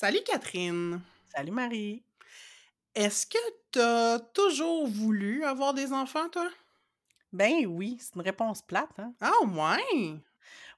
[0.00, 1.02] Salut Catherine.
[1.34, 2.04] Salut Marie.
[2.94, 3.38] Est-ce que
[3.72, 6.48] t'as toujours voulu avoir des enfants, toi?
[7.32, 9.14] Ben oui, c'est une réponse plate, hein?
[9.20, 10.20] Ah ouais!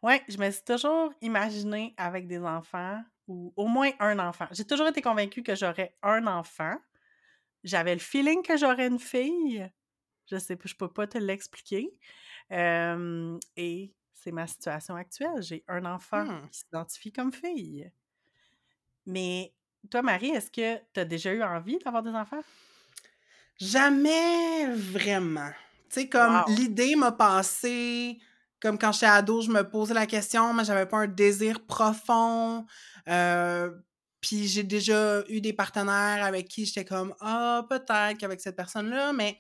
[0.03, 4.47] Ouais, je me suis toujours imaginée avec des enfants ou au moins un enfant.
[4.51, 6.77] J'ai toujours été convaincue que j'aurais un enfant.
[7.65, 9.71] J'avais le feeling que j'aurais une fille.
[10.31, 11.89] Je sais pas, je peux pas te l'expliquer.
[12.53, 15.43] Euh, et c'est ma situation actuelle.
[15.43, 16.49] J'ai un enfant Hmm.
[16.51, 17.91] qui s'identifie comme fille.
[19.07, 19.53] Mais
[19.91, 22.43] toi, Marie, est-ce que tu as déjà eu envie d'avoir des enfants?
[23.59, 25.51] Jamais vraiment.
[25.91, 26.55] Tu sais, comme Wow.
[26.55, 28.19] l'idée m'a passé,
[28.61, 32.65] comme quand j'étais ado, je me posais la question, mais j'avais pas un désir profond.
[33.09, 33.71] Euh,
[34.21, 39.13] puis j'ai déjà eu des partenaires avec qui j'étais comme Ah, peut-être qu'avec cette personne-là,
[39.13, 39.37] mais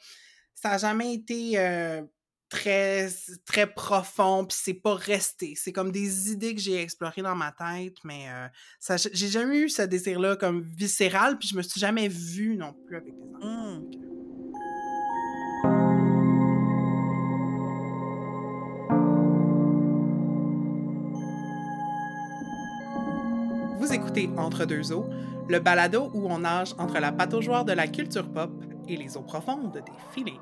[0.55, 2.03] ça n'a jamais été euh,
[2.53, 3.09] très,
[3.47, 5.55] très profond, puis c'est pas resté.
[5.57, 8.47] C'est comme des idées que j'ai explorées dans ma tête, mais euh,
[8.79, 12.75] ça, j'ai jamais eu ce désir-là comme viscéral, puis je me suis jamais vue non
[12.87, 13.81] plus avec des enfants.
[13.91, 14.03] Fait que-
[23.79, 25.07] Vous écoutez Entre deux eaux,
[25.49, 28.51] le balado où on nage entre la pataugeoire de la culture pop
[28.89, 30.39] et les eaux profondes des feelings.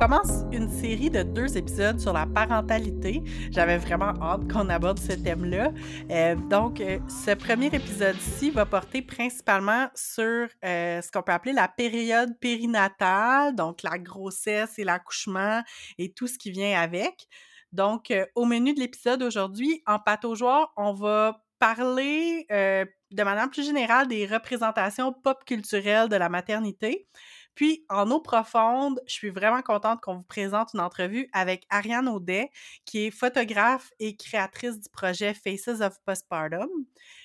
[0.00, 3.22] Commence une série de deux épisodes sur la parentalité.
[3.50, 5.72] J'avais vraiment hâte qu'on aborde ce thème-là.
[6.10, 11.52] Euh, donc, euh, ce premier épisode-ci va porter principalement sur euh, ce qu'on peut appeler
[11.52, 15.60] la période périnatale, donc la grossesse et l'accouchement
[15.98, 17.26] et tout ce qui vient avec.
[17.72, 24.08] Donc, au menu de l'épisode aujourd'hui, en pataugeoire, on va parler de manière plus générale
[24.08, 27.06] des représentations pop culturelles de la maternité.
[27.54, 32.08] Puis, en eau profonde, je suis vraiment contente qu'on vous présente une entrevue avec Ariane
[32.08, 32.50] Audet,
[32.84, 36.68] qui est photographe et créatrice du projet Faces of Postpartum.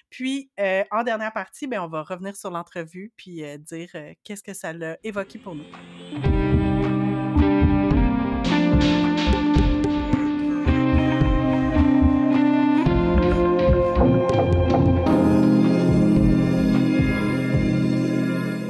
[0.09, 4.13] Puis, euh, en dernière partie, ben, on va revenir sur l'entrevue puis euh, dire euh,
[4.23, 5.65] qu'est-ce que ça l'a évoqué pour nous.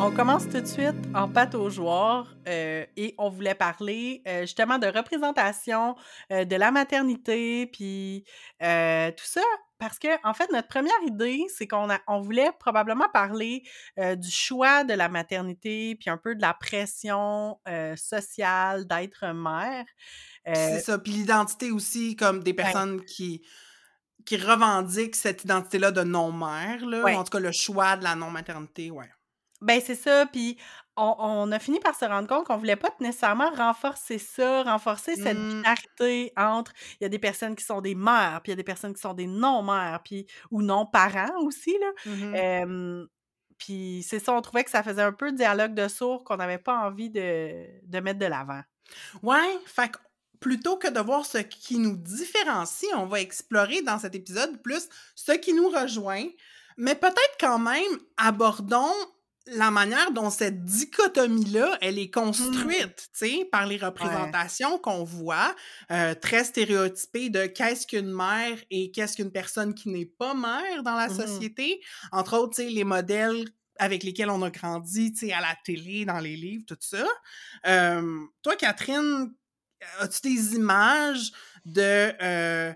[0.05, 4.85] On commence tout de suite en pataugeoire euh, et on voulait parler euh, justement de
[4.85, 5.95] représentation
[6.31, 8.23] euh, de la maternité puis
[8.59, 9.41] tout ça
[9.79, 13.63] parce que en fait notre première idée c'est qu'on a on voulait probablement parler
[13.97, 17.59] du choix de la maternité puis un peu de la pression
[17.95, 19.85] sociale d'être mère.
[20.45, 20.99] C'est ça.
[20.99, 23.41] Puis l'identité aussi, comme des personnes qui,
[24.23, 27.15] qui revendiquent cette identité-là de non-mère, là, Ouais.
[27.15, 29.09] en tout cas le choix de la non-maternité, ouais.
[29.65, 30.57] Ben, c'est ça, puis
[30.95, 35.15] on, on a fini par se rendre compte qu'on voulait pas nécessairement renforcer ça, renforcer
[35.15, 35.49] cette Mm.
[35.49, 36.71] binarité entre
[37.01, 38.93] il y a des personnes qui sont des mères, puis il y a des personnes
[38.93, 41.91] qui sont des non-mères, puis ou non-parents aussi, là.
[42.35, 43.05] Euh,
[43.57, 46.57] puis c'est ça, on trouvait que ça faisait un peu dialogue de sourds qu'on n'avait
[46.59, 48.61] pas envie de, de mettre de l'avant.
[49.23, 49.97] Ouais, fait que
[50.39, 54.87] plutôt que de voir ce qui nous différencie, on va explorer dans cet épisode plus
[55.15, 56.25] ce qui nous rejoint,
[56.77, 57.81] mais peut-être quand même
[58.17, 58.93] abordons
[59.47, 65.55] la manière dont cette dichotomie-là, elle est construite, tu sais, par les représentations qu'on voit,
[65.91, 70.81] euh, très stéréotypées de qu'est-ce qu'une mère et qu'est-ce qu'une personne qui n'est pas mère
[70.83, 71.15] dans la Mhm.
[71.15, 71.81] société.
[72.11, 73.47] Entre autres, tu sais, les modèles
[73.77, 77.05] avec lesquels on a grandi, tu sais, à la télé, dans les livres, tout ça.
[77.67, 79.33] Euh, toi, Catherine,
[79.99, 81.31] as-tu des images
[81.65, 82.73] de, euh,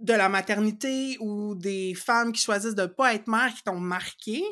[0.00, 3.78] de la maternité ou des femmes qui choisissent de ne pas être mères qui t'ont
[3.80, 4.42] marqué?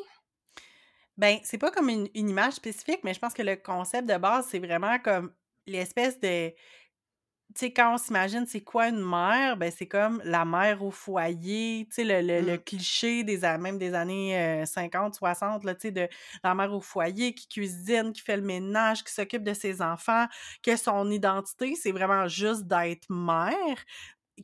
[1.22, 4.18] Ben, c'est pas comme une, une image spécifique, mais je pense que le concept de
[4.18, 5.32] base, c'est vraiment comme
[5.68, 6.52] l'espèce de.
[7.54, 10.90] Tu sais, quand on s'imagine c'est quoi une mère, ben c'est comme la mère au
[10.90, 12.58] foyer, tu sais, le, le- le Mm.
[12.58, 16.08] cliché des même des années euh, 50, 60, là, tu sais, de
[16.42, 20.26] la mère au foyer qui cuisine, qui fait le ménage, qui s'occupe de ses enfants,
[20.62, 23.76] que son identité, c'est vraiment juste d'être mère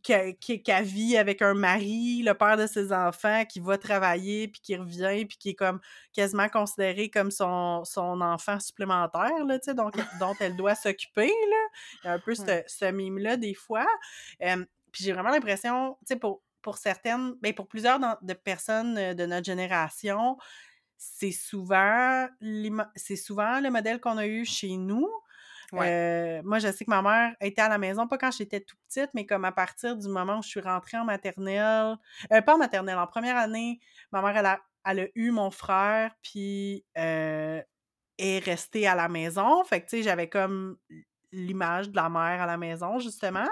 [0.01, 4.61] qui- qu'elle vit avec un mari, le père de ses enfants, qui va travailler, puis
[4.61, 5.81] qui revient, puis qui est comme
[6.13, 11.31] quasiment considéré comme son, son enfant supplémentaire, là, donc, dont elle doit s'occuper.
[12.03, 13.87] Il y a un peu ce, ce mime-là, des fois.
[14.43, 18.33] Euh, puis j'ai vraiment l'impression, tu sais, pour, pour certaines, ben pour plusieurs dans- de
[18.35, 20.37] personnes euh, de notre génération,
[20.97, 22.27] c'est souvent,
[23.17, 25.09] souvent le modèle qu'on a eu chez nous.
[25.73, 25.89] Ouais.
[25.89, 28.77] Euh, moi, je sais que ma mère était à la maison, pas quand j'étais tout
[28.89, 31.97] petite, mais comme à partir du moment où je suis rentrée en maternelle,
[32.33, 33.81] euh, pas en maternelle, en première année,
[34.13, 37.61] ma mère, elle a, elle a eu mon frère, puis euh,
[38.17, 39.63] est restée à la maison.
[39.65, 40.79] Fait que, tu sais, j'avais comme
[41.33, 43.49] l'image de la mère à la maison, justement.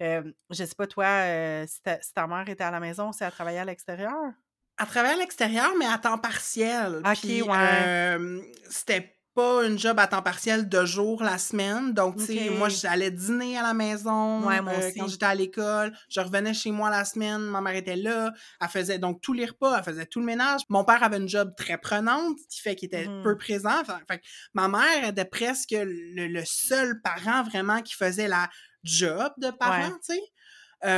[0.00, 1.80] Je sais pas, toi, si,
[2.14, 4.32] ta, mère était à la maison ou si elle travaillait à l'extérieur?
[4.80, 7.02] Elle travaillait à l'extérieur, mais à temps partiel.
[7.06, 8.18] OK, ouais.
[8.68, 11.92] c'était pas une job à temps partiel de jour la semaine.
[11.92, 15.92] Donc, tu sais, moi, j'allais dîner à la maison euh, quand j'étais à l'école.
[16.08, 18.32] Je revenais chez moi la semaine, ma mère était là.
[18.60, 20.62] Elle faisait donc tous les repas, elle faisait tout le ménage.
[20.68, 23.38] Mon père avait une job très prenante, qui fait qu'il était peu mmh.
[23.38, 23.82] présent.
[23.84, 24.20] Fait,
[24.54, 28.48] ma mère était presque le, seul parent vraiment qui faisait la
[28.82, 30.88] job de parent, tu sais.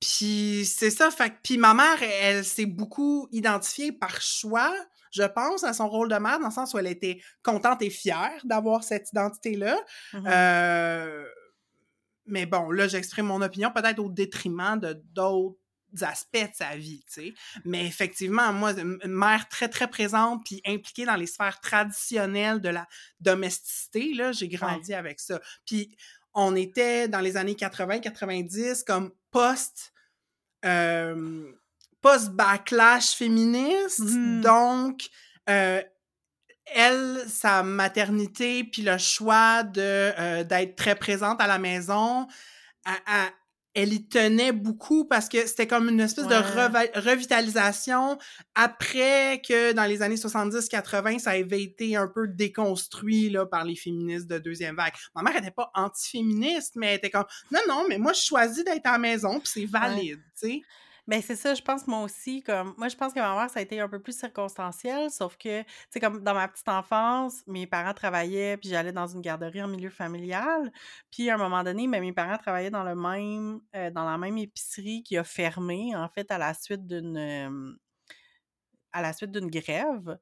[0.00, 4.74] puis c'est ça, fait puis ma mère, elle s'est beaucoup identifiée par choix
[5.10, 7.90] je pense, à son rôle de mère, dans le sens où elle était contente et
[7.90, 9.78] fière d'avoir cette identité-là.
[10.12, 11.24] Mmh euh,
[12.30, 15.58] mais bon, là, j'exprime mon opinion peut-être au détriment de d'autres
[16.02, 17.34] aspects de sa vie, tu sais.
[17.64, 22.68] Mais effectivement, moi, une mère très, très présente puis impliquée dans les sphères traditionnelles de
[22.68, 22.86] la
[23.20, 25.40] domesticité, là, j'ai grandi avec ça.
[25.64, 25.96] Puis
[26.34, 29.92] on était dans les années 80-90 comme post...
[30.64, 31.52] Euh,
[32.00, 34.00] post-backlash féministe.
[34.00, 35.08] Mmh donc,
[35.48, 35.82] euh,
[36.66, 42.26] elle, sa maternité, puis le choix de euh, d'être très présente à la maison,
[43.74, 46.34] elle y tenait beaucoup parce que c'était comme une espèce de
[47.00, 48.18] revitalisation
[48.54, 53.76] après que dans les années 70-80, ça avait été un peu déconstruit là, par les
[53.76, 54.94] féministes de deuxième vague.
[55.14, 58.64] Ma mère n'était pas anti-féministe, mais elle était comme non, non, mais moi je choisis
[58.64, 60.62] d'être à la maison, puis c'est valide, tu sais.
[61.08, 63.60] Ben, c'est ça, je pense moi aussi, comme moi je pense que ma mère, ça
[63.60, 67.42] a été un peu plus circonstanciel, sauf que, tu sais, comme dans ma petite enfance,
[67.46, 70.70] mes parents travaillaient, puis j'allais dans une garderie en milieu familial.
[71.10, 74.18] Puis à un moment donné, ben, mes parents travaillaient dans le même euh, dans la
[74.18, 77.78] même épicerie qui a fermé, en fait, à la suite d'une
[78.92, 80.18] à la suite d'une grève.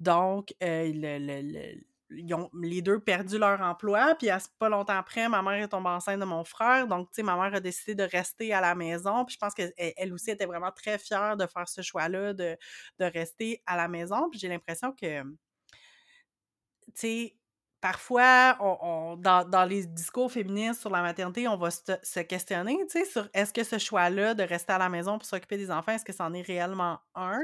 [0.00, 4.28] Donc, euh, le, les deux perdu leur emploi, puis
[4.58, 7.36] pas longtemps après, ma mère est tombée enceinte de mon frère, donc, tu sais, ma
[7.36, 10.46] mère a décidé de rester à la maison, puis je pense qu'elle elle aussi était
[10.46, 12.56] vraiment très fière de faire ce choix-là, de,
[12.98, 17.39] de rester à la maison, puis j'ai l'impression que, tu sais,
[17.80, 23.04] parfois, on, dans, les discours féministes sur la maternité, on va se, questionner, tu sais,
[23.04, 26.04] sur est-ce que ce choix-là de rester à la maison pour s'occuper des enfants, est-ce
[26.04, 27.40] que c'en est réellement un?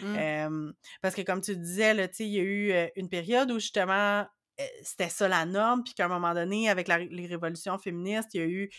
[0.00, 0.72] Mmh.
[1.02, 4.26] parce que comme tu disais, tu sais, il y a eu une période où justement,
[4.82, 8.44] c'était ça la norme, puis qu'à un moment donné, avec les révolutions féministes, il y
[8.44, 8.70] a eu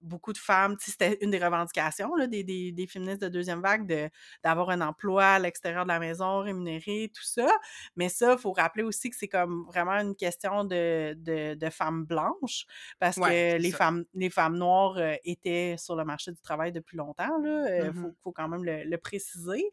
[0.00, 4.10] beaucoup de femmes, c'était une des revendications là, des, des, féministes de deuxième vague
[4.42, 7.48] d'avoir un emploi à l'extérieur de la maison, rémunéré, tout ça.
[7.96, 12.04] Mais ça, il faut rappeler aussi que c'est comme vraiment une question de, de, femmes
[12.04, 12.66] blanches,
[12.98, 17.42] parce que les femmes, les femmes noires étaient sur le marché du travail depuis longtemps,
[17.42, 19.64] il mmh faut, quand même le, préciser.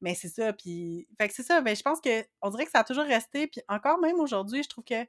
[0.00, 2.70] mais c'est ça, puis, fait que c'est ça, ben, je pense que on dirait que
[2.70, 5.06] ça a toujours resté, puis encore même aujourd'hui, je trouve que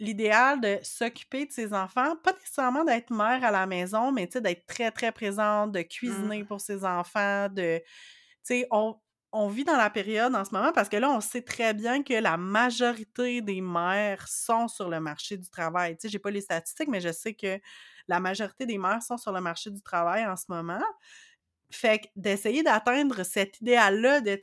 [0.00, 4.66] l'idéal de s'occuper de ses enfants, pas nécessairement d'être mère à la maison, mais d'être
[4.66, 6.46] très, très présente, de cuisiner mmh.
[6.46, 7.78] pour ses enfants, de.
[7.78, 7.84] Tu
[8.44, 8.96] sais, on,
[9.32, 12.02] on vit dans la période en ce moment parce que là, on sait très bien
[12.02, 15.96] que la majorité des mères sont sur le marché du travail.
[15.96, 17.58] Tu sais, j'ai pas les statistiques, mais je sais que
[18.06, 20.82] la majorité des mères sont sur le marché du travail en ce moment.
[21.70, 24.38] Fait d'essayer d'atteindre cet idéal-là de,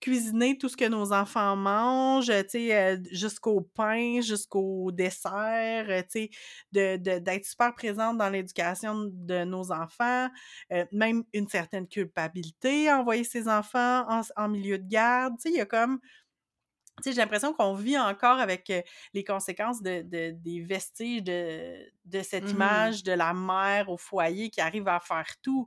[0.00, 6.28] cuisiner tout ce que nos enfants mangent, euh, jusqu'au pain, jusqu'au dessert, euh, tu
[6.72, 10.28] d'être de, super présente dans l'éducation de nos enfants,
[10.72, 15.42] euh, même une certaine culpabilité à envoyer ses enfants en, en milieu de garde, tu
[15.42, 15.98] sais, il y a comme
[17.04, 18.72] j'ai l'impression qu'on vit encore avec
[19.14, 24.50] les conséquences de, des vestiges de, de cette mmh image de la mère au foyer
[24.50, 25.66] qui arrive à faire tout.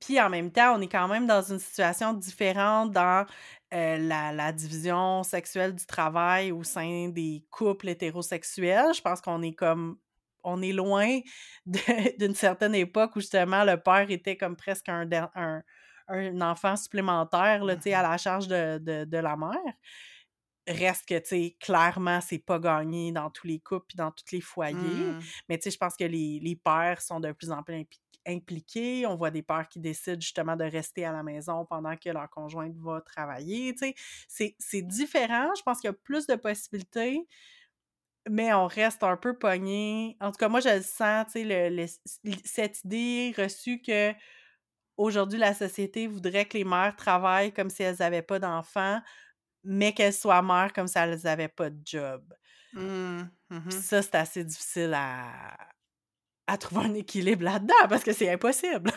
[0.00, 3.26] Puis en même temps, on est quand même dans une situation différente dans
[3.72, 8.94] la, la, division sexuelle du travail au sein des couples hétérosexuels.
[8.94, 9.98] Je pense qu'on est comme
[10.42, 11.20] on est loin
[11.66, 15.62] d'une certaine époque où justement le père était comme presque un, un,
[16.08, 19.74] un enfant supplémentaire là, à mmh la charge de, de la mère.
[20.66, 24.32] Reste que, tu sais, clairement, c'est pas gagné dans tous les couples et dans tous
[24.32, 24.76] les foyers.
[24.76, 25.20] Mmh.
[25.48, 27.86] Mais, tu sais, je pense que les, les, pères sont de plus en plus
[28.26, 29.06] impliqués.
[29.06, 32.28] On voit des pères qui décident justement de rester à la maison pendant que leur
[32.30, 33.74] conjointe va travailler.
[33.74, 33.94] Tu
[34.28, 35.48] sais, c'est différent.
[35.56, 37.26] Je pense qu'il y a plus de possibilités,
[38.28, 40.16] mais on reste un peu pogné.
[40.20, 42.00] En tout cas, moi, je le sens, tu sais,
[42.44, 44.12] cette idée reçue que
[44.96, 49.00] aujourd'hui, la société voudrait que les mères travaillent comme si elles n'avaient pas d'enfants
[49.64, 52.22] mais qu'elles soient mères comme si elles n'avaient pas de job.
[52.72, 55.56] Mmh, mmh ça, c'est assez difficile à,
[56.46, 58.92] à trouver un équilibre là-dedans parce que c'est impossible.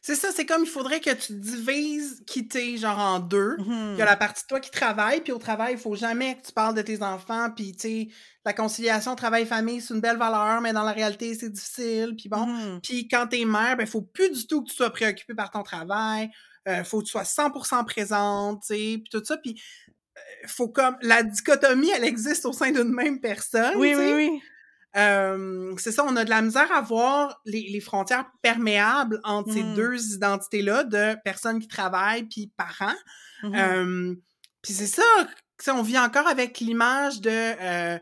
[0.00, 3.56] C'est ça, c'est comme il faudrait que tu divises quitter genre en deux.
[3.96, 4.06] Il y a Mhm.
[4.06, 6.74] la partie de toi qui travaille, puis au travail, il faut jamais que tu parles
[6.74, 8.08] de tes enfants, puis tu sais,
[8.44, 12.46] la conciliation travail-famille, c'est une belle valeur, mais dans la réalité, c'est difficile, puis bon.
[12.82, 15.62] Puis quand t'es mère, ben faut plus du tout que tu sois préoccupée par ton
[15.64, 16.30] travail,
[16.68, 19.60] euh, faut que tu sois 100% présente, tu sais, puis tout ça, puis
[20.16, 20.96] euh, faut comme...
[21.02, 24.40] La dichotomie, elle existe au sein d'une même personne, Oui, oui, oui.
[24.96, 29.52] Euh, c'est ça, on a de la misère à voir les, les frontières perméables entre
[29.52, 29.74] ces Mhm.
[29.74, 32.96] deux identités-là de personnes qui travaillent puis parents.
[33.44, 34.14] Euh,
[34.62, 35.02] puis c'est ça,
[35.68, 37.98] on vit encore avec l'image de euh,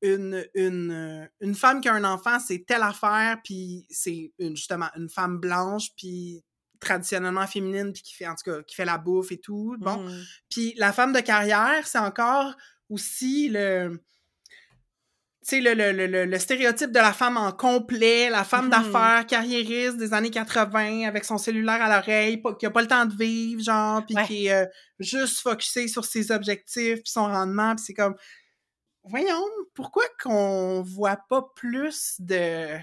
[0.00, 4.88] une, une, une femme qui a un enfant, c'est telle affaire, puis c'est une, justement
[4.96, 6.42] une femme blanche, puis
[6.82, 9.76] traditionnellement féminine, puis qui fait, en tout cas, qui fait la bouffe et tout.
[9.78, 9.98] Bon.
[10.02, 10.24] Mhm.
[10.50, 12.54] Puis la femme de carrière, c'est encore
[12.90, 13.98] aussi le.
[15.44, 18.66] Tu sais, le, le, le, le- le stéréotype de la femme en complet, la femme
[18.66, 18.70] Mhm.
[18.70, 23.06] d'affaires, carriériste des années 80, avec son cellulaire à l'oreille, qui a pas le temps
[23.06, 24.26] de vivre, genre, puis Ouais.
[24.26, 24.66] qui est euh,
[25.00, 28.14] juste focusée sur ses objectifs, puis son rendement, puis c'est comme.
[29.04, 29.42] Voyons,
[29.74, 32.78] pourquoi qu'on voit pas plus de.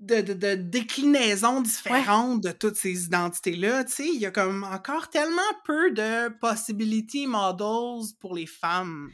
[0.00, 5.40] De, de, de déclinaisons différentes de toutes ces identités-là, il y a comme encore tellement
[5.64, 9.10] peu de possibility models pour les femmes.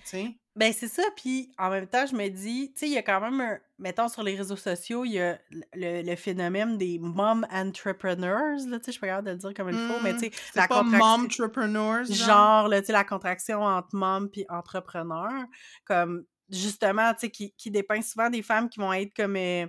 [0.56, 3.02] Ben, c'est ça, puis en même temps, je me dis, tu sais, il y a
[3.02, 3.58] quand même un...
[3.78, 5.38] Mettons, sur les réseaux sociaux, il y a
[5.74, 9.54] le, le phénomène des mom entrepreneurs, là, tu sais, je suis pas de le dire
[9.54, 12.26] comme il faut, mais tu sais, C'est pas mom entrepreneurs, genre?
[12.26, 15.30] genre, là, tu sais, la contraction entre mom puis entrepreneur,
[15.84, 19.66] comme, justement, tu sais, qui, qui dépeint souvent des femmes qui vont être comme euh,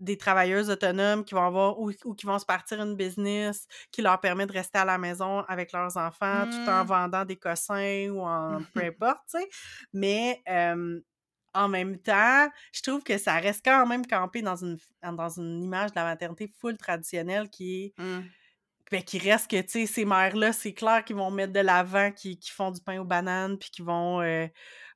[0.00, 4.02] des travailleuses autonomes, qui vont avoir, ou, ou qui vont se partir une business qui
[4.02, 6.86] leur permet de rester à la maison avec leurs enfants tout en Mm.
[6.86, 9.48] vendant des cossins ou en peu importe, tu sais.
[9.92, 11.00] Mais euh,
[11.54, 15.62] en même temps, je trouve que ça reste quand même campé dans une, dans une
[15.62, 18.32] image de la maternité full traditionnelle qui est Mm.
[18.90, 22.10] ben, qui reste que, tu sais, ces mères-là, c'est clair qu'ils vont mettre de l'avant,
[22.10, 24.46] qui, qui font du pain aux bananes, puis qui vont euh,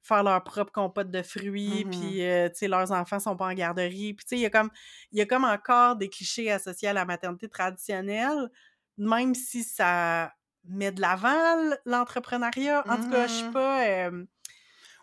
[0.06, 1.90] faire leur propre compote de fruits, Mhm.
[1.90, 4.12] puis, euh, tu sais, leurs enfants sont pas en garderie.
[4.14, 4.70] Puis, tu sais, il y, a comme-
[5.12, 8.50] y a comme encore des clichés associés à la maternité traditionnelle,
[8.98, 10.32] même si ça
[10.66, 11.56] met de l'avant
[11.86, 12.84] l'entrepreneuriat.
[12.88, 13.52] En tout cas, je suis Mhm.
[13.52, 13.84] pas...
[13.86, 14.24] euh,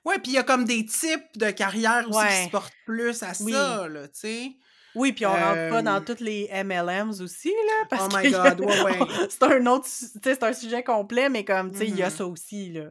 [0.04, 3.22] Ouais, puis il y a comme des types de carrières aussi qui se portent plus
[3.22, 3.52] à Oui.
[3.54, 4.52] ça, là, tu sais.
[4.96, 8.24] Oui, puis on rentre pas dans Euh, toutes les MLMs aussi, là, parce Oh my
[8.24, 9.30] que God, ouais, ouais.
[9.30, 9.86] c'est un autre...
[9.88, 12.16] c'est un sujet complet, mais comme, tu sais, il y a Mhm.
[12.16, 12.90] ça aussi, là.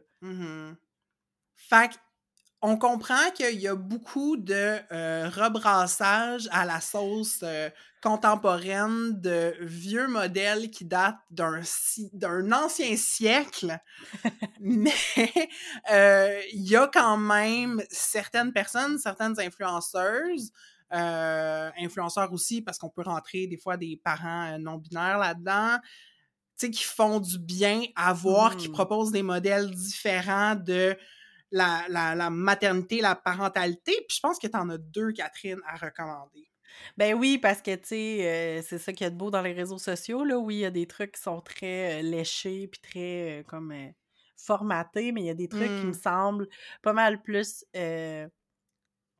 [1.71, 1.91] Fait
[2.63, 7.69] on comprend qu'il y a beaucoup de euh, rebrassage à la sauce euh,
[8.03, 13.79] contemporaine de vieux modèles qui datent d'un si- d'un ancien siècle.
[14.59, 14.91] Mais
[15.91, 20.51] euh, il y a quand même certaines personnes, certaines influenceuses,
[20.91, 25.77] influenceurs aussi, parce qu'on peut rentrer des fois des parents non-binaires là-dedans,
[26.57, 28.69] tu sais, qui font du bien à voir, qui Mhm.
[28.69, 30.97] proposent des modèles différents de
[31.51, 33.93] la, la, la maternité, la parentalité.
[34.07, 36.47] Puis je pense que tu en as deux, Catherine, à recommander.
[36.97, 39.41] Ben oui, parce que, tu sais, euh, c'est ça qu'il y a de beau dans
[39.41, 40.37] les réseaux sociaux, là.
[40.37, 43.73] Oui, il y a des trucs qui sont très euh, léchés, puis très, euh, comme,
[44.37, 45.93] formatés, mais il y a des trucs qui me Mm.
[45.93, 46.47] semblent
[46.81, 47.65] pas mal plus...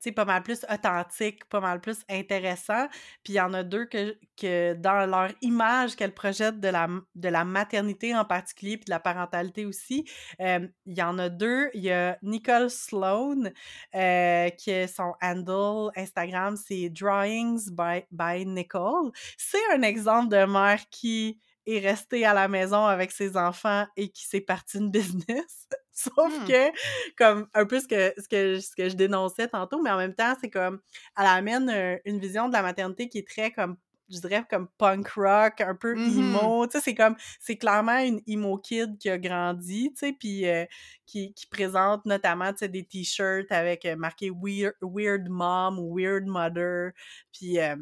[0.10, 2.88] pas mal plus authentiques, pas mal plus intéressants.
[3.24, 6.88] Puis il y en a deux que, que dans leur image qu'elles projettent de la,
[7.14, 10.06] de la maternité en particulier, puis de la parentalité aussi,
[10.40, 11.70] il y en a deux.
[11.74, 13.52] Il y a Nicole Sloan,
[13.96, 19.12] euh, qui son handle Instagram, c'est Drawings by, by Nicole.
[19.38, 24.10] C'est un exemple de mère qui est restée à la maison avec ses enfants et
[24.10, 25.68] qui s'est partie une business.
[25.92, 26.48] Sauf Hmm.
[26.48, 26.72] que,
[27.18, 30.16] comme un peu ce que, ce, que, ce que je dénonçais tantôt, mais en même
[30.16, 30.80] temps, c'est comme,
[31.18, 33.78] elle amène une vision de la maternité qui est très comme
[34.10, 36.02] je dirais comme punk rock, un peu Mhm.
[36.06, 40.12] emo, tu sais, c'est comme, c'est clairement une emo kid qui a grandi, tu sais,
[40.14, 40.66] puis euh,
[41.06, 45.98] qui, qui présente notamment, tu sais, des t-shirts avec euh, marqué weird, weird Mom ou
[45.98, 46.92] Weird Mother,
[47.32, 47.78] puis, euh,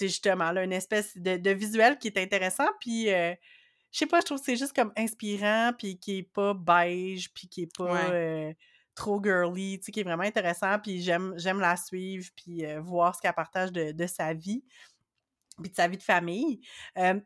[0.00, 3.34] sais, justement, là, une espèce de, de visuel qui est intéressant, puis, euh,
[3.92, 7.32] je sais pas, je trouve que c'est juste comme inspirant, puis qui est pas beige,
[7.32, 7.84] puis qui est pas...
[7.84, 8.10] Ouais.
[8.12, 8.52] euh,
[8.96, 12.80] trop girly, tu sais, qui est vraiment intéressant, puis j'aime j'aime la suivre, puis euh,
[12.80, 14.62] voir ce qu'elle partage de, de sa vie
[15.62, 16.60] puis de sa vie de famille.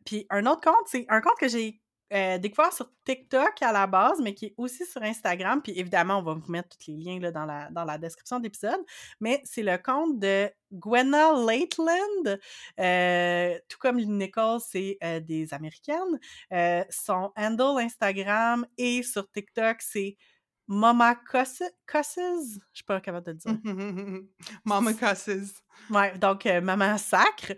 [0.05, 1.81] Puis un autre compte, c'est un compte que j'ai
[2.13, 5.63] euh, découvert sur TikTok à la base, mais qui est aussi sur Instagram.
[5.63, 8.39] Puis évidemment, on va vous mettre tous les liens là, dans, la, dans la description
[8.39, 8.81] de l'épisode.
[9.21, 12.39] Mais c'est le compte de Gwenna Laitland.
[12.81, 16.19] Euh, tout comme Nicole, c'est euh, des Américaines.
[16.53, 20.17] Euh, son handle Instagram et sur TikTok, c'est
[20.67, 22.43] Mama Cusses, je
[22.73, 24.25] suis pas capable de le dire.
[24.65, 25.63] Mama Cusses.
[25.91, 27.53] Ouais, donc euh, maman sacre.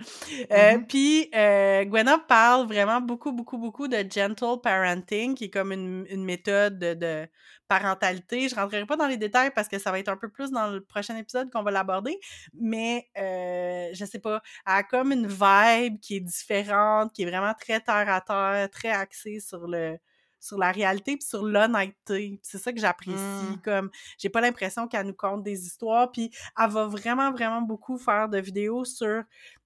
[0.51, 0.87] Euh, Mm-hmm.
[0.87, 6.07] Puis euh, Gwenna parle vraiment beaucoup, beaucoup, beaucoup de gentle parenting, qui est comme une,
[6.09, 7.29] une méthode de, de
[7.69, 8.49] parentalité.
[8.49, 10.69] Je rentrerai pas dans les détails parce que ça va être un peu plus dans
[10.69, 12.19] le prochain épisode qu'on va l'aborder,
[12.55, 17.31] mais euh, je sais pas, elle a comme une vibe qui est différente, qui est
[17.31, 19.99] vraiment très terre à terre, très axée sur le
[20.47, 22.39] sur la réalité puis sur l'honnêteté.
[22.43, 23.19] C'est ça que j'apprécie.
[23.19, 23.61] Mm.
[23.65, 27.99] Comme j'ai pas l'impression qu'elle nous conte des histoires, puis elle va vraiment vraiment beaucoup
[27.99, 29.23] faire de vidéos sur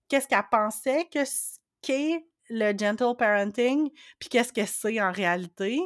[0.09, 1.21] qu'est-ce qu'elle pensait que
[1.83, 5.81] qu'est le gentle parenting, puis qu'est-ce que c'est en réalité.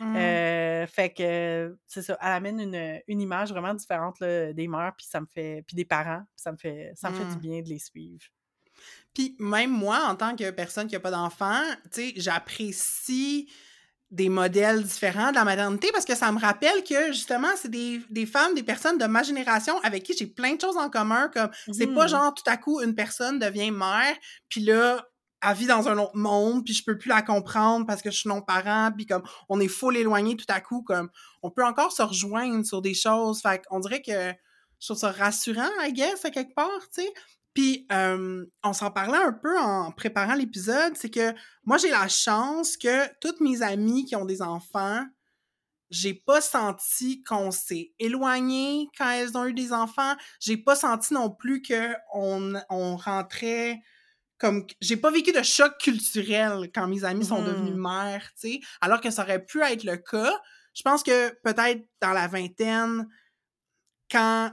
[0.00, 0.16] Mm.
[0.16, 4.94] Euh, fait que c'est ça, elle amène une, une image vraiment différente là, des mères,
[4.96, 7.36] puis ça me fait, puis des parents, puis ça me fait, ça me fait du
[7.36, 7.40] Mm.
[7.40, 8.24] bien de les suivre.
[9.12, 13.50] Puis même moi, en tant que personne qui n'a pas d'enfant, tu sais, j'apprécie
[14.10, 18.00] des modèles différents de la maternité parce que ça me rappelle que justement, c'est des,
[18.10, 21.30] des femmes, des personnes de ma génération avec qui j'ai plein de choses en commun.
[21.32, 22.08] Comme c'est pas Mhm.
[22.08, 24.16] genre tout à coup une personne devient mère,
[24.48, 25.06] puis là,
[25.42, 28.18] elle vit dans un autre monde, puis je peux plus la comprendre parce que je
[28.18, 31.08] suis non-parent, puis comme on est full éloigné tout à coup, comme
[31.42, 33.40] on peut encore se rejoindre sur des choses.
[33.40, 34.32] Fait qu'on dirait que
[34.80, 37.12] je trouve ça rassurant, I guess, à quelque part, tu sais.
[37.54, 42.08] Puis, euh, on s'en parlait un peu en préparant l'épisode, c'est que moi, j'ai la
[42.08, 45.04] chance que toutes mes amies qui ont des enfants,
[45.90, 50.14] j'ai pas senti qu'on s'est éloigné quand elles ont eu des enfants.
[50.38, 53.80] J'ai pas senti non plus que on, rentrait
[54.38, 57.46] comme j'ai pas vécu de choc culturel quand mes amis sont Mhm.
[57.46, 60.32] devenus mères, tu sais, alors que ça aurait pu être le cas.
[60.74, 63.06] Je pense que peut-être dans la vingtaine,
[64.10, 64.52] quand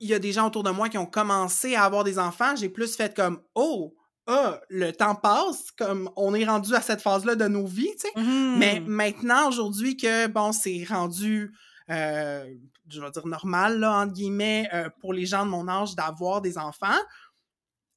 [0.00, 2.56] il y a des gens autour de moi qui ont commencé à avoir des enfants,
[2.56, 3.94] j'ai plus fait comme oh,
[4.26, 8.08] ah, le temps passe, comme on est rendu à cette phase-là de nos vies, tu
[8.08, 8.12] sais.
[8.16, 8.86] Mais Mhm.
[8.86, 11.52] maintenant, aujourd'hui, que bon, c'est rendu,
[11.90, 12.44] euh,
[12.88, 16.40] je vais dire normal, là, entre guillemets, euh, pour les gens de mon âge d'avoir
[16.42, 16.98] des enfants,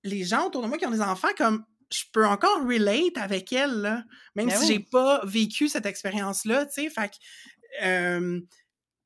[0.03, 3.53] les gens autour de moi qui ont des enfants, comme je peux encore relate avec
[3.53, 4.03] elles, là,
[4.36, 4.67] même Ben si oui.
[4.67, 6.89] j'ai pas vécu cette expérience-là, tu sais.
[6.89, 7.15] Fait que,
[7.86, 8.41] euh,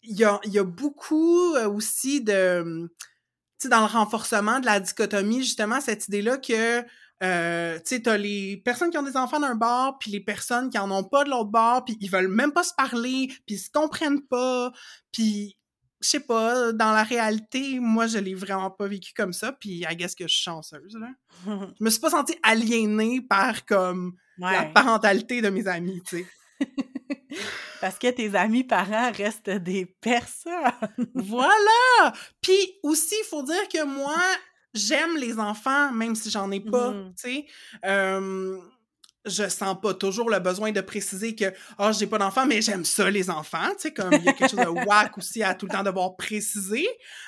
[0.07, 2.89] il y a, il y a beaucoup euh, aussi de,
[3.59, 6.83] tu sais, dans le renforcement de la dichotomie, justement, cette idée-là que,
[7.23, 10.69] euh, tu sais, t'as les personnes qui ont des enfants d'un bord, puis les personnes
[10.69, 13.55] qui en ont pas de l'autre bord, puis ils veulent même pas se parler, puis
[13.55, 14.71] ils se comprennent pas,
[15.11, 15.57] puis
[15.99, 19.83] je sais pas, dans la réalité, moi, je l'ai vraiment pas vécu comme ça, puis
[19.89, 21.09] I guess que je suis chanceuse, là.
[21.79, 26.27] Je me suis pas sentie aliénée par, comme, la parentalité de mes amis, tu sais.
[27.81, 30.53] Parce que tes amis parents restent des personnes.
[31.15, 32.13] Voilà!
[32.41, 34.17] Puis aussi, il faut dire que moi,
[34.73, 37.13] j'aime les enfants, même si j'en ai pas, Mhm.
[37.15, 37.45] tu sais.
[37.85, 38.57] Euh,
[39.27, 41.45] je sens pas toujours le besoin de préciser que
[41.77, 44.33] «Ah, j'ai pas d'enfants, mais j'aime ça, les enfants», tu sais, comme il y a
[44.33, 46.87] quelque chose de whack aussi à tout le temps devoir préciser.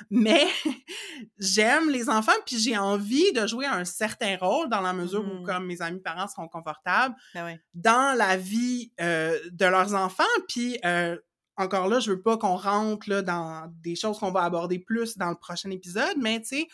[0.09, 0.45] Mais
[1.37, 5.39] j'aime les enfants, puis j'ai envie de jouer un certain rôle dans la mesure où,
[5.39, 5.43] Mhm.
[5.45, 7.61] comme mes amis parents seront confortables, Ben ouais.
[7.73, 10.23] dans la vie euh, de leurs enfants.
[10.47, 11.17] Puis euh,
[11.57, 15.17] encore là, je veux pas qu'on rentre là, dans des choses qu'on va aborder plus
[15.17, 16.67] dans le prochain épisode, mais tu sais,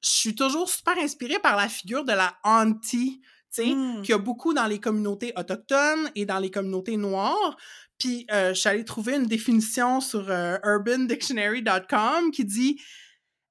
[0.00, 3.20] je suis toujours super inspirée par la figure de la auntie,
[3.56, 4.02] Mm.
[4.02, 7.56] qu'il y a beaucoup dans les communautés autochtones et dans les communautés noires.
[7.98, 12.80] Puis euh, allée trouver une définition sur euh, urbandictionary.com qui dit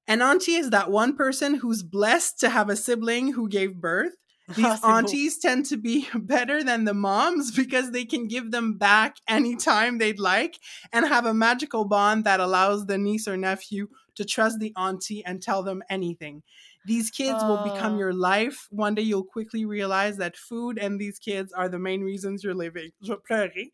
[0.10, 4.14] An auntie is that one person who's blessed to have a sibling who gave birth.
[4.56, 4.88] These Ah, c'est beau.
[4.88, 9.98] aunties tend to be better than the moms because they can give them back anytime
[9.98, 10.58] they'd like
[10.94, 15.22] and have a magical bond that allows the niece or nephew to trust the auntie
[15.26, 16.44] and tell them anything.
[16.88, 18.00] These kids will become Oh.
[18.00, 18.68] your life.
[18.72, 22.56] One day you'll quickly realize that food and these kids are the main reasons you're
[22.56, 22.92] living.
[23.04, 23.72] Je vais pleurer.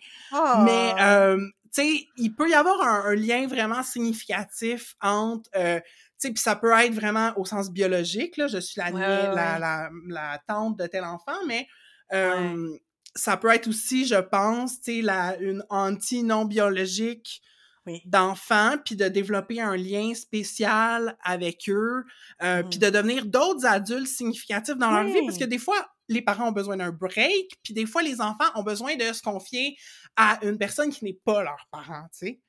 [0.65, 1.19] Mais, Ah.
[1.27, 1.37] euh,
[1.75, 6.29] tu sais, il peut y avoir un, un lien vraiment significatif entre, euh, tu sais,
[6.33, 9.35] puis ça peut être vraiment au sens biologique, là, je suis la, Ouais, niè- ouais,
[9.35, 11.67] la, la, la tante de tel enfant, mais
[12.13, 12.69] euh,
[13.15, 17.41] ça peut être aussi, je pense, tu sais, une auntie non biologique
[17.85, 18.01] Oui.
[18.05, 22.05] d'enfants, puis de développer un lien spécial avec eux,
[22.41, 22.69] euh, Mhm.
[22.69, 25.75] puis de devenir d'autres adultes significatifs dans leur vie, parce que des fois,
[26.07, 29.21] les parents ont besoin d'un break, puis des fois, les enfants ont besoin de se
[29.21, 29.75] confier
[30.15, 32.39] à une personne qui n'est pas leur parent, tu sais.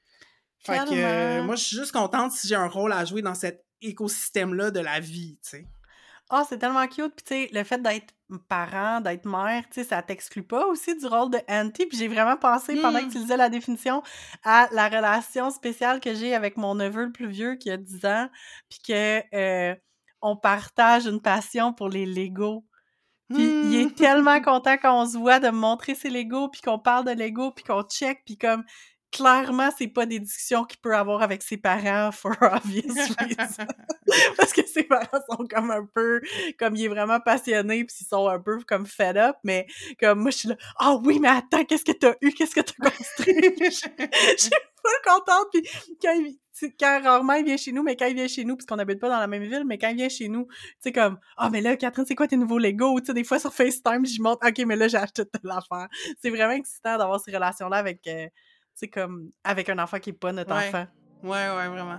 [0.61, 3.35] Fait que euh, moi, je suis juste contente si j'ai un rôle à jouer dans
[3.35, 5.66] cet écosystème-là de la vie, tu sais.
[6.31, 7.15] Ah, c'est tellement cute.
[7.17, 8.15] Puis, tu sais, le fait d'être
[8.49, 11.87] parent, d'être mère, tu sais, ça t'exclut pas aussi du rôle de auntie?
[11.87, 14.03] Puis, j'ai vraiment pensé, pendant que tu disais la définition,
[14.43, 18.05] à la relation spéciale que j'ai avec mon neveu le plus vieux qui a 10
[18.07, 18.29] ans.
[18.71, 19.75] Puis que euh,
[20.23, 22.65] on partage une passion pour les Legos.
[23.35, 23.93] Puis, il est Mm.
[23.95, 27.13] tellement content quand on se voit de me montrer ses Legos, puis qu'on parle de
[27.13, 28.65] Legos, puis qu'on check, puis comme
[29.14, 33.66] clairement, c'est pas des discussions qu'il peut avoir avec ses parents for obvious reasons.
[34.37, 36.20] Parce que ses parents sont comme un peu,
[36.59, 39.66] comme il est vraiment passionné, puis ils sont un peu comme fed up, mais
[40.00, 42.55] comme moi, je suis là, ah oh, oui, mais attends, qu'est-ce que t'as eu, qu'est-ce
[42.55, 43.55] que t'as construit?
[43.61, 43.70] Je
[44.37, 45.62] suis pas contente, puis
[46.03, 46.38] quand il,
[46.79, 49.09] quand rarement il vient chez nous, mais quand il vient chez nous, puisqu'on n'habite pas
[49.09, 51.50] dans la même ville, mais quand il vient chez nous, tu sais, comme, ah, oh,
[51.50, 53.00] mais là, Catherine, c'est quoi tes nouveaux Lego?
[53.00, 55.88] Tu sais, des fois sur FaceTime, je montre, OK, mais là, j'ai acheté toute l'affaire.
[56.20, 58.27] C'est vraiment excitant d'avoir ces relations-là avec, euh,
[58.75, 60.87] sais, comme, avec un enfant qui n'est pas notre enfant.
[61.23, 61.99] Ouais, ouais, vraiment.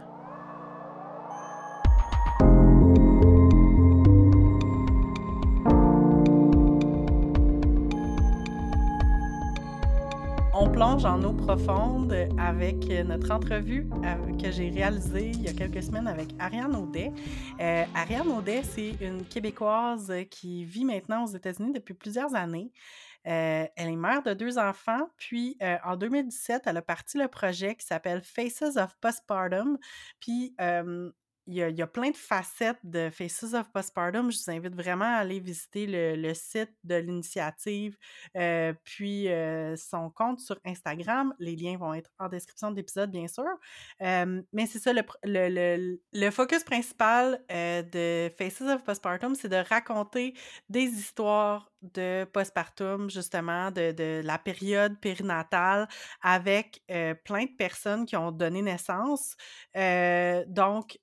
[10.57, 15.53] On plonge en eau profonde avec notre entrevue euh, que j'ai réalisée il y a
[15.53, 17.11] quelques semaines avec Ariane Audet.
[17.59, 22.71] Euh, Ariane Audet, c'est une Québécoise qui vit maintenant aux États-Unis depuis plusieurs années.
[23.25, 27.85] Elle est mère de deux enfants, puis en 2017, elle a parti le projet qui
[27.85, 29.77] s'appelle Faces of Postpartum.
[30.19, 30.55] Puis
[31.47, 34.31] il y, a, plein de facettes de Faces of Postpartum.
[34.31, 37.97] Je vous invite vraiment à aller visiter le, site de l'initiative,
[38.83, 39.27] puis
[39.77, 41.33] son compte sur Instagram.
[41.37, 43.45] Les liens vont être en description de l'épisode, bien sûr.
[43.99, 50.33] Mais c'est ça, le, focus principal de Faces of Postpartum, c'est de raconter
[50.69, 55.87] des histoires de postpartum, justement, de, la période périnatale
[56.21, 56.83] avec
[57.23, 59.35] plein de personnes qui ont donné naissance.
[59.75, 60.99] donc,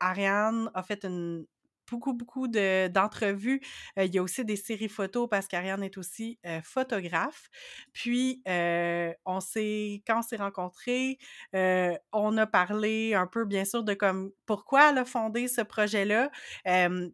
[0.00, 1.46] Ariane a fait une,
[1.90, 3.60] beaucoup, beaucoup d'entrevues.
[3.96, 7.48] il y a aussi des séries photos parce qu'Ariane est aussi photographe.
[7.92, 11.18] Puis, on s'est, quand on s'est rencontrés,
[11.52, 16.30] on a parlé un peu, bien sûr, de comme pourquoi elle a fondé ce projet-là.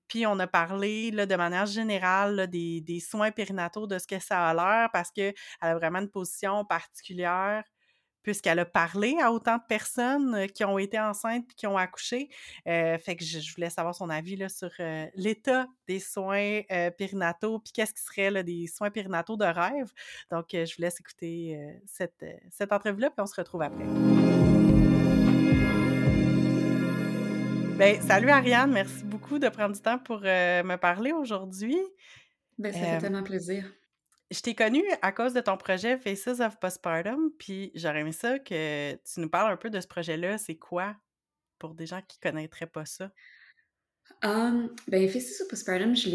[0.09, 4.19] puis, on a parlé là, de manière générale des, des, soins périnataux, de ce que
[4.19, 7.65] ça a l'air parce qu'elle a vraiment une position particulière
[8.23, 12.29] puisqu'elle a parlé à autant de personnes qui ont été enceintes et qui ont accouché.
[12.65, 14.71] fait que je, voulais savoir son avis là, sur
[15.15, 16.63] l'état des soins
[16.97, 19.91] périnataux, puis qu'est-ce qui serait là, des soins périnataux de rêve.
[20.31, 23.85] Donc, je vous laisse écouter cette, cette entrevue-là, puis on se retrouve après.
[27.81, 31.79] Ben, salut Ariane, merci beaucoup de prendre du temps pour me parler aujourd'hui.
[32.59, 33.73] Ben, ça fait tellement plaisir
[34.31, 38.39] je t'ai connu à cause de ton projet Faces of Postpartum, puis j'aurais aimé ça
[38.39, 40.39] que tu nous parles un peu de ce projet-là.
[40.39, 40.97] C'est quoi
[41.59, 43.11] pour des gens qui connaîtraient pas ça?
[44.23, 46.09] Ben, Faces of Postpartum, je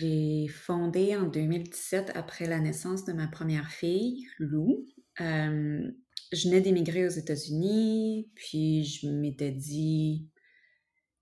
[0.00, 4.86] l'ai fondé en 2017 après la naissance de ma première fille, Lou.
[5.18, 10.28] je venais d'émigrer aux États-Unis, puis je m'étais dit,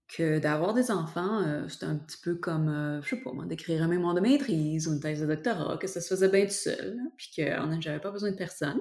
[0.09, 3.45] que d'avoir des enfants, euh, c'était un petit peu comme, euh, je sais pas moi,
[3.45, 6.47] d'écrire un mémoire de maîtrise ou une thèse de doctorat, que ça se faisait bien
[6.47, 7.43] tout seul, puis que
[7.81, 8.81] j'avais pas besoin de personne.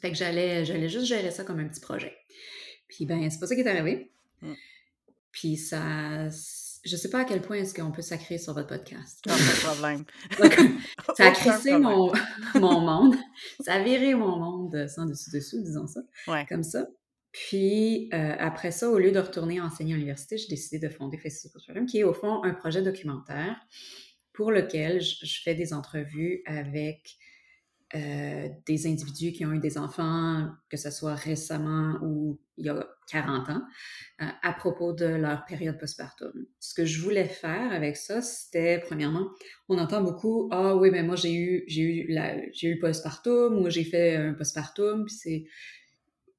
[0.00, 2.16] Fait que j'allais, j'allais juste gérer ça comme un petit projet.
[2.88, 4.12] Puis ben, c'est pas ça qui est arrivé.
[4.40, 4.52] Mm.
[5.30, 9.24] Puis ça, je sais pas à quel point est-ce qu'on peut s'accréer sur votre podcast.
[9.24, 10.04] Pas de problème.
[11.16, 12.12] ça a crissé mon,
[12.54, 13.16] mon monde.
[13.60, 16.00] Ça a viré mon monde sans dessus-dessous, disons ça.
[16.28, 16.46] Ouais.
[16.48, 16.86] Comme ça.
[17.34, 21.18] Puis euh, après ça, au lieu de retourner enseigner à l'université, j'ai décidé de fonder
[21.18, 23.56] Faces of qui est au fond un projet documentaire
[24.32, 27.16] pour lequel je, fais des entrevues avec
[27.96, 32.68] euh, des individus qui ont eu des enfants, que ce soit récemment ou il y
[32.68, 33.62] a 40 ans,
[34.22, 36.32] euh, à propos de leur période postpartum.
[36.60, 39.28] Ce que je voulais faire avec ça, c'était, premièrement,
[39.68, 44.14] on entend beaucoup, ah oui, mais moi j'ai eu, j'ai eu, postpartum, ou j'ai fait
[44.14, 45.44] un postpartum, puis c'est,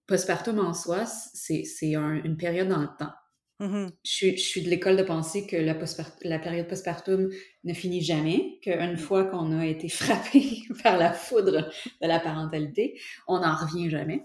[0.08, 3.14] postpartum en soi, c'est une période dans le temps.
[3.62, 3.90] Mm-hmm.
[4.04, 5.78] je, suis, de l'école de penser que la,
[6.24, 7.30] la période postpartum
[7.64, 13.00] ne finit jamais, qu'une fois qu'on a été frappé par la foudre de la parentalité,
[13.28, 14.24] on n'en revient jamais.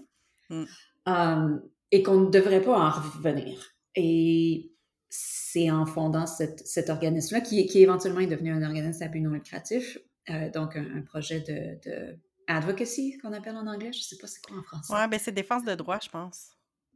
[0.49, 0.65] Mm.
[1.05, 3.73] Um, et qu'on ne devrait pas en revenir.
[3.95, 4.71] Et
[5.09, 9.31] c'est en fondant cet organisme-là, qui, qui éventuellement est devenu un organisme à but non
[9.31, 9.97] lucratif,
[10.29, 12.17] euh, donc un, projet de
[12.57, 13.91] advocacy, qu'on appelle en anglais?
[13.93, 14.93] Je ne sais pas c'est quoi en français.
[14.93, 16.49] Oui, ben c'est défense de droit, je pense.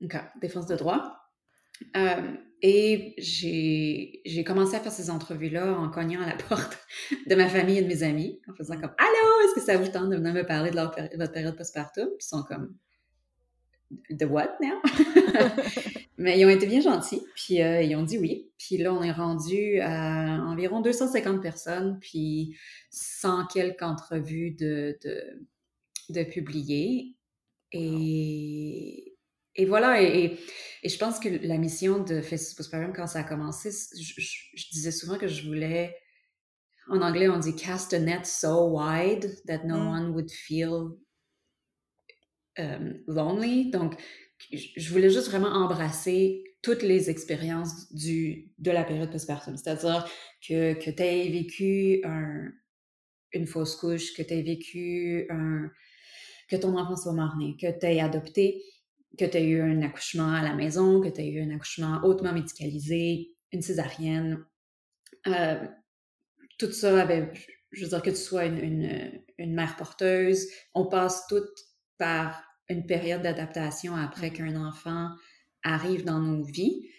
[0.04, 1.18] OK, défense de droit.
[1.98, 6.78] Euh, et j'ai commencé à faire ces entrevues-là en cognant à la porte
[7.28, 9.91] de ma famille et de mes amis, en faisant comme Allô, est-ce que ça vous
[9.91, 12.08] tente de venir me parler de votre période postpartum?
[12.20, 12.76] Ils sont comme
[14.10, 14.82] The what now?
[16.17, 18.50] Mais ils ont été bien gentils, puis euh, ils ont dit oui.
[18.58, 22.58] Puis là, on est rendu à environ 250 personnes, puis
[22.91, 25.21] 100 quelques entrevues de, de,
[26.10, 27.15] de publiées.
[27.74, 29.15] Et,
[29.56, 30.39] et voilà, et,
[30.84, 34.91] et, je pense que la mission de Facebook Postpartum, quand ça a commencé, je, disais
[34.91, 35.95] souvent que je voulais,
[36.88, 39.88] en anglais, on dit cast a net so wide that no mm.
[39.88, 40.98] one would feel
[42.60, 43.70] euh, lonely.
[43.72, 43.96] Donc,
[44.52, 49.56] je voulais juste vraiment embrasser toutes les expériences du, de la période postpartum.
[49.56, 50.08] C'est-à-dire
[50.48, 52.50] que, que tu aies vécu un,
[53.34, 55.70] une fausse couche, que tu aies vécu un,
[56.50, 58.63] que ton enfant soit mort-né, que tu aies adopté,
[59.18, 62.02] que tu aies eu un accouchement à la maison, que tu aies eu un accouchement
[62.04, 64.44] hautement médicalisé, une césarienne.
[65.28, 65.65] Euh,
[66.58, 67.32] tout ça avait,
[67.72, 71.60] je veux dire, que tu sois une, une, une mère porteuse, on passe toutes
[71.97, 75.10] par une période d'adaptation après qu'un enfant
[75.63, 76.89] arrive dans nos vies.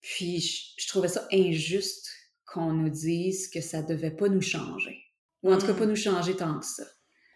[0.00, 0.40] Puis
[0.78, 2.10] je, trouvais ça injuste
[2.46, 4.98] qu'on nous dise que ça devait pas nous changer.
[5.42, 5.90] Ou en tout cas, pas mmh.
[5.90, 6.84] nous changer tant que ça.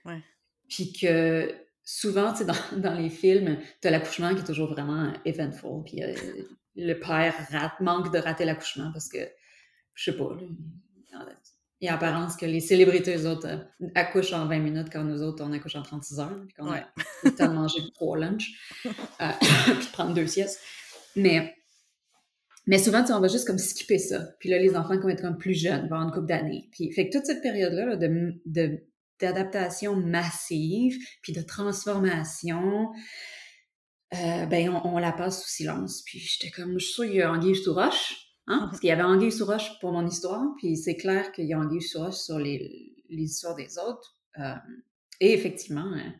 [0.05, 0.23] Ouais.
[0.69, 4.71] Puis que souvent, tu sais, dans, dans, les films, tu as l'accouchement qui est toujours
[4.71, 5.85] vraiment eventful.
[5.85, 6.15] Puis euh,
[6.77, 9.19] le père rate, manque de rater l'accouchement parce que,
[9.95, 10.37] je sais pas,
[11.85, 15.05] il y a apparence que les célébrités, eux autres, euh, accouchent en 20 minutes quand
[15.05, 16.81] nous autres, on accouche en 36 heures, puis qu'on a
[17.25, 18.53] le temps de manger trois lunchs,
[18.87, 18.91] euh,
[19.67, 20.61] puis de prendre deux siestes.
[21.15, 21.55] Mais,
[22.67, 24.31] mais souvent, on va juste comme skipper ça.
[24.41, 26.71] Puis là, les enfants vont être comme plus jeunes, vont avoir une couple d'années.
[26.73, 28.81] Puis, fait que toute cette période-là de, de,
[29.21, 32.93] d'adaptation massive, puis de transformation,
[34.15, 36.03] euh, ben, on, la passe sous silence.
[36.07, 38.89] Puis j'étais comme, je suis sûre qu'il y a Anguille sous roche, hein, parce qu'il
[38.89, 41.83] y avait Anguille sous roche pour mon histoire, puis c'est clair qu'il y a Anguille
[41.83, 44.17] sous roche sur les, les histoires des autres.
[44.39, 44.55] Euh,
[45.21, 46.15] et effectivement, hein,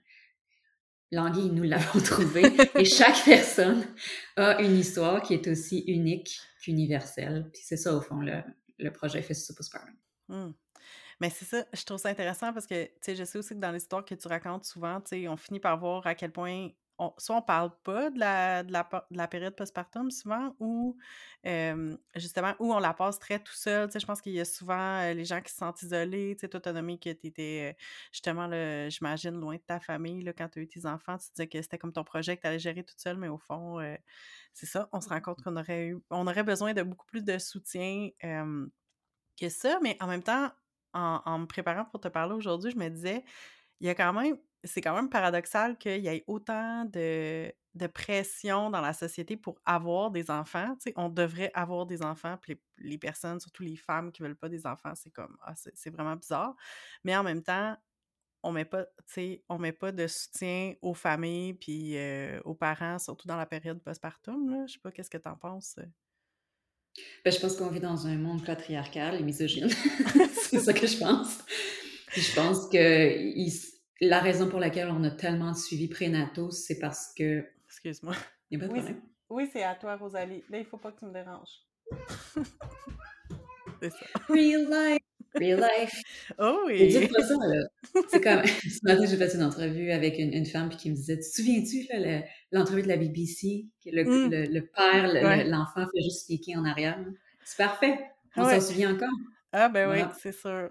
[1.11, 2.45] l'anguille, nous l'avons trouvé.
[2.75, 3.85] et chaque personne
[4.37, 7.51] a une histoire qui est aussi unique qu'universelle.
[7.53, 8.43] Puis c'est ça, au fond, le,
[8.79, 9.95] le projet fait Postpartum.
[10.29, 10.51] Mmh.
[11.21, 13.61] Mais c'est ça, je trouve ça intéressant parce que, tu sais, je sais aussi que
[13.61, 16.71] dans l'histoire que tu racontes souvent, tu sais, on finit par voir à quel point
[17.19, 20.97] soit on parle pas de la, de la, période postpartum souvent, ou
[22.15, 23.89] justement, où on la passe très tout seul.
[23.89, 26.37] Tu sais, je pense qu'il y a souvent les gens qui se sentent isolés.
[26.37, 27.77] Tu sais, toi, t'as nommé que tu étais
[28.13, 28.49] justement,
[28.89, 31.19] j'imagine, loin de ta famille là, quand tu as eu tes enfants.
[31.19, 33.39] Tu disais que c'était comme ton projet que tu allais gérer toute seule, mais au
[33.39, 33.81] fond,
[34.53, 34.89] c'est ça.
[34.93, 38.09] On se rend compte qu'on aurait eu, on aurait besoin de beaucoup plus de soutien
[38.23, 39.79] que ça.
[39.83, 40.51] Mais en même temps,
[40.93, 43.25] en, en me préparant pour te parler aujourd'hui, je me disais,
[43.81, 47.53] il y a quand même c'est quand même paradoxal qu'il y ait autant de,
[47.93, 50.77] pression dans la société pour avoir des enfants.
[50.97, 54.67] on devrait avoir des enfants, puis les, personnes, surtout les femmes qui veulent pas des
[54.67, 56.55] enfants, c'est comme ah, c'est vraiment bizarre.
[57.05, 57.77] Mais en même temps,
[58.43, 58.87] on met pas,
[59.49, 63.83] on met pas de soutien aux familles puis euh, aux parents, surtout dans la période
[63.83, 64.67] postpartum.
[64.67, 65.77] Je sais pas, qu'est-ce que tu en penses?
[67.25, 69.69] Ben, je pense qu'on vit dans un monde patriarcal et misogyne.
[70.51, 71.39] c'est ça que je pense.
[72.15, 73.37] je pense que
[74.01, 77.45] la raison pour laquelle on a tellement de suivi prénataux, c'est parce que.
[77.67, 78.15] Excuse-moi.
[78.51, 79.03] Il n'y a pas de oui, problème.
[79.31, 80.43] Oui, c'est à toi, Rosalie.
[80.51, 81.63] Là, il ne faut pas que tu me déranges.
[83.81, 84.07] c'est ça.
[84.29, 85.03] Real life.
[85.35, 86.03] Real life.
[86.39, 86.89] Oh oui.
[86.89, 87.67] Dites pas ça, là.
[88.09, 88.45] C'est comme.
[88.47, 91.89] Ce matin, j'ai fait une entrevue avec une, femme qui me disait Tu te souviens-tu,
[92.53, 94.53] l'entrevue de la BBC, que le, mm.
[94.53, 96.99] le, père, l'enfant fait juste cliquer en arrière?
[97.45, 97.99] C'est parfait.
[98.37, 99.09] On s'en souvient encore.
[99.53, 100.71] Ah, ben oui, c'est sûr.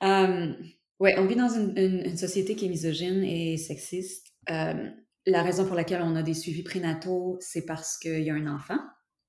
[0.00, 0.56] Um,
[1.00, 4.26] oui, on vit dans une, société qui est misogyne et sexiste.
[4.50, 4.90] Euh,
[5.26, 8.46] la raison pour laquelle on a des suivis prénataux, c'est parce qu'il y a un
[8.46, 8.78] enfant.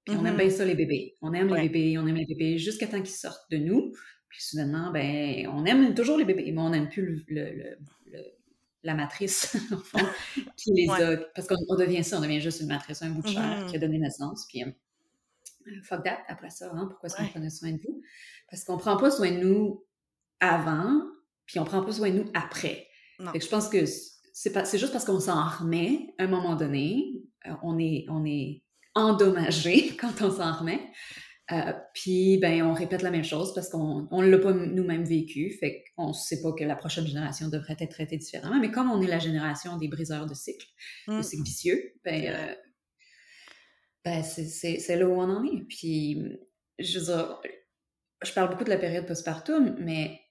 [0.05, 0.37] Puis on aime mm-hmm.
[0.37, 1.15] bien ça, les bébés.
[1.21, 3.91] On aime les bébés, on aime les bébés jusqu'à temps qu'ils sortent de nous.
[4.29, 7.75] Puis soudainement, ben, on aime toujours les bébés, mais on n'aime plus le,
[8.83, 10.05] la matrice, fond,
[10.55, 11.17] qui les a.
[11.35, 13.69] Parce qu'on devient ça, on devient juste une matrice, un bout de chair mm-hmm.
[13.69, 14.47] qui a donné naissance.
[14.47, 18.01] Puis, euh, fuck that, après ça, hein, pourquoi est-ce qu'on prenait soin de vous?
[18.49, 19.85] Parce qu'on prend pas soin de nous
[20.39, 21.01] avant,
[21.49, 22.87] puis on prend pas soin de nous après.
[23.19, 23.83] je pense que
[24.33, 28.63] c'est juste parce qu'on s'en remet à un moment donné, euh, on est on est
[28.93, 30.79] endommagé quand on s'en remet.
[31.51, 35.57] Euh, puis ben on répète la même chose parce qu'on on l'a pas nous-mêmes vécu,
[35.59, 38.59] fait qu'on sait pas que la prochaine génération devrait être traitée différemment.
[38.59, 40.67] Mais comme on est la génération des briseurs de cycles,
[41.07, 41.23] de mmh.
[41.23, 42.55] cycles vicieux, ben, euh,
[44.05, 45.65] ben c'est là où on en est.
[45.67, 46.21] Puis
[46.77, 47.41] je veux dire,
[48.23, 50.21] je parle beaucoup de la période postpartum, mais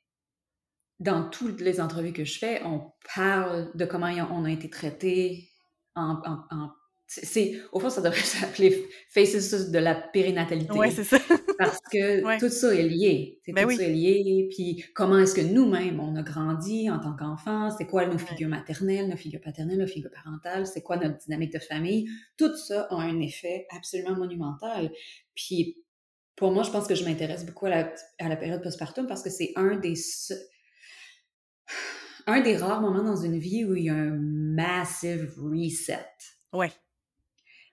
[1.00, 5.48] dans toutes les entrevues que je fais, on parle de comment on a été traité
[5.94, 6.20] en,
[7.08, 10.72] c'est au fond ça devrait s'appeler faces de la périnatalité.
[10.74, 11.18] Oui c'est ça.
[11.58, 13.40] Parce que tout ça est lié.
[13.48, 14.48] Ben tout ça est lié.
[14.54, 17.70] Puis comment est-ce que nous-mêmes on a grandi en tant qu'enfants?
[17.70, 20.66] C'est quoi nos figures maternelles nos figures paternelles nos figures parentales?
[20.66, 22.08] C'est quoi notre dynamique de famille?
[22.36, 24.90] Tout ça a un effet absolument monumental.
[25.34, 25.78] Puis
[26.36, 29.22] pour moi je pense que je m'intéresse beaucoup à la, à la période postpartum parce
[29.22, 29.94] que c'est un des
[32.28, 36.06] un des rares moments dans une vie où il y a un massive reset.
[36.52, 36.70] Ouais.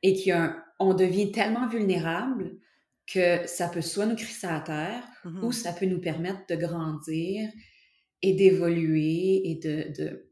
[0.01, 2.57] Et qu'on devient tellement vulnérable
[3.05, 5.45] que ça peut soit nous crisser à terre mm-hmm.
[5.45, 7.49] ou ça peut nous permettre de grandir
[8.21, 10.25] et d'évoluer et de,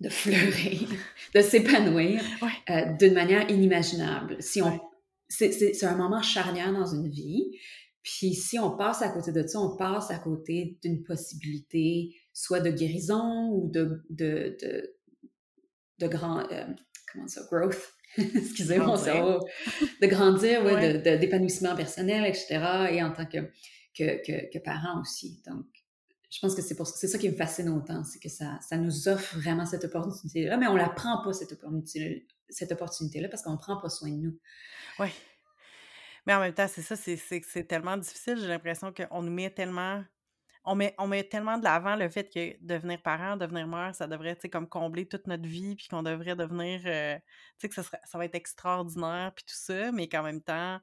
[0.00, 0.88] de fleurir,
[1.34, 2.22] de s'épanouir
[2.70, 4.36] euh, d'une manière inimaginable.
[4.40, 4.80] Si on,
[5.28, 7.58] c'est un moment charnière dans une vie.
[8.02, 12.60] Puis si on passe à côté de ça, on passe à côté d'une possibilité soit
[12.60, 14.96] de guérison ou de, de, de,
[15.98, 16.66] de grand, euh,
[17.12, 22.88] comment ça, growth, excusez-moi, de grandir, ouais, d'épanouissement personnel, etc.
[22.90, 23.38] Et en tant que,
[23.96, 25.42] que, que, que parent aussi.
[25.46, 25.66] Donc,
[26.30, 28.76] je pense que c'est pour c'est ça qui me fascine autant, c'est que ça, ça
[28.76, 33.42] nous offre vraiment cette opportunité-là, mais on la prend pas, cette opportunité, cette opportunité-là, parce
[33.42, 34.38] qu'on prend pas soin de nous.
[35.00, 35.08] Oui.
[36.26, 38.36] Mais en même temps, c'est ça, c'est tellement difficile.
[38.38, 40.04] J'ai l'impression qu'on nous met tellement.
[40.64, 44.50] On met, tellement de l'avant le fait que devenir parent, devenir mère, ça devrait, tu
[44.50, 47.22] comme combler toute notre vie, puis qu'on devrait devenir, euh, tu
[47.58, 50.78] sais, que ça, serait, ça va être extraordinaire, puis tout ça, mais qu'en même temps,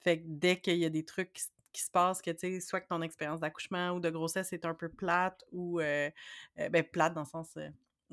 [0.00, 2.80] fait dès qu'il y a des trucs qui qui se passe que, tu sais, soit
[2.80, 6.10] que ton expérience d'accouchement ou de grossesse est un peu plate ou, euh,
[6.58, 7.56] euh, ben, plate dans le sens,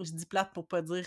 [0.03, 1.05] je dis plate pour pas dire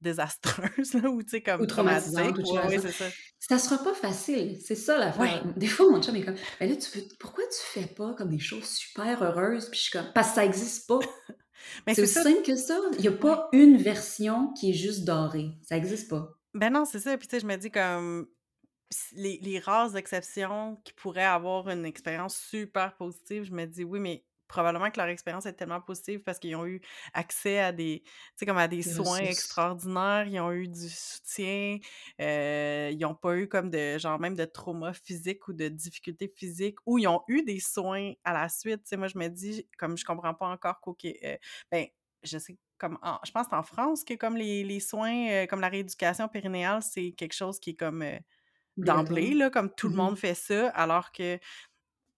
[0.00, 2.40] désastreuse, ou, tu sais, comme ou traumatisante.
[2.68, 3.04] c'est ça.
[3.38, 5.44] Ça sera pas facile, c'est ça l'affaire.
[5.56, 8.30] Des fois, mon chum est comme, mais là, tu veux, pourquoi tu fais pas comme
[8.30, 9.68] des choses super heureuses?
[9.70, 10.98] Puis je suis comme, parce que ça existe pas.
[11.88, 12.78] c'est aussi simple que ça.
[12.94, 15.50] Il n'y a pas une version qui est juste dorée.
[15.62, 16.30] Ça existe pas.
[16.54, 17.16] Ben non, c'est ça.
[17.18, 18.26] Puis tu sais, je me dis comme
[19.12, 24.00] les, les rares exceptions qui pourraient avoir une expérience super positive, je me dis oui,
[24.00, 26.80] mais probablement que leur expérience est tellement positive parce qu'ils ont eu
[27.12, 28.04] accès à des,
[28.46, 31.78] comme à des, soins extraordinaires, ils ont eu du soutien,
[32.20, 36.32] euh, ils n'ont pas eu comme de, genre même de trauma physique ou de difficultés
[36.32, 38.82] physiques, ou ils ont eu des soins à la suite.
[38.84, 41.36] sais moi, je me dis, comme je comprends pas encore euh,
[41.72, 41.86] ben,
[42.22, 45.68] je sais comme je pense en France que comme les, les soins, euh, comme la
[45.68, 48.04] rééducation périnéale, c'est quelque chose qui est comme
[48.76, 51.38] d'emblée, là, comme tout le mmh monde fait ça, alors que,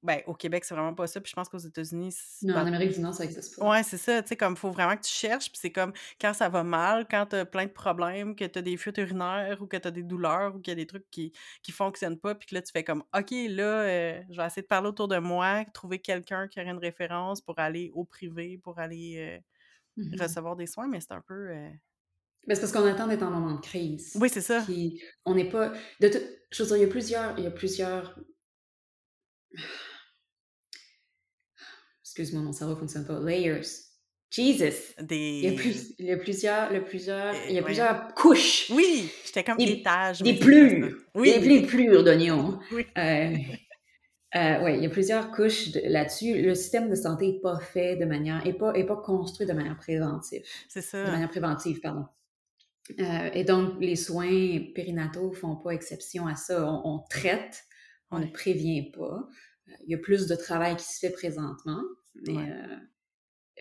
[0.06, 1.20] ben, au Québec, c'est vraiment pas ça.
[1.20, 2.16] Puis je pense qu'aux États-Unis.
[2.42, 3.68] Non, en Amérique du Nord, ça existe pas.
[3.68, 4.22] Ouais, c'est ça.
[4.22, 5.50] Tu sais, comme, il faut vraiment que tu cherches.
[5.50, 8.58] Puis c'est comme, quand ça va mal, quand tu as plein de problèmes, que tu
[8.58, 10.86] as des fuites urinaires ou que tu as des douleurs ou qu'il y a des
[10.86, 14.36] trucs qui, qui fonctionnent pas, puis que là, tu fais comme, OK, là, euh, je
[14.36, 17.90] vais essayer de parler autour de moi, trouver quelqu'un qui aurait une référence pour aller
[17.94, 19.38] au privé, pour aller euh,
[20.02, 21.50] mmh recevoir des soins, mais c'est un peu.
[21.50, 21.70] Euh,
[22.48, 24.16] c'est parce qu'on attend d'être en moment de crise.
[24.20, 24.62] Oui, c'est ça.
[24.62, 25.72] Puis on n'est pas.
[26.00, 26.10] De
[26.50, 27.38] Je veux dire, il y a plusieurs.
[27.38, 28.18] Il y a plusieurs.
[32.16, 33.20] Excuse-moi, mon cerveau ne fonctionne pas.
[33.20, 33.60] Layers.
[34.30, 34.94] Jesus!
[35.02, 35.40] Des...
[35.42, 35.94] Il, y a plus...
[35.98, 38.70] il y a plusieurs, le plusieurs, il y a plusieurs couches.
[38.70, 40.22] Oui, j'étais comme des, étage.
[40.22, 40.96] Des plures.
[41.14, 41.38] Oui.
[41.38, 42.58] Des plures d'oignons.
[42.72, 42.86] Oui.
[42.96, 43.36] Euh,
[44.34, 46.40] euh, oui, il y a plusieurs couches là-dessus.
[46.40, 49.52] Le système de santé n'est pas fait de manière, n'est pas, est pas construit de
[49.52, 50.42] manière préventive.
[50.70, 51.04] C'est ça.
[51.04, 52.06] De manière préventive, pardon.
[52.98, 56.66] Euh, et donc, les soins périnataux font pas exception à ça.
[56.66, 57.64] On, traite,
[58.10, 59.28] on ne prévient pas.
[59.86, 61.82] Il y a plus de travail qui se fait présentement,
[62.22, 62.76] mais, euh,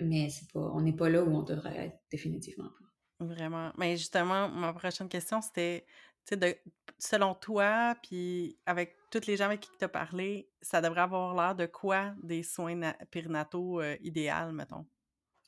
[0.01, 3.25] mais c'est pas, on n'est pas là où on devrait être définitivement pas.
[3.25, 3.71] Vraiment.
[3.77, 5.85] Mais justement, ma prochaine question, c'était,
[6.31, 6.55] de,
[6.99, 11.33] selon toi, puis avec toutes les gens avec qui tu as parlé, ça devrait avoir
[11.35, 14.85] l'air de quoi des soins périnataux idéaux, mettons?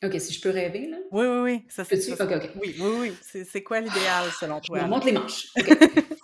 [0.03, 0.97] OK, si je peux rêver, là?
[1.11, 1.65] Oui, oui, oui.
[1.69, 2.51] Ça, c'est, OK, OK.
[2.61, 3.13] Oui, oui, oui.
[3.21, 4.85] C'est, quoi l'idéal selon toi?
[4.87, 5.47] Monte les manches.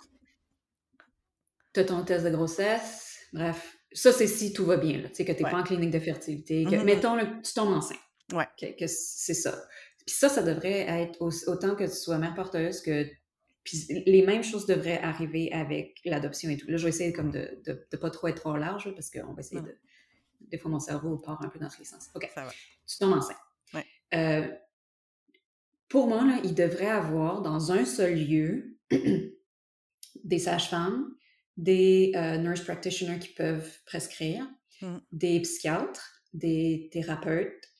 [1.74, 3.18] Tu as ton test de grossesse.
[3.32, 5.08] Bref, ça, c'est si tout va bien, là.
[5.08, 6.64] Tu sais, que tu n'es pas en clinique de fertilité.
[6.64, 6.84] Que, mm-hmm.
[6.84, 7.98] Mettons, tu tombes enceinte.
[8.32, 8.46] Ouais.
[8.58, 9.64] Que, c'est ça.
[10.04, 13.06] Puis ça, ça devrait être autant que tu sois mère porteuse que.
[13.62, 16.70] Puis les mêmes choses devraient arriver avec l'adoption et tout.
[16.70, 19.40] Là, je vais essayer comme de ne pas trop être trop large parce qu'on va
[19.40, 19.74] essayer de.
[20.40, 22.10] Des fois, mon cerveau part un peu dans tous les sens.
[22.14, 22.30] OK.
[22.34, 22.52] Ça va.
[22.86, 23.38] Tu tombes enceinte.
[24.12, 24.46] Euh,
[25.88, 28.76] pour moi, là, il devrait avoir dans un seul lieu
[30.24, 31.14] des sages-femmes,
[31.56, 34.46] des euh, nurse practitioners qui peuvent prescrire,
[34.82, 34.96] mmh.
[35.12, 37.70] des psychiatres, des thérapeutes,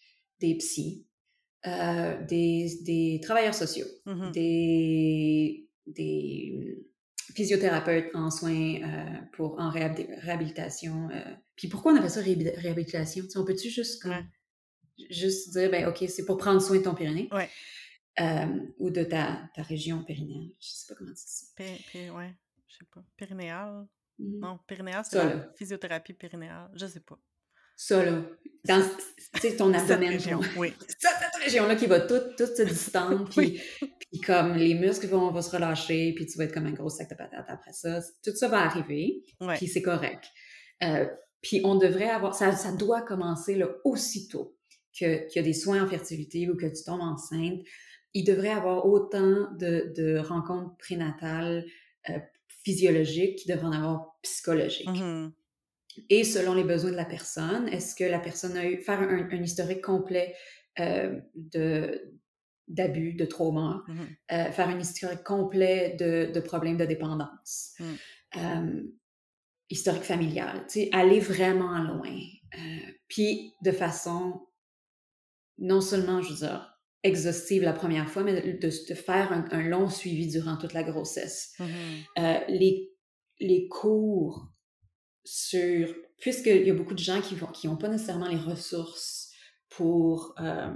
[0.41, 1.07] des psys,
[1.67, 6.85] euh, des, des, travailleurs sociaux, mmh des, des
[7.35, 8.79] physiothérapeutes en soins
[9.33, 11.09] pour en réhabilitation.
[11.57, 13.25] Puis pourquoi on appelle ça réhabilitation?
[13.35, 14.07] on peut-tu juste
[15.11, 17.29] juste dire, ben, OK, c'est pour prendre soin de ton périnée.
[17.33, 17.49] Ouais.
[18.21, 18.47] Euh,
[18.79, 20.49] ou de ta, ta région périnéale.
[20.61, 22.15] Je sais pas comment tu dis ça.
[22.15, 22.35] ouais,
[22.75, 23.05] je sais pas.
[23.17, 23.87] Périnéale?
[24.19, 26.71] Mmh non, périnéale, c'est la physiothérapie périnéale.
[26.75, 27.19] Je sais pas.
[27.77, 28.23] Ça, là.
[28.65, 28.81] Dans
[29.59, 30.11] ton abdomen.
[30.11, 30.73] région, oui.
[30.99, 35.43] cette région-là qui va toute, toute se distendre, puis, puis comme les muscles vont, vont,
[35.43, 38.01] se relâcher, puis tu vas être comme un gros sac de patates après ça.
[38.23, 39.25] Tout ça va arriver,
[39.57, 40.25] puis c'est correct.
[40.83, 41.07] Euh,
[41.43, 42.35] puis on devrait avoir...
[42.35, 44.57] Ça, ça doit commencer là, aussitôt
[44.93, 47.61] qu'il y a des soins en fertilité ou que tu tombes enceinte,
[48.15, 51.67] il devrait avoir autant de, rencontres prénatales
[52.09, 52.19] euh,
[52.65, 54.89] physiologiques qu'il devrait en avoir psychologiques.
[54.89, 55.33] Mm-hmm.
[56.11, 59.29] Et selon les besoins de la personne, est-ce que la personne a eu faire un,
[59.43, 60.35] historique complet
[60.81, 62.11] euh, de
[62.67, 63.97] d'abus, de trauma, Mhm.
[64.33, 67.85] euh, faire un historique complet de, de problèmes de dépendance, Mm.
[68.39, 68.83] euh,
[69.69, 72.19] historique familial, tu sais, aller vraiment loin.
[73.09, 74.47] Puis de façon
[75.59, 76.74] non seulement, je veux dire,
[77.05, 80.83] exhaustive la première fois, mais de, de faire un, un long suivi durant toute la
[80.83, 81.53] grossesse.
[81.61, 81.67] Mhm.
[82.19, 82.91] Euh, les,
[83.41, 84.49] les cours
[85.25, 85.95] sur...
[86.19, 89.31] Puisqu'il y a beaucoup de gens qui n'ont qui ont pas nécessairement les ressources
[89.69, 90.73] pour euh,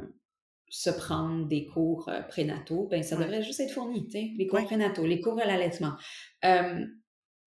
[0.68, 3.24] se prendre des cours euh, prénataux, ben ça Ouais.
[3.24, 4.06] devrait juste être fourni,
[4.36, 4.64] les cours Ouais.
[4.66, 5.94] prénataux, les cours à l'allaitement.
[6.44, 6.84] Euh,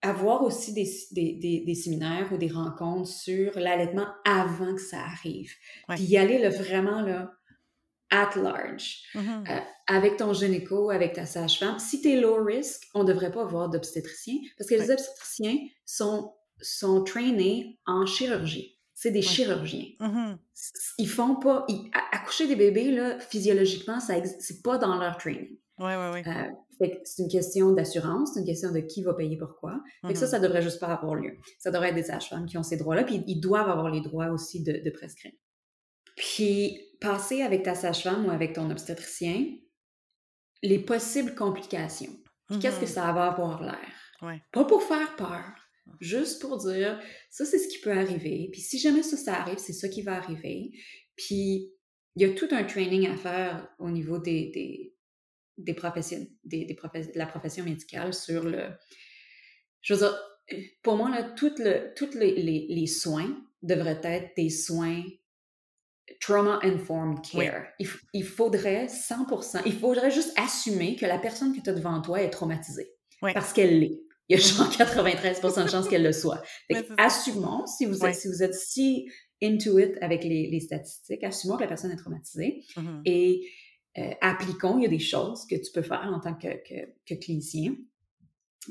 [0.01, 4.99] avoir aussi des, des, des, des séminaires ou des rencontres sur l'allaitement avant que ça
[5.01, 5.51] arrive.
[5.89, 5.95] Ouais.
[5.95, 7.31] Puis y aller là, vraiment là,
[8.11, 9.43] at large Mhm.
[9.49, 11.79] euh, avec ton gynéco, avec ta sage-femme.
[11.79, 15.57] Si tu es low risk, on ne devrait pas avoir d'obstétricien parce que les obstétriciens
[15.85, 18.77] sont, sont trainés en chirurgie.
[18.93, 19.25] C'est des Ouais.
[19.25, 19.87] chirurgiens.
[19.99, 20.37] Mhm.
[20.99, 21.65] Ils font pas.
[21.67, 25.57] ils- accoucher des bébés, là, physiologiquement, ça c'est pas dans leur training.
[25.79, 26.23] Ouais, ouais, ouais.
[26.27, 29.79] Euh, c'est une question d'assurance, c'est une question de qui va payer pourquoi.
[30.05, 30.31] Fait que ça, Mhm.
[30.31, 31.35] ça devrait juste pas avoir lieu.
[31.57, 34.27] Ça devrait être des sages-femmes qui ont ces droits-là, puis ils doivent avoir les droits
[34.29, 35.31] aussi de, de prescrire.
[36.15, 39.45] Puis, passer avec ta sage-femme ou avec ton obstétricien,
[40.63, 42.15] les possibles complications.
[42.61, 42.91] Qu'est-ce que Mhm.
[42.91, 43.93] ça va avoir l'air?
[44.21, 44.41] Ouais.
[44.51, 45.53] Pas pour faire peur,
[45.99, 48.49] juste pour dire, ça, c'est ce qui peut arriver.
[48.51, 50.71] Puis si jamais ça, ça arrive, c'est ça qui va arriver.
[51.15, 51.71] Puis
[52.15, 54.93] il y a tout un training à faire au niveau des, des,
[55.57, 58.69] des professions, des, de la profession médicale sur le...
[59.81, 60.19] Je veux dire,
[60.83, 65.01] pour moi, là, tous le, toutes les, les, les soins devraient être des soins
[66.19, 67.67] trauma-informed care.
[68.13, 72.21] Il, faudrait 100%, il faudrait juste assumer que la personne que tu as devant toi
[72.21, 72.91] est traumatisée.
[73.21, 73.99] Parce qu'elle l'est.
[74.29, 76.41] Il y a genre 93% de chances qu'elle le soit.
[76.71, 79.09] Fait assumons, si vous, êtes, si vous êtes si
[79.43, 83.01] into it avec les, les statistiques, assumons que la personne est traumatisée Mhm.
[83.05, 83.41] et
[83.97, 86.91] euh, appliquons, il y a des choses que tu peux faire en tant que, que,
[87.05, 87.75] que clinicien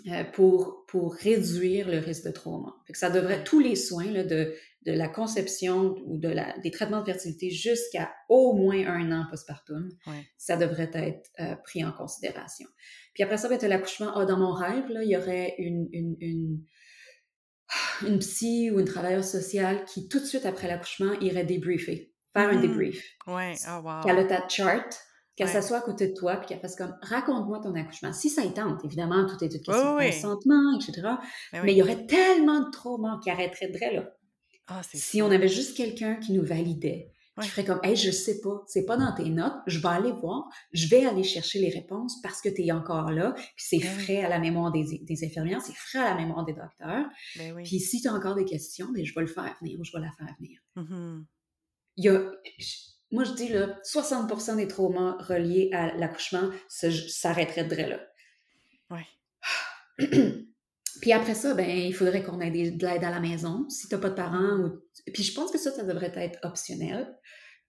[0.07, 2.75] euh, pour, pour réduire le risque de trauma.
[2.87, 4.55] Fait que ça devrait, tous les soins là, de,
[4.87, 9.27] de la conception ou de la, des traitements de fertilité jusqu'à au moins un an
[9.29, 10.25] postpartum, Ouais.
[10.39, 12.67] ça devrait être euh, pris en considération.
[13.13, 14.13] Puis après ça, ben, l'accouchement.
[14.15, 16.65] Ah, dans mon rêve, là, il y aurait une, une, une,
[18.07, 22.49] une psy ou une travailleuse sociale qui, tout de suite après l'accouchement, irait débriefer, faire
[22.49, 22.61] un Mhm.
[22.63, 23.55] débrief Ouais.
[23.69, 24.01] Oh, wow.
[24.03, 24.99] qu'elle a ta chart,
[25.37, 25.53] qu'elle Ouais.
[25.53, 28.13] s'assoit à côté de toi, puis qu'elle fasse comme raconte-moi ton accouchement.
[28.13, 30.11] Si ça y tente, évidemment, tout est une question de oui.
[30.11, 31.01] consentement, etc.
[31.03, 31.19] Ben
[31.53, 31.73] Mais oui.
[31.73, 34.11] il y aurait tellement de trauma qui vrai, là.
[34.71, 37.45] Ah, Si on avait juste quelqu'un qui nous validait, Ouais.
[37.45, 40.13] qui ferait comme Hey, je sais pas, c'est pas dans tes notes, je vais aller
[40.13, 43.79] voir, je vais aller chercher les réponses parce que tu es encore là, puis c'est
[43.79, 44.03] Ben oui.
[44.05, 47.07] frais à la mémoire des, des infirmières, c'est frais à la mémoire des docteurs.
[47.37, 47.63] Ben oui.
[47.63, 49.93] Puis si tu as encore des questions, ben, je vais le faire venir ou je
[49.93, 51.25] vais la faire venir Mhm.
[51.97, 52.31] il y a,
[53.13, 58.01] moi je dis là, 60% des traumas reliés à l'accouchement s'arrêteraient de là.
[58.91, 59.07] Ouais.
[61.01, 63.89] Puis après ça, ben, il faudrait qu'on ait des- de l'aide à la maison, si
[63.89, 64.59] t'as pas de parents.
[64.59, 64.81] Ou...
[65.13, 67.17] Puis je pense que ça, ça devrait être optionnel.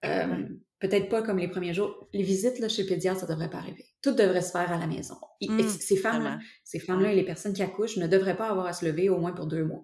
[0.06, 0.48] Euh, Ouais.
[0.80, 2.10] Peut-être pas comme les premiers jours.
[2.12, 3.86] Les visites là, chez le pédiatre, ça devrait pas arriver.
[4.02, 5.14] Tout devrait se faire à la maison.
[5.40, 8.50] Et- et Mm, ces femmes-là, ces femmes-là et les personnes qui accouchent ne devraient pas
[8.50, 9.84] avoir à se lever au moins pour deux mois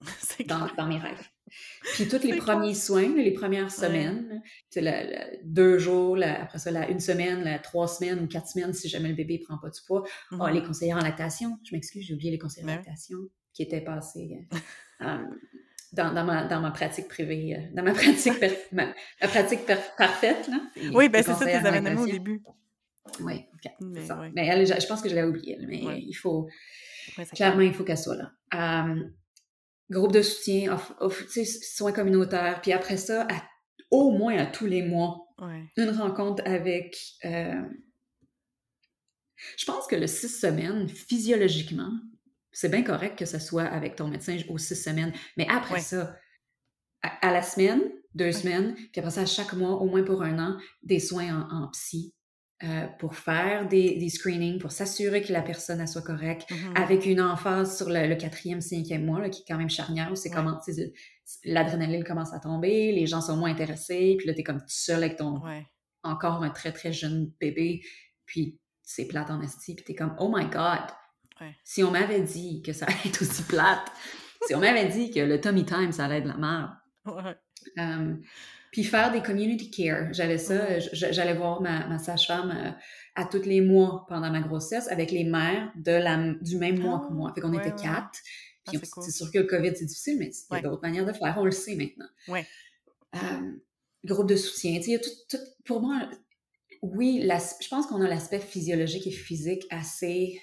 [0.48, 0.74] dans, clair.
[0.78, 1.20] dans mes rêves.
[1.94, 4.42] Puis tous les premiers soins, les premières semaines,
[4.76, 8.48] la- la- deux jours, la- après ça, la, une semaine, la, trois semaines ou quatre
[8.48, 10.04] semaines si jamais le bébé prend pas du poids.
[10.40, 13.18] Ah, les conseillères en lactation, je m'excuse, j'ai oublié les conseillères en lactation
[13.52, 15.24] qui étaient passées euh, euh,
[15.92, 18.86] dans, dans ma, dans ma pratique privée, euh, dans ma pratique, per- ma,
[19.22, 20.46] ma pratique per- parfaite.
[20.48, 22.42] Là, Et Oui, ben c'est ça, tu conseillères les en avais au début.
[23.20, 24.20] Oui, ok, c'est Mais ça.
[24.20, 24.30] ouais.
[24.34, 26.46] Mais elle, je, je pense que je l'avais oublié, mais il faut,
[27.34, 28.32] Clairement, il faut qu'elle soit là.
[29.90, 31.26] Groupe de soutien, off- off-
[31.76, 33.42] soins communautaires, puis après ça, à-
[33.90, 35.24] au moins à tous les mois.
[35.40, 35.62] Ouais.
[35.76, 36.96] une rencontre avec...
[37.24, 37.62] euh,
[39.56, 41.92] je pense que le six semaines, physiologiquement,
[42.50, 45.80] c'est bien correct que ce soit avec ton médecin aux six semaines, mais après Ouais.
[45.80, 46.16] ça,
[47.02, 47.80] à, à la semaine,
[48.14, 51.46] deux semaines, puis après ça, à chaque mois, au moins pour un an, des soins
[51.48, 52.12] en, en psy.
[52.64, 56.76] Euh, pour faire des, des screenings, pour s'assurer que la personne elle soit correcte, Mhm.
[56.76, 60.10] avec une emphase sur le, le quatrième, cinquième mois, là, qui est quand même charnière,
[60.10, 60.34] où c'est Ouais.
[60.34, 60.58] comment,
[61.44, 65.04] l'adrénaline commence à tomber, les gens sont moins intéressés, puis là, t'es comme tout seul
[65.04, 65.66] avec ton, Ouais.
[66.02, 67.80] encore un très, très jeune bébé,
[68.26, 70.80] puis c'est plate en esti, puis t'es comme, oh my God!
[71.40, 71.54] Ouais.
[71.62, 73.86] Si on m'avait dit que ça allait être aussi plate,
[74.46, 76.70] si on m'avait dit que le tummy time, ça allait être de la merde,
[77.06, 77.36] Ouais.
[78.72, 80.12] Puis faire des community care.
[80.12, 82.70] J'avais ça, j'allais voir ma, ma sage-femme euh,
[83.14, 87.00] à tous les mois pendant ma grossesse avec les mères de la, du même mois
[87.00, 87.32] que Ah, moi.
[87.34, 88.18] Fait qu'on ouais, était ouais, quatre.
[88.66, 89.10] Ah, Puis c'est cool.
[89.10, 91.34] sûr que le COVID, c'est difficile, mais il y a d'autres manières de faire.
[91.38, 92.08] On le sait maintenant.
[92.28, 92.46] Ouais.
[93.16, 93.52] Euh,
[94.04, 94.76] groupe de soutien.
[94.76, 96.08] Tu sais, il y a tout, tout- pour moi,
[96.82, 100.40] oui, je pense qu'on a l'aspect physiologique et physique assez.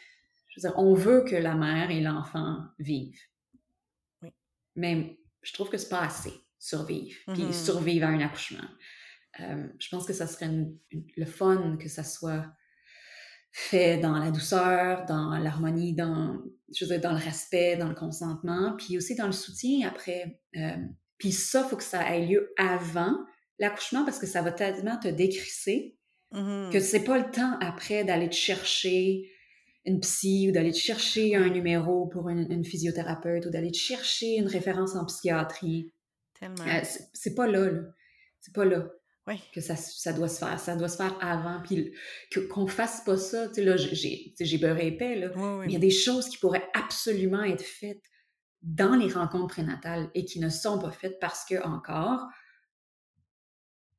[0.50, 3.20] Je veux dire, on veut que la mère et l'enfant vivent.
[4.22, 4.30] Oui.
[4.76, 7.66] Mais je trouve que c'est pas assez survivre, puis mm-hmm.
[7.66, 8.68] survivre à un accouchement.
[9.40, 10.50] Euh, je pense que ça serait
[10.92, 12.46] le fun que ça soit
[13.52, 16.42] fait dans la douceur, dans l'harmonie, dans,
[16.74, 20.42] je veux dire, dans le respect, dans le consentement, puis aussi dans le soutien après.
[20.58, 20.76] Euh,
[21.18, 23.16] puis ça, il faut que ça ait lieu avant
[23.60, 25.98] l'accouchement parce que ça va tellement te décrisser
[26.34, 26.72] mm-hmm.
[26.72, 29.32] que c'est pas le temps après d'aller te chercher
[29.86, 34.36] une psy ou d'aller te chercher un numéro pour une, physiothérapeute ou d'aller te chercher
[34.36, 35.94] une référence en psychiatrie.
[36.40, 36.66] Tellement.
[36.66, 36.82] Euh,
[37.14, 37.82] c'est pas là, là.
[38.40, 38.88] C'est pas là.
[39.28, 39.42] Oui.
[39.54, 40.60] Que ça, ça doit se faire.
[40.60, 41.62] Ça doit se faire avant.
[41.64, 41.94] Puis
[42.52, 43.48] qu'on fasse pas ça.
[43.48, 45.32] Tu sais, là, j'ai beurré épais, là.
[45.36, 48.04] Mais il y a des choses qui pourraient absolument être faites
[48.62, 52.28] dans les rencontres prénatales et qui ne sont pas faites parce que, encore,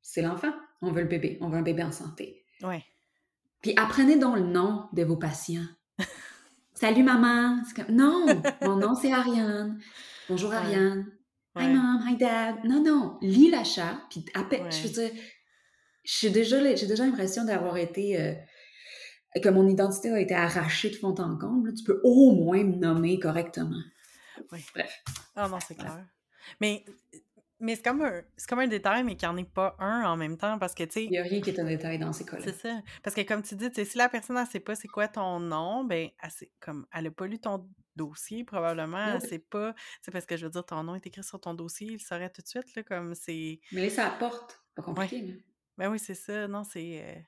[0.01, 0.53] c'est l'enfant.
[0.81, 1.37] On veut le bébé.
[1.41, 2.45] On veut un bébé en santé.
[2.63, 2.77] Oui.
[3.61, 5.67] Puis apprenez donc le nom de vos patients.
[6.73, 7.61] Salut maman.
[7.89, 8.25] Non,
[8.61, 9.81] mon nom c'est Ariane.
[10.29, 11.16] Bonjour Ariane.
[11.59, 12.63] Hi mom, hi dad.
[12.63, 13.99] Non, non, lis l'achat.
[14.09, 15.11] Puis après, je veux dire,
[16.03, 18.19] j'ai déjà, déjà l'impression d'avoir été.
[18.19, 18.33] Euh,
[19.41, 21.73] que mon identité a été arrachée de fond en comble.
[21.75, 23.81] Tu peux au moins me nommer correctement.
[24.51, 24.59] Oui.
[24.73, 25.03] Bref.
[25.35, 26.05] Ah non, c'est clair.
[26.59, 26.83] Mais
[27.59, 30.15] mais c'est comme, un, comme un détail, mais qu'il n'y en ait pas un en
[30.15, 31.03] même temps, parce que, tu sais...
[31.05, 32.43] Il n'y a rien qui est un détail dans ces cas-là.
[32.43, 32.81] C'est ça.
[33.01, 35.83] Parce que, comme tu dis, si la personne ne sait pas c'est quoi ton nom,
[35.83, 37.67] ben, elle comme, elle n'a pas lu ton
[37.97, 39.75] dossier, probablement, elle sait pas...
[40.01, 42.29] C'est parce que, je veux dire, ton nom est écrit sur ton dossier, il saurait
[42.29, 43.59] tout de suite, là, comme c'est...
[43.71, 45.43] Mais ça apporte, pas compliqué, ouais.
[45.77, 46.47] Ben oui, c'est ça.
[46.47, 47.03] Non, c'est...
[47.03, 47.19] Euh,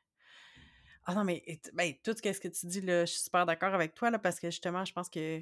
[1.05, 1.43] ah non, mais
[1.73, 4.39] ben, tout ce que tu dis, là, je suis super d'accord avec toi, là, parce
[4.39, 5.41] que, justement, je pense que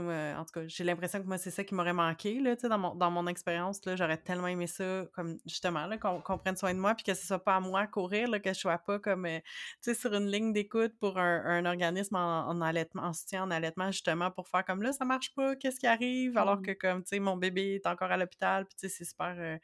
[0.00, 2.94] en tout cas, j'ai l'impression que moi, c'est ça qui m'aurait manqué, là, dans mon,
[2.94, 7.04] dans mon expérience, j'aurais tellement aimé ça, comme, justement, qu'on prenne soin de moi, puis
[7.04, 9.38] que ce soit pas à moi courir, là, que je sois pas comme, euh,
[9.82, 13.90] tu sais, sur une ligne d'écoute pour un, organisme en, allaitement, en soutien en allaitement,
[13.90, 16.66] justement, pour faire comme, là, ça marche pas, qu'est-ce qui arrive, alors mmh.
[16.66, 19.34] que, comme, tu sais, mon bébé est encore à l'hôpital, puis tu sais, c'est super...
[19.38, 19.58] Euh,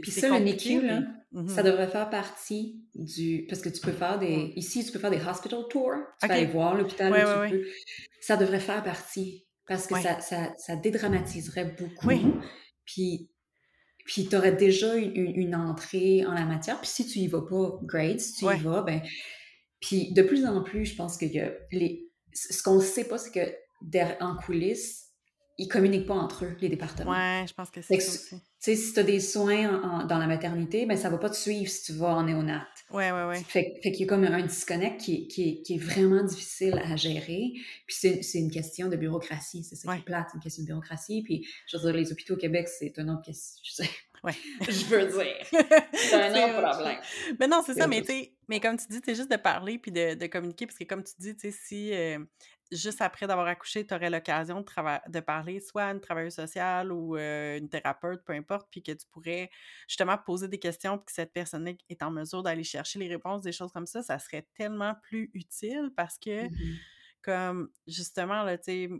[0.00, 1.00] puis ça, le NICU, là,
[1.32, 3.46] mmh ça devrait faire partie du...
[3.48, 4.52] Parce que tu peux faire des...
[4.56, 5.92] Ici, tu peux faire des hospital tours.
[6.20, 7.12] Tu peux aller voir l'hôpital.
[8.20, 9.46] Ça devrait faire partie.
[9.66, 12.08] Parce que ça, ça, ça, dédramatiserait beaucoup.
[12.84, 13.30] Puis,
[14.04, 16.80] puis tu aurais déjà une, entrée en la matière.
[16.80, 18.20] Puis si tu y vas pas, great.
[18.20, 19.02] Si tu y vas, ben...
[19.80, 22.08] Puis de plus en plus, je pense que y a les...
[22.32, 25.05] ce qu'on ne sait pas, c'est que en coulisses,
[25.58, 27.12] ils communiquent pas entre eux, les départements.
[27.12, 28.28] Ouais, je pense que c'est ça aussi.
[28.30, 31.36] Tu sais, si tu as des soins dans la maternité, ben ça va pas te
[31.36, 32.66] suivre si tu vas en néonat.
[32.90, 33.42] Ouais, ouais, ouais.
[33.42, 36.96] Fait, fait qu'il y a comme un disconnect qui, qui, qui est vraiment difficile à
[36.96, 37.52] gérer.
[37.86, 41.22] Puis c'est une question de bureaucratie, c'est ça qui est plate, une question de bureaucratie.
[41.22, 43.62] Puis je veux dire, les hôpitaux au Québec, c'est un autre question.
[43.64, 43.90] Je sais.
[44.24, 44.34] Ouais.
[44.62, 45.46] je veux dire.
[45.92, 46.98] C'est un autre problème.
[47.38, 48.02] Mais non, c'est ça, mais,
[48.48, 51.04] mais comme tu dis, c'est juste de parler puis de, de, communiquer, parce que comme
[51.04, 52.18] tu dis, tu sais, si euh,
[52.72, 56.92] juste après d'avoir accouché, tu aurais l'occasion de, de parler soit à une travailleuse sociale
[56.92, 59.50] ou une thérapeute, peu importe, puis que tu pourrais
[59.88, 63.42] justement poser des questions, puis que cette personne est en mesure d'aller chercher les réponses,
[63.42, 66.78] des choses comme ça, ça serait tellement plus utile parce que mmh
[67.26, 68.90] comme justement, là, tu sais,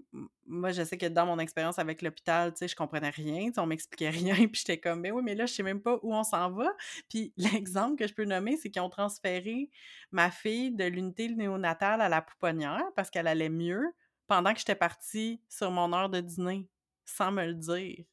[0.47, 3.67] moi, je sais que dans mon expérience avec l'hôpital, tu sais, je comprenais rien, on
[3.67, 6.25] m'expliquait rien, puis j'étais comme, mais oui, mais là, je sais même pas où on
[6.25, 6.75] s'en va.
[7.09, 9.71] Puis l'exemple que je peux nommer, c'est qu'ils ont transféré
[10.11, 13.95] ma fille de l'unité néonatale à la pouponnière parce qu'elle allait mieux
[14.27, 16.69] pendant que j'étais partie sur mon heure de dîner,
[17.05, 18.05] sans me le dire.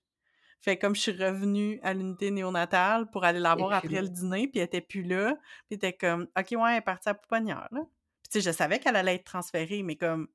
[0.61, 4.47] Fait comme je suis revenue à l'unité néonatale pour aller la voir après le dîner,
[4.47, 5.33] puis elle était plus là,
[5.67, 7.81] puis elle était comme, OK, ouais, elle est partie à pouponnière, là
[8.41, 10.27] je savais qu'elle allait être transférée, mais comme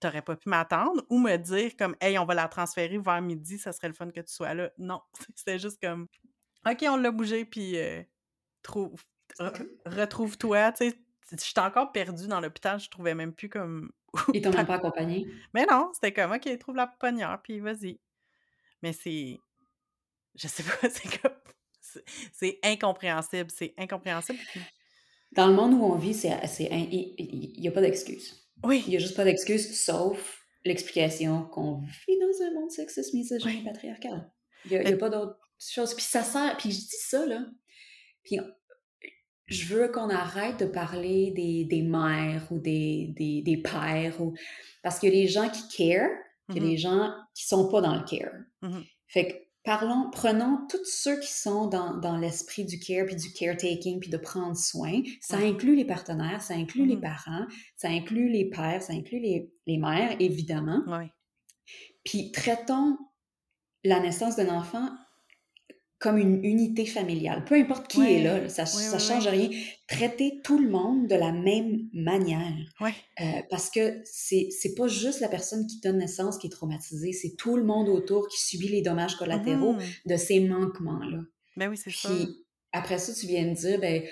[0.00, 3.58] t'aurais pas pu m'attendre ou me dire comme hey on va la transférer vers midi
[3.58, 4.70] ça serait le fun que tu sois là.
[4.78, 5.00] Non
[5.34, 6.08] c'était juste comme
[6.68, 8.02] ok on l'a bougé puis euh,
[8.62, 9.02] trouve
[9.86, 10.98] retrouve-toi tu sais.
[11.30, 13.90] J'étais encore perdue dans l'hôpital je trouvais même plus comme
[14.32, 17.98] ils t'ont même pas accompagné mais non c'était comme ok trouve la pouponnière puis vas-y.
[18.82, 19.38] Mais c'est
[20.34, 21.32] je sais pas c'est comme
[22.32, 24.38] c'est incompréhensible c'est incompréhensible
[25.34, 26.30] dans le monde où on vit, c'est,
[26.60, 28.44] il n'y a pas d'excuse.
[28.62, 28.82] Oui.
[28.86, 33.60] Il n'y a juste pas d'excuse, sauf l'explication qu'on vit dans un monde sexiste, misogyne
[33.60, 34.30] et patriarcal.
[34.64, 35.94] Il n'y a, a, pas d'autre chose.
[35.94, 37.44] Puis ça sert, puis je dis ça, là,
[38.22, 38.38] puis
[39.46, 44.34] je veux qu'on arrête de parler des, des mères ou des, des, des pères, ou...
[44.82, 46.10] parce qu'il y a des gens qui care,
[46.48, 46.70] il y a mm-hmm.
[46.70, 48.32] des gens qui sont pas dans le care.
[48.62, 48.84] Mm-hmm.
[49.08, 49.34] Fait que
[49.64, 54.10] Parlons, prenons tous ceux qui sont dans, dans l'esprit du care, puis du caretaking, puis
[54.10, 55.00] de prendre soin.
[55.22, 57.46] Ça inclut les partenaires, ça inclut les mmh parents,
[57.76, 60.82] ça inclut les pères, ça inclut les, les mères, évidemment.
[60.86, 61.06] Oui.
[62.04, 62.98] Puis traitons
[63.84, 64.90] la naissance d'un enfant
[66.04, 67.46] comme une unité familiale.
[67.46, 69.48] Peu importe qui est là, ça ne change rien.
[69.88, 72.52] Traiter tout le monde de la même manière.
[72.82, 77.14] Euh, parce que c'est n'est pas juste la personne qui donne naissance qui est traumatisée,
[77.14, 79.80] c'est tout le monde autour qui subit les dommages collatéraux mmh.
[80.04, 81.20] de ces manquements-là.
[81.56, 82.10] Ben oui, c'est ça.
[82.72, 84.02] après ça, tu viens de dire, ben,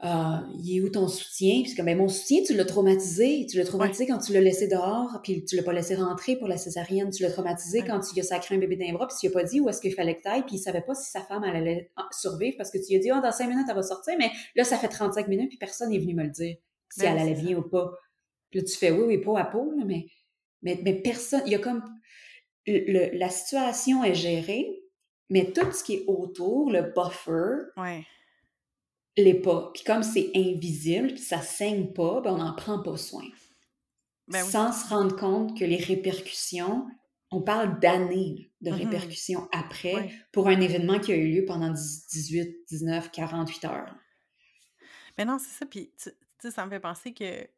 [0.00, 1.62] ah, il est où ton soutien?
[1.62, 3.46] Puis comme, ben, mon soutien, tu l'as traumatisé.
[3.48, 6.48] Tu l'as traumatisé quand tu l'as laissé dehors, puis tu l'as pas laissé rentrer pour
[6.48, 7.10] la césarienne.
[7.10, 9.34] Tu l'as traumatisé quand tu lui as sacré un bébé d'un bras, puis tu lui
[9.34, 11.22] as pas dit où est-ce qu'il fallait que t'ailles, puis il savait pas si sa
[11.22, 13.82] femme allait survivre parce que tu lui as dit, oh, dans cinq minutes, elle va
[13.82, 16.56] sortir, mais là, ça fait 35 minutes, puis personne n'est venu me le dire
[16.90, 17.90] si ben elle allait bien ou pas.
[18.50, 20.06] Puis là, tu fais oui, oui, peau à peau, mais,
[20.62, 21.82] mais, mais personne, il y a comme,
[22.66, 24.68] le, la situation est gérée,
[25.30, 28.04] mais tout ce qui est autour, le buffer, ouais
[29.16, 29.70] l'est pas.
[29.74, 33.24] Puis comme c'est invisible, puis ça saigne pas, ben on n'en prend pas soin.
[34.28, 36.86] Ben Sans se rendre compte que les répercussions,
[37.30, 38.74] on parle d'années de mm-hmm.
[38.74, 43.94] répercussions après pour un événement qui a eu lieu pendant 18, 19, 48 heures.
[45.16, 45.66] Mais non, c'est ça.
[45.66, 46.10] Puis, tu
[46.40, 47.48] sais, ça me fait penser que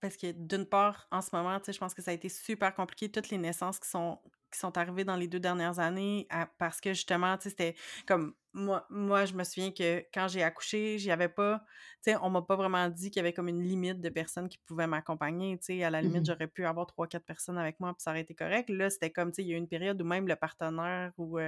[0.00, 2.28] parce que d'une part, en ce moment, tu sais, je pense que ça a été
[2.28, 4.18] super compliqué, toutes les naissances qui sont
[4.52, 7.74] qui sont arrivées dans les deux dernières années parce que justement, tu sais, c'était
[8.06, 11.58] comme moi, moi, je me souviens que quand j'ai accouché, j'y avais pas,
[12.04, 14.48] tu sais, on m'a pas vraiment dit qu'il y avait comme une limite de personnes
[14.48, 17.58] qui pouvaient m'accompagner, tu sais, à la limite, mmh j'aurais pu avoir trois, quatre personnes
[17.58, 18.68] avec moi, puis ça aurait été correct.
[18.70, 21.12] Là, c'était comme, tu sais, il y a eu une période où même le partenaire
[21.18, 21.38] ou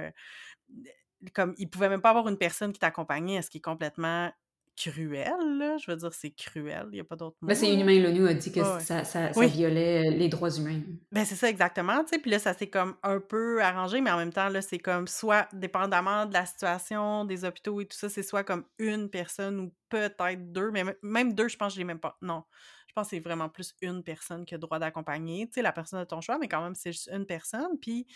[1.33, 4.31] comme, il pouvait même pas avoir une personne qui t'accompagnait, ce qui est complètement
[4.75, 5.77] cruel, là.
[5.77, 7.47] Je veux dire, c'est cruel, il n'y a pas d'autre mot.
[7.47, 10.81] Ben, c'est Inhumain l'ONU a dit que ça, ça, violait euh, les droits humains.
[11.11, 12.19] Ben, c'est ça, exactement, tu sais.
[12.19, 15.07] Puis là, ça s'est comme un peu arrangé, mais en même temps, là, c'est comme
[15.07, 19.59] soit, dépendamment de la situation, des hôpitaux et tout ça, c'est soit comme une personne
[19.59, 22.17] ou peut-être deux, mais même deux, je pense que je l'ai même pas.
[22.21, 22.43] Non.
[22.87, 25.71] Je pense que c'est vraiment plus une personne qui a droit d'accompagner, tu sais, la
[25.71, 27.77] personne de ton choix, mais quand même, c'est juste une personne.
[27.81, 28.07] Puis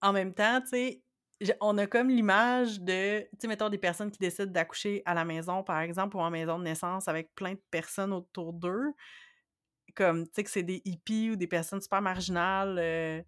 [0.00, 1.02] en même temps, tu sais,
[1.60, 5.24] on a comme l'image de, tu sais, mettons des personnes qui décident d'accoucher à la
[5.24, 8.92] maison, par exemple, ou en maison de naissance avec plein de personnes autour d'eux,
[9.94, 13.22] comme, tu sais, que c'est des hippies ou des personnes super marginales, euh,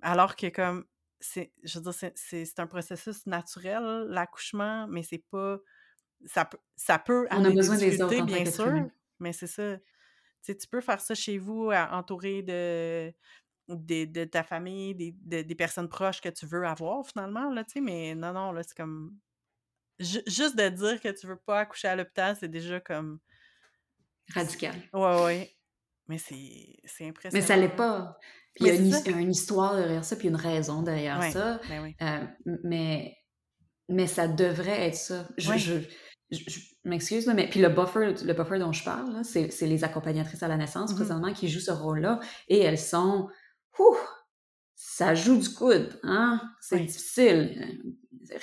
[0.00, 0.84] alors que, comme,
[1.20, 5.58] c'est, je veux dire, c'est un processus naturel, l'accouchement, mais c'est pas,
[6.26, 8.88] ça, peut ça peut On a besoin des autres, bien sûr,
[9.18, 9.76] mais c'est ça.
[9.78, 13.12] Tu sais, tu peux faire ça chez vous, entouré de
[13.68, 17.80] de ta famille, des, des, personnes proches que tu veux avoir finalement, là, tu sais,
[17.80, 19.16] mais non, non, là, c'est comme...
[19.98, 23.18] juste de dire que tu veux pas accoucher à l'hôpital, c'est déjà comme...
[24.34, 24.74] Radical.
[24.92, 25.56] Ouais, ouais.
[26.08, 27.32] Mais c'est impressionnant.
[27.32, 28.18] Mais ça l'est pas.
[28.60, 31.60] il y a une, histoire derrière ça, puis une raison derrière ça.
[31.68, 32.24] Ben euh,
[32.64, 33.16] mais,
[33.88, 35.28] mais ça devrait être ça.
[35.36, 40.42] Je, je, m'excuse, mais puis le buffer, le buffer dont je parle, c'est les accompagnatrices
[40.42, 40.96] à la naissance mm-hmm.
[40.96, 42.20] présentement qui jouent ce rôle-là.
[42.48, 43.28] Et elles sont
[43.78, 43.96] Ouh,
[44.74, 46.40] ça joue du coude, hein?
[46.60, 47.82] C'est difficile.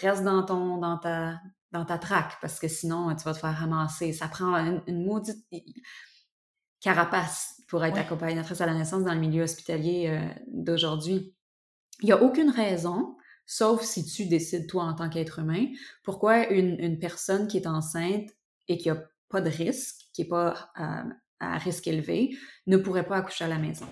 [0.01, 1.39] Reste dans ton, dans ta,
[1.71, 4.13] dans ta traque parce que sinon tu vas te faire ramasser.
[4.13, 4.55] Ça prend
[4.87, 5.45] une, maudite
[6.79, 11.35] carapace pour être accompagnatrice à la naissance dans le milieu hospitalier euh, d'aujourd'hui.
[12.01, 13.15] Il n'y a aucune raison,
[13.45, 15.67] sauf si tu décides toi en tant qu'être humain,
[16.03, 18.29] pourquoi une, une, personne qui est enceinte
[18.67, 21.03] et qui n'a pas de risque, qui n'est pas euh,
[21.51, 22.35] à risque élevé,
[22.67, 23.85] ne pourrait pas accoucher à la maison.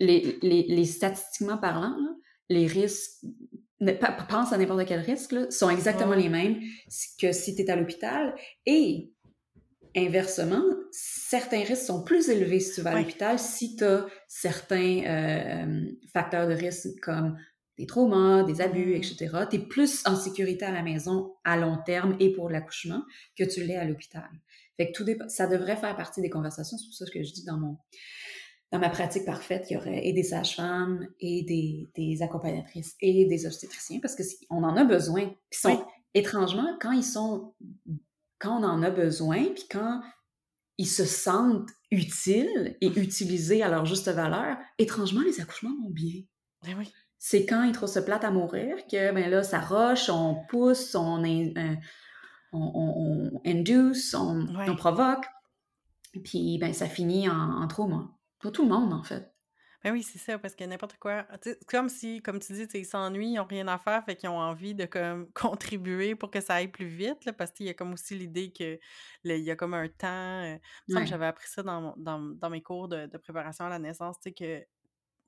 [0.00, 1.96] Les, les, statistiquement parlant,
[2.48, 3.24] les risques,
[4.28, 6.60] pense à n'importe quel risque, sont exactement les mêmes
[7.20, 8.34] que si tu es à l'hôpital.
[8.66, 9.10] Et
[9.96, 15.02] inversement, certains risques sont plus élevés si tu vas à l'hôpital si tu as certains
[15.06, 17.38] euh, facteurs de risque comme
[17.78, 18.96] des traumas, des abus, mmh.
[18.96, 19.28] etc.
[19.50, 23.02] Tu es plus en sécurité à la maison à long terme et pour l'accouchement
[23.36, 24.28] que tu l'es à l'hôpital.
[24.76, 26.76] Fait que tout ça devrait faire partie des conversations.
[26.76, 27.76] C'est pour ça que je dis dans mon
[28.72, 33.24] dans ma pratique parfaite, il y aurait et des sages-femmes et des, des, accompagnatrices et
[33.26, 35.28] des obstétriciens parce qu'on en a besoin.
[35.48, 37.54] Puis sont, étrangement, quand ils sont,
[38.40, 40.00] quand on en a besoin, puis quand
[40.78, 46.22] ils se sentent utiles et utilisés à leur juste valeur, étrangement, les accouchements vont bien.
[46.64, 46.90] Ben oui.
[47.18, 50.94] C'est quand ils trouvent se plate à mourir que, ben là, ça roche, on pousse,
[50.94, 51.22] on,
[52.54, 55.26] on, on, induce, on, provoque,
[56.24, 58.10] puis ben, ça finit en, en trauma.
[58.40, 59.34] Pas tout le monde, en fait.
[59.84, 61.26] Ben oui, c'est ça, parce que n'importe quoi.
[61.68, 64.38] Comme si, comme tu dis, ils s'ennuient, ils n'ont rien à faire, fait qu'ils ont
[64.38, 67.74] envie de comme, contribuer pour que ça aille plus vite, là, parce qu'il y a
[67.74, 68.78] comme aussi l'idée que
[69.24, 70.42] il y a comme un temps.
[70.42, 70.56] Euh,
[71.04, 74.64] j'avais appris ça dans, dans, mes cours de, préparation à la naissance, tu sais, que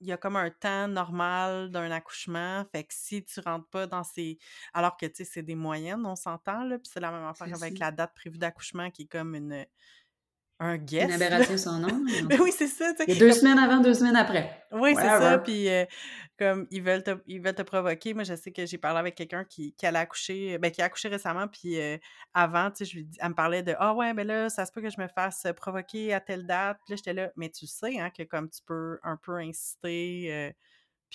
[0.01, 2.65] il y a comme un temps normal d'un accouchement.
[2.73, 4.39] Fait que si tu rentres pas dans ces.
[4.75, 6.79] Alors que, tu sais, c'est des moyennes, on s'entend, là.
[6.79, 9.67] Puis c'est la même affaire avec la date prévue d'accouchement qui est comme une
[10.59, 11.09] un Une guest.
[11.09, 11.15] là.
[11.27, 12.05] aberration son nom.
[12.29, 13.21] Ben oui, c'est ça, tu Il y a sais.
[13.21, 14.63] deux Comme semaines avant, deux semaines après.
[14.73, 15.39] oui, c'est ça.
[15.39, 15.85] Puis euh,
[16.39, 18.15] comme ils veulent te, ils veulent te provoquer.
[18.15, 20.87] Moi, je sais que j'ai parlé avec quelqu'un qui, qui allait accoucher, ben, qui a
[20.87, 21.47] accouché récemment.
[21.49, 21.97] Puis euh,
[22.35, 24.65] avant, tu sais, je lui dis- elle me parlait de Ah ouais, ben là, ça
[24.67, 26.79] se peut que je me fasse provoquer à telle date.
[26.85, 30.27] Puis là, j'étais là, mais tu sais, hein, que comme tu peux un peu insister.
[30.31, 30.51] euh,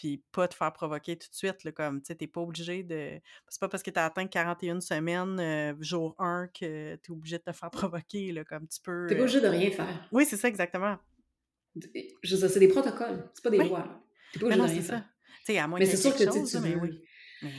[0.01, 2.81] puis pas te faire provoquer tout de suite, là, comme, tu sais, t'es pas obligé
[2.81, 3.19] de...
[3.47, 7.43] C'est pas parce que t'as atteint 41 semaines, euh, jour 1, que t'es obligé de
[7.43, 9.05] te faire provoquer, là, comme tu peux...
[9.07, 10.07] T'es pas euh, obligé de rien faire.
[10.11, 10.97] Oui, c'est ça, exactement.
[12.23, 13.69] Je c'est des protocoles, c'est pas des Oui.
[13.69, 14.03] lois.
[14.33, 14.93] T'es pas obligé non, de rien ça.
[14.93, 15.09] faire.
[15.45, 16.81] Tu à moins Mais c'est sûr que tu chose, tu là, mais veux.
[16.81, 17.03] oui.
[17.43, 17.51] Mais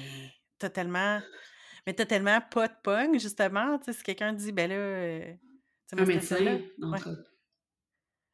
[0.59, 1.20] t'as tellement...
[1.86, 4.74] Mais t'as tellement pas de pogne, justement, tu sais, si quelqu'un dit, ben là...
[4.74, 5.32] euh,
[5.88, 7.09] tu Un ça, médecin, entre.
[7.09, 7.16] Ouais,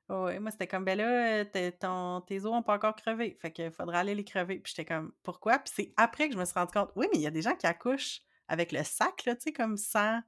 [0.08, 3.36] ouais, moi, c'était comme, ben là, t'es- ton, tes os n'ont pas encore crevé.
[3.40, 4.58] Fait qu'il faudra aller les crever.
[4.58, 5.58] Puis j'étais comme, pourquoi?
[5.58, 7.42] Puis c'est après que je me suis rendu compte, oui, mais il y a des
[7.42, 10.20] gens qui accouchent avec le sac, là, tu sais, comme sans,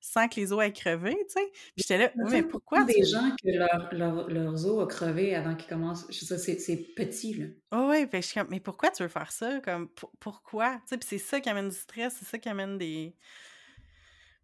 [0.00, 1.50] sans que les os aient crevé, tu sais.
[1.52, 2.82] Puis j'étais là, oui, mais pourquoi?
[2.84, 6.06] des tu- gens que leur, leur, leurs os ont crevé avant qu'ils commencent.
[6.10, 7.46] Je sais, c'est, c'est petit, là.
[7.72, 9.60] Oh, ouais, fait que je suis comme, mais pourquoi tu veux faire ça?
[9.60, 10.76] Comme, pour- pourquoi?
[10.78, 13.14] Tu sais, puis c'est ça qui amène du stress, c'est ça qui amène des.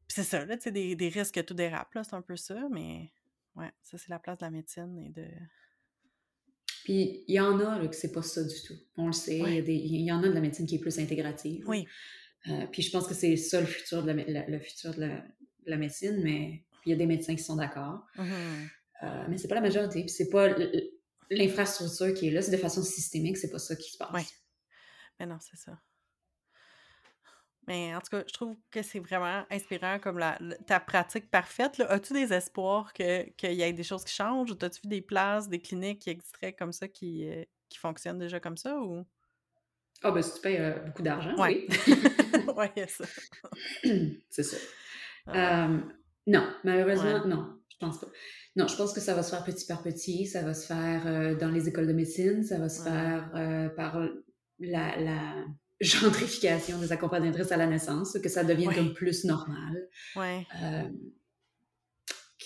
[0.06, 2.22] Puis c'est ça, là, tu sais, des, des risques que tout dérape, là, c'est un
[2.22, 3.10] peu ça, mais
[3.56, 5.26] ouais, ça, c'est la place de la médecine et de.
[6.84, 8.74] Puis il y en a là, que c'est pas ça du tout.
[8.96, 9.58] On le sait, il y, Ouais.
[9.58, 11.64] a des- il y en a de la médecine qui est plus intégrative.
[11.68, 11.86] Oui,
[12.46, 15.08] Euh, puis je pense que c'est ça le futur de la, le futur de la,
[15.18, 18.04] de la médecine, mais il y a des médecins qui sont d'accord.
[18.18, 18.68] mhm,
[19.02, 20.54] Euh, mais c'est pas la majorité, puis c'est pas
[21.30, 24.12] l'infrastructure qui est là, c'est de façon systémique, c'est pas ça qui se passe.
[24.12, 24.24] Ouais.
[25.18, 25.80] mais non, c'est ça.
[27.66, 31.78] Mais en tout cas, je trouve que c'est vraiment inspirant comme la, ta pratique parfaite.
[31.78, 31.86] là.
[31.90, 34.50] As-tu des espoirs que- qu'il y ait des choses qui changent?
[34.50, 38.18] Ou as-tu vu des places, des cliniques qui existeraient comme ça, qui, euh, qui fonctionnent
[38.18, 38.76] déjà comme ça?
[38.78, 39.04] Ou...
[40.02, 41.66] Ah ben si tu payes euh, beaucoup d'argent, Ouais.
[41.68, 42.72] oui.
[42.84, 43.04] a ça.
[44.30, 44.56] c'est ça.
[45.26, 45.78] Ah, Euh,
[46.26, 47.28] non, malheureusement, Ouais.
[47.28, 48.08] non, je pense pas.
[48.56, 51.06] Non, je pense que ça va se faire petit par petit, ça va se faire
[51.06, 52.90] euh, dans les écoles de médecine, ça va se Ouais.
[52.90, 53.98] faire par
[54.58, 55.44] la, la
[55.80, 58.74] gentrification des accompagnatrices à la naissance, que ça devienne Ouais.
[58.74, 59.88] comme plus normal.
[60.16, 60.46] ouais.
[60.62, 60.88] Euh,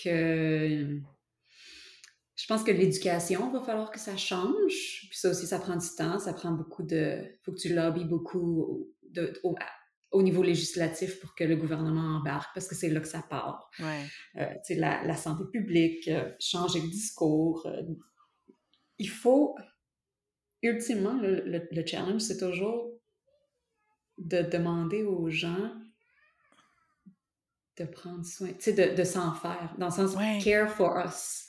[0.02, 1.00] que
[2.36, 5.06] je pense que l'éducation va falloir que ça change.
[5.08, 7.24] Puis ça aussi, ça prend du temps, ça prend beaucoup de.
[7.42, 9.56] faut que tu lobbies beaucoup de, au,
[10.12, 13.68] au niveau législatif pour que le gouvernement embarque, parce que c'est là que ça part.
[13.80, 14.04] Ouais.
[14.36, 17.66] Euh, tu sais, la, la santé publique, euh, changer le discours.
[17.66, 17.82] euh,
[18.98, 19.56] il faut.
[20.62, 22.92] Ultimement, le, le- le challenge, c'est toujours
[24.18, 25.72] de demander aux gens
[27.78, 30.38] de prendre soin, tu sais, de, de s'en faire, dans le sens Ouais.
[30.42, 31.46] care for us.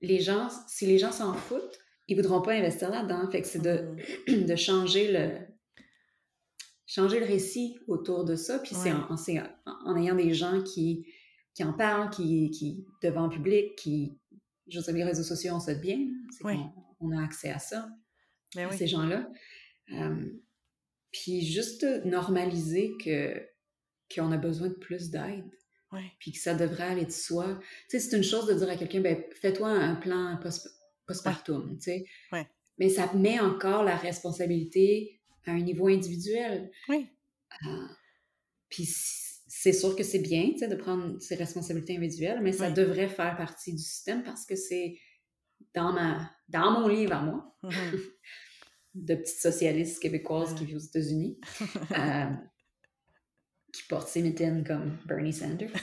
[0.00, 3.28] Les gens, si les gens s'en foutent, ils voudront pas investir là-dedans.
[3.30, 3.96] Fait que c'est de,
[4.46, 5.38] de changer le
[6.88, 8.60] changer le récit autour de ça.
[8.60, 8.98] Puis c'est Ouais.
[9.08, 11.04] en, en- c'est en- en ayant des gens qui,
[11.52, 14.16] qui en parlent, qui, qui devant le public, qui
[14.68, 15.98] je veux dire, les réseaux sociaux, on sait bien,
[16.30, 16.44] c'est
[17.00, 17.88] on a accès à ça,
[18.54, 18.76] Ben à oui.
[18.78, 19.28] ces gens-là.
[19.92, 20.26] Euh,
[21.22, 23.42] puis juste normaliser que
[24.14, 25.50] qu'on a besoin de plus d'aide
[25.92, 26.10] Ouais.
[26.18, 27.58] puis que ça devrait aller de soi.
[27.88, 30.68] Tu sais, c'est une chose de dire à quelqu'un, ben, fais-toi un plan post-
[31.06, 32.04] postpartum, tu sais.
[32.32, 32.46] Ouais.
[32.78, 36.70] Mais ça met encore la responsabilité à un niveau individuel.
[36.88, 37.06] Oui.
[37.66, 37.86] Euh,
[38.68, 42.70] puis c'est sûr que c'est bien, tu sais, de prendre ses responsabilités individuelles, mais ça
[42.70, 44.98] devrait faire partie du système parce que c'est
[45.74, 47.70] dans ma dans mon livre à moi, Mhm.
[48.96, 51.38] de petite socialiste québécoise qui vit aux États-Unis,
[51.98, 52.30] euh,
[53.72, 55.70] qui porte ses mitaines comme Bernie Sanders.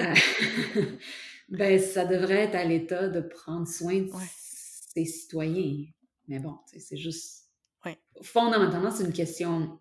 [0.00, 0.84] Euh,
[1.48, 4.24] ben, ça devrait être à l'État de prendre soin de Ouais.
[4.30, 5.86] ses citoyens.
[6.26, 7.48] Mais bon, c'est juste.
[7.84, 7.96] Ouais.
[8.22, 9.78] Fondamentalement, c'est une question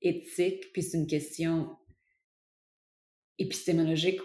[0.00, 1.76] éthique, puis c'est une question
[3.38, 4.20] épistémologique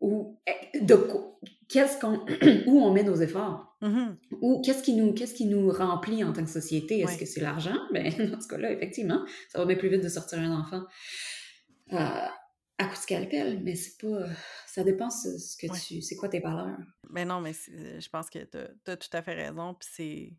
[0.00, 1.38] où, eh, de quoi-
[1.68, 2.24] qu'est-ce qu'on,
[2.66, 4.16] où on met nos efforts, Mhm.
[4.40, 7.00] ou qu'est-ce qui nous, qu'est-ce qui nous remplit en tant que société?
[7.00, 7.76] Est-ce que c'est l'argent?
[7.92, 10.84] Ben, dans ce cas-là, effectivement, ça va bien plus vite de sortir un enfant
[11.92, 11.96] euh,
[12.78, 14.26] à coup de scalpel, mais c'est pas,
[14.66, 16.78] ça dépend ce, ce que tu, c'est quoi tes valeurs.
[17.10, 19.74] Mais non, mais je pense que tu as, tout à fait raison.
[19.74, 20.32] Puis c'est,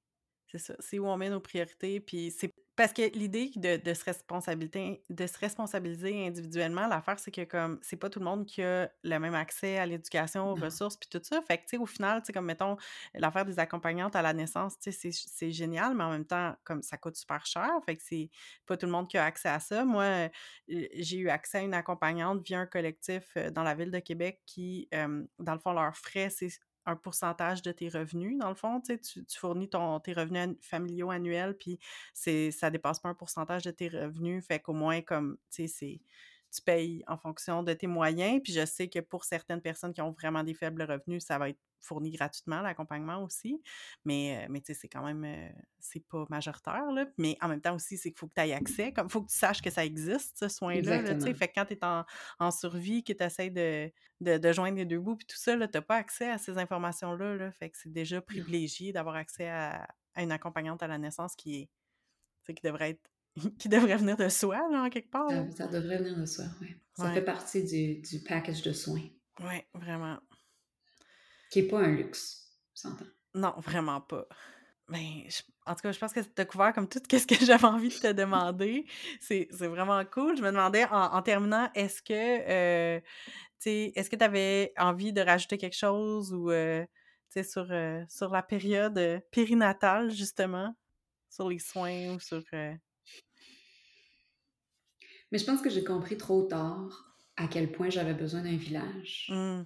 [0.51, 0.75] c'est ça.
[0.79, 1.99] C'est où on met nos priorités.
[1.99, 7.31] Puis c'est parce que l'idée de, de se responsabiliser, de se responsabiliser individuellement, l'affaire, c'est
[7.31, 10.57] que comme c'est pas tout le monde qui a le même accès à l'éducation, aux
[10.57, 10.65] Non.
[10.65, 11.41] ressources, puis tout ça.
[11.41, 12.75] Fait que, tu sais, au final, tu sais, comme mettons,
[13.13, 16.81] l'affaire des accompagnantes à la naissance, tu sais, c'est, génial, mais en même temps, comme
[16.81, 17.69] ça coûte super cher.
[17.85, 18.29] Fait que c'est
[18.65, 19.85] pas tout le monde qui a accès à ça.
[19.85, 20.29] Moi,
[20.67, 24.87] j'ai eu accès à une accompagnante via un collectif dans la ville de Québec qui,
[24.93, 26.49] euh, dans le fond, leurs frais, c'est
[26.85, 31.11] un pourcentage de tes revenus, dans le fond, tu tu, fournis ton, tes revenus familiaux
[31.11, 31.79] annuels, puis
[32.13, 36.01] ça dépasse pas un pourcentage de tes revenus, fait qu'au moins, comme, tu sais, c'est,
[36.55, 38.41] tu payes en fonction de tes moyens.
[38.43, 41.49] Puis je sais que pour certaines personnes qui ont vraiment des faibles revenus, ça va
[41.49, 43.61] être fourni gratuitement, l'accompagnement aussi.
[44.03, 45.49] Mais, euh, mais tu sais, c'est quand même, euh,
[45.79, 47.05] c'est pas majoritaire, là.
[47.17, 48.91] Mais en même temps aussi, c'est qu'il faut que tu aies accès.
[48.91, 51.33] Comme, il faut que tu saches que ça existe, ce soin-là, tu sais.
[51.33, 51.79] Fait que quand tu es
[52.39, 53.91] en, survie, que tu essaies de,
[54.21, 57.35] de, joindre les deux bouts, puis tout ça, tu n'as pas accès à ces informations-là,
[57.35, 57.51] là.
[57.51, 59.87] Fait que c'est déjà privilégié d'avoir accès à,
[60.17, 61.69] une accompagnante à la naissance qui est,
[62.53, 63.09] qui devrait être
[63.59, 65.29] qui devrait venir de soi, là, en quelque part.
[65.55, 66.75] Ça, devrait venir de soi, oui.
[66.97, 69.09] Ça fait partie du, du package de soins.
[69.41, 70.17] Oui, vraiment.
[71.49, 73.05] Qui n'est pas un luxe, s'entend.
[73.33, 74.25] Non, vraiment pas.
[74.87, 75.31] Mais ben,
[75.65, 77.89] en tout cas, je pense que tu as couvert comme tout ce que j'avais envie
[77.89, 78.85] de te demander.
[79.19, 80.37] C'est vraiment cool.
[80.37, 82.99] Je me demandais, en, terminant, est-ce que euh,
[83.65, 86.85] est-ce que tu avais envie de rajouter quelque chose ou euh,
[87.43, 90.75] sur, euh, sur la période périnatale, justement,
[91.29, 92.43] sur les soins ou sur.
[95.35, 99.27] Mais je pense que j'ai compris trop tard à quel point j'avais besoin d'un village.
[99.27, 99.63] Mmh.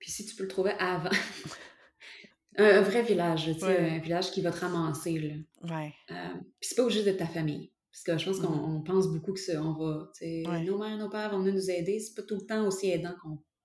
[0.00, 1.10] Puis si tu peux le trouver avant.
[2.58, 5.76] un, vrai village, tu sais, un village qui va te ramasser, là.
[5.76, 5.94] Ouais.
[6.10, 7.70] Euh, puis c'est pas obligé de ta famille.
[7.92, 8.82] Parce que je pense qu'on mm.
[8.82, 11.70] pense beaucoup que ça, on va, tu sais, nos mères, nos pères vont venir nous
[11.70, 12.00] aider.
[12.00, 13.14] C'est pas tout le temps aussi aidant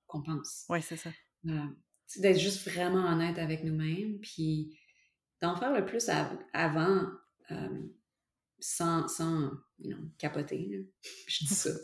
[0.07, 0.65] qu'on pense.
[0.69, 1.09] Oui, c'est ça.
[2.05, 4.77] C'est d'être juste vraiment honnête avec nous-mêmes, puis
[5.41, 6.07] d'en faire le plus
[6.53, 7.01] avant,
[7.49, 7.79] euh,
[8.59, 10.87] sans, sans you know, capoter.
[11.27, 11.71] Je dis ça.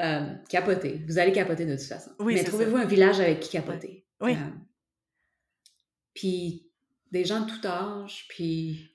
[0.00, 1.04] Euh, capoter.
[1.06, 2.10] Vous allez capoter de toute façon.
[2.18, 4.04] Mais trouvez-vous un village avec qui capoter?
[4.20, 4.34] Oui.
[4.34, 4.50] Euh,
[6.14, 6.68] puis
[7.12, 8.90] des gens de tout âge, puis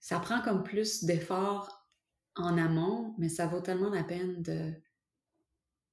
[0.00, 1.88] ça prend comme plus d'efforts
[2.34, 4.72] en amont, mais ça vaut tellement la peine de,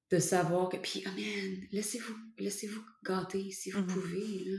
[0.10, 0.78] de savoir que.
[0.78, 3.94] Puis, oh man, laissez-vous laissez -vous gâter si vous mm-hmm.
[3.94, 4.46] pouvez.
[4.46, 4.58] Là.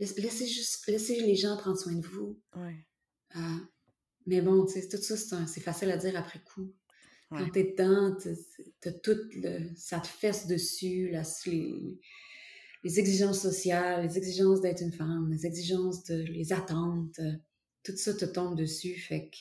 [0.00, 2.40] Laissez, juste, laissez les gens prendre soin de vous.
[3.36, 3.40] Euh,
[4.26, 6.72] mais bon, tu sais, tout ça, c'est facile à dire après coup.
[7.30, 8.14] Quand t'es dedans,
[8.80, 11.10] t'as tout le, ça te fesse dessus,
[11.46, 11.98] les,
[12.84, 17.32] les, exigences sociales, les exigences d'être une femme, les exigences de, les attentes, euh,
[17.84, 18.98] tout ça te tombe dessus.
[18.98, 19.36] Fait que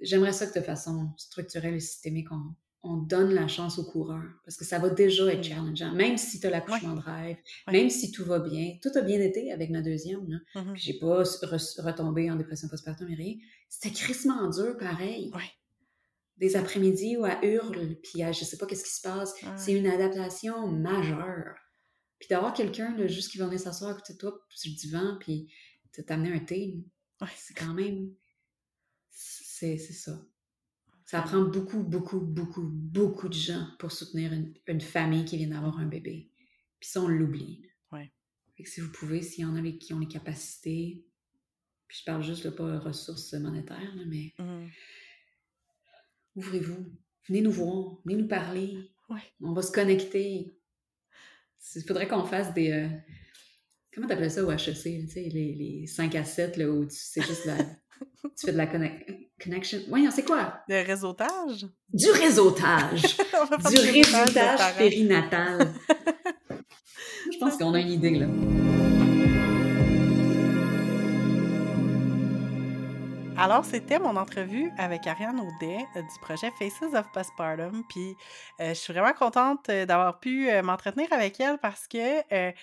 [0.00, 2.54] j'aimerais ça que de façon structurelle et systémique, on,
[2.86, 5.92] on donne la chance aux coureurs parce que ça va déjà être challengeant.
[5.92, 7.36] Même si tu as l'accouchement de rêve,
[7.70, 10.26] même si tout va bien, tout a bien été avec ma deuxième.
[10.28, 10.38] Là.
[10.54, 10.76] Mm-hmm.
[10.76, 13.34] J'ai pas retombé en dépression postpartum et rien.
[13.68, 15.32] C'était crissement dur pareil
[16.38, 19.34] des après-midi où elle hurle, puis je sais pas qu'est-ce qui se passe.
[19.56, 21.54] C'est une adaptation majeure.
[22.18, 25.16] Puis d'avoir quelqu'un juste qui va venir s'asseoir à côté de toi sur le divan,
[25.18, 25.50] puis
[26.06, 26.76] t'amener un thé,
[27.34, 28.10] c'est quand même...
[29.10, 30.12] C'est ça.
[31.06, 34.32] Ça prend beaucoup, beaucoup, beaucoup, beaucoup de gens pour soutenir
[34.66, 36.30] une, famille qui vient d'avoir un bébé.
[36.80, 37.62] Puis ça, on l'oublie.
[37.92, 38.12] Ouais.
[38.56, 41.04] Fait que si vous pouvez, s'il y en a qui ont les capacités,
[41.86, 44.34] puis je parle juste de pas ressources monétaires, mais...
[44.38, 44.66] Mmh
[46.36, 46.92] ouvrez-vous,
[47.28, 48.78] venez nous voir, venez nous parler.
[49.40, 50.54] On va se connecter.
[51.74, 52.70] Il faudrait qu'on fasse des.
[52.70, 52.88] Euh,
[53.92, 54.82] comment t'appelles ça au HEC?
[54.82, 57.56] Tu sais, les, les 5 à 7, là, où tu, c'est juste la,
[58.22, 58.66] tu fais de la
[59.42, 59.78] connection.
[59.88, 60.60] Oui, c'est quoi?
[60.68, 61.66] Le réseautage?
[61.92, 63.02] Du réseautage!
[63.70, 65.72] du réseautage périnatal.
[67.32, 68.26] Je pense qu'on a une idée, là.
[73.38, 77.84] Alors, c'était mon entrevue avec Ariane Audet euh, du projet Faces of Postpartum.
[77.86, 78.16] Puis,
[78.60, 82.54] euh, je suis vraiment contente euh, d'avoir pu m'entretenir avec elle parce que,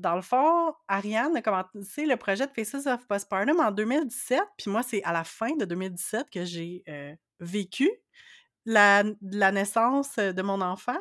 [0.00, 4.40] dans le fond, Ariane a commencé le projet de Faces of Postpartum en 2017.
[4.56, 6.82] Puis moi, c'est à la fin de 2017 que j'ai
[7.38, 7.90] vécu
[8.66, 10.98] la, la, naissance de mon enfant.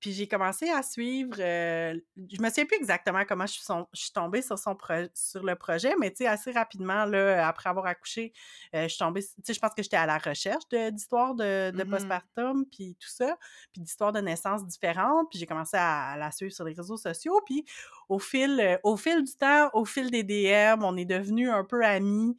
[0.00, 3.60] Puis j'ai commencé à suivre, euh, je me souviens plus exactement comment je
[3.92, 4.76] suis, tombée sur, son
[5.14, 8.32] sur le projet, mais tu sais, assez rapidement, là, après avoir accouché,
[8.74, 11.70] euh, je suis tombée, tu sais, je pense que j'étais à la recherche d'histoires de,
[11.70, 13.36] de, mmh postpartum, puis tout ça,
[13.72, 17.38] puis d'histoires de naissance différentes, puis j'ai commencé à, la suivre sur les réseaux sociaux,
[17.44, 17.64] puis
[18.08, 21.64] au fil, euh, au fil du temps, au fil des DM, on est devenus un
[21.64, 22.38] peu amis,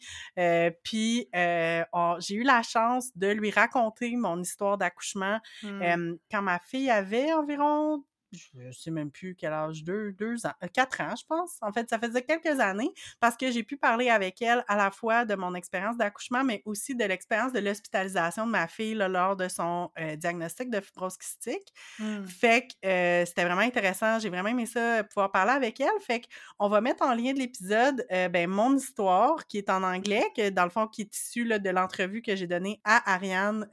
[0.84, 6.14] puis j'ai eu la chance de lui raconter mon histoire d'accouchement mmh.
[6.32, 10.54] quand ma fille avait environ environ je sais même plus quel âge, deux, deux ans,
[10.64, 11.58] euh, quatre ans, je pense.
[11.62, 14.92] En fait, ça faisait quelques années parce que j'ai pu parler avec elle à la
[14.92, 19.36] fois de mon expérience d'accouchement, mais aussi de l'expérience de l'hospitalisation de ma fille lors
[19.36, 21.74] de son euh, diagnostic de fibrose kystique.
[22.00, 22.26] Mmh.
[22.26, 24.20] Fait que euh, c'était vraiment intéressant.
[24.20, 25.90] J'ai vraiment aimé ça, pouvoir parler avec elle.
[26.00, 26.22] Fait
[26.58, 30.50] qu'on va mettre en lien de l'épisode ben, mon histoire qui est en anglais, que
[30.50, 33.68] dans le fond, qui est issue de l'entrevue que j'ai donnée à Ariane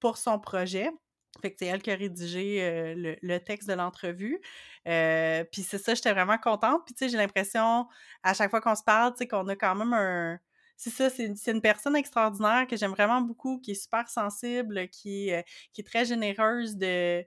[0.00, 0.90] pour son projet.
[1.40, 4.40] Fait que c'est elle qui a rédigé euh, le, texte de l'entrevue.
[4.88, 6.82] Euh, puis c'est ça, j'étais vraiment contente.
[6.84, 7.86] Puis tu sais, j'ai l'impression,
[8.22, 10.38] à chaque fois qu'on se parle, tu sais, qu'on a quand même un...
[10.76, 14.88] c'est ça, c'est une, une personne extraordinaire que j'aime vraiment beaucoup, qui est super sensible,
[14.88, 17.24] qui, euh, qui est très généreuse de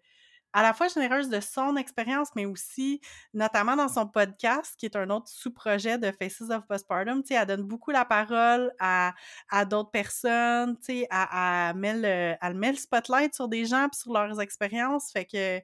[0.54, 3.02] à la fois généreuse de son expérience, mais aussi,
[3.34, 7.34] notamment dans son podcast, qui est un autre sous-projet de Faces of Postpartum, tu sais,
[7.36, 9.14] elle donne beaucoup la parole à,
[9.50, 13.66] à d'autres personnes, tu sais, elle, elle, met le, elle met le spotlight sur des
[13.66, 15.60] gens puis sur leurs expériences, fait que,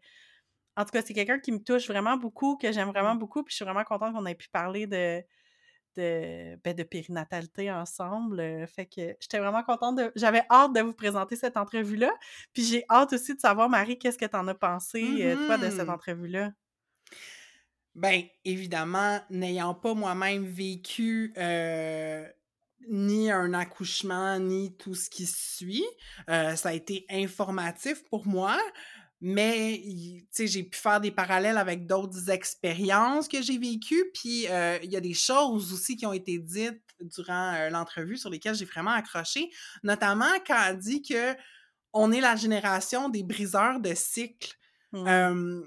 [0.78, 3.52] en tout cas, c'est quelqu'un qui me touche vraiment beaucoup, que j'aime vraiment beaucoup, puis
[3.54, 5.24] je suis vraiment contente qu'on ait pu parler de,
[5.96, 8.40] de, ben, de périnatalité ensemble.
[8.40, 10.12] Euh, fait que j'étais vraiment contente de.
[10.16, 12.12] J'avais hâte de vous présenter cette entrevue-là.
[12.54, 15.58] Puis j'ai hâte aussi de savoir, Marie, qu'est-ce que tu en as pensé, euh, toi,
[15.58, 15.90] de cette Mm-hmm.
[15.90, 16.52] entrevue-là?
[17.96, 22.28] Ben, évidemment, n'ayant pas moi-même vécu euh,
[22.90, 25.86] ni un accouchement, ni tout ce qui suit,
[26.30, 28.58] euh, ça a été informatif pour moi.
[29.28, 34.06] Mais, il- tu sais, j'ai pu faire des parallèles avec d'autres expériences que j'ai vécues.
[34.14, 38.18] Puis, euh, il y a des choses aussi qui ont été dites durant euh, l'entrevue
[38.18, 39.50] sur lesquelles j'ai vraiment accroché.
[39.84, 41.36] Notamment quand elle dit que
[41.94, 44.54] on est la génération des briseurs de cycles.
[44.94, 45.62] Euh,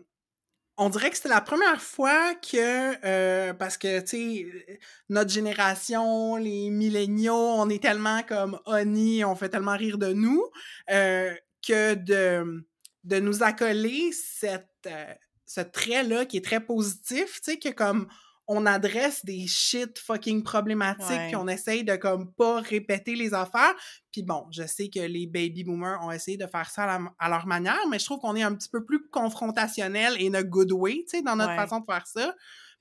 [0.77, 6.37] on dirait que c'était la première fois que, euh, parce que, tu sais, notre génération,
[6.37, 10.45] les milléniaux, on est tellement comme honey, on fait tellement rire de nous,
[10.91, 11.35] euh,
[11.67, 12.65] que de,
[13.09, 15.15] de nous accoler cette, euh,
[15.47, 18.07] ce trait-là qui est très positif, tu sais, que comme
[18.51, 23.75] on adresse des shit fucking problématiques, puis on essaye de comme pas répéter les affaires.
[24.11, 27.13] Puis bon, je sais que les baby boomers ont essayé de faire ça à, la-
[27.19, 30.43] à leur manière, mais je trouve qu'on est un petit peu plus confrontationnel in a
[30.43, 31.57] good way, tu sais, dans notre Ouais.
[31.57, 32.35] façon de faire ça.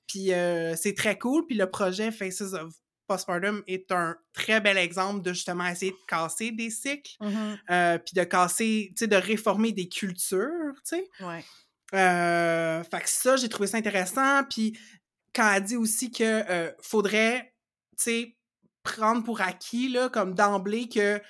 [0.06, 1.44] Puis euh, c'est très cool.
[1.46, 2.72] Puis le projet Faces of
[3.08, 7.58] Postpartum est un très bel exemple de justement essayer de casser des cycles, Mhm.
[7.70, 11.08] euh, puis de casser, tu sais, de réformer des cultures, tu sais.
[11.20, 11.44] Ouais.
[11.94, 14.44] Euh, fait que ça, j'ai trouvé ça intéressant.
[14.44, 14.78] Puis
[15.34, 17.54] quand elle dit aussi que euh, faudrait,
[17.96, 18.36] tu sais,
[18.82, 21.20] prendre pour acquis, là, comme d'emblée, que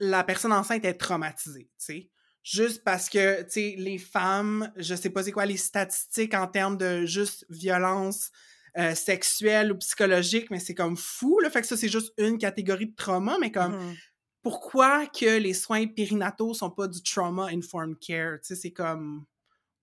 [0.00, 2.10] la personne enceinte est traumatisée, tu sais.
[2.44, 6.46] Juste parce que, tu sais, les femmes, je sais pas c'est quoi les statistiques en
[6.46, 8.30] termes de juste violence
[8.78, 11.50] euh, sexuelle ou psychologique, mais c'est comme fou, là.
[11.50, 13.98] Fait que ça, c'est juste une catégorie de trauma, mais comme Mhm.
[14.42, 18.38] pourquoi que les soins périnataux sont pas du trauma-informed care?
[18.40, 19.26] Tu sais, c'est comme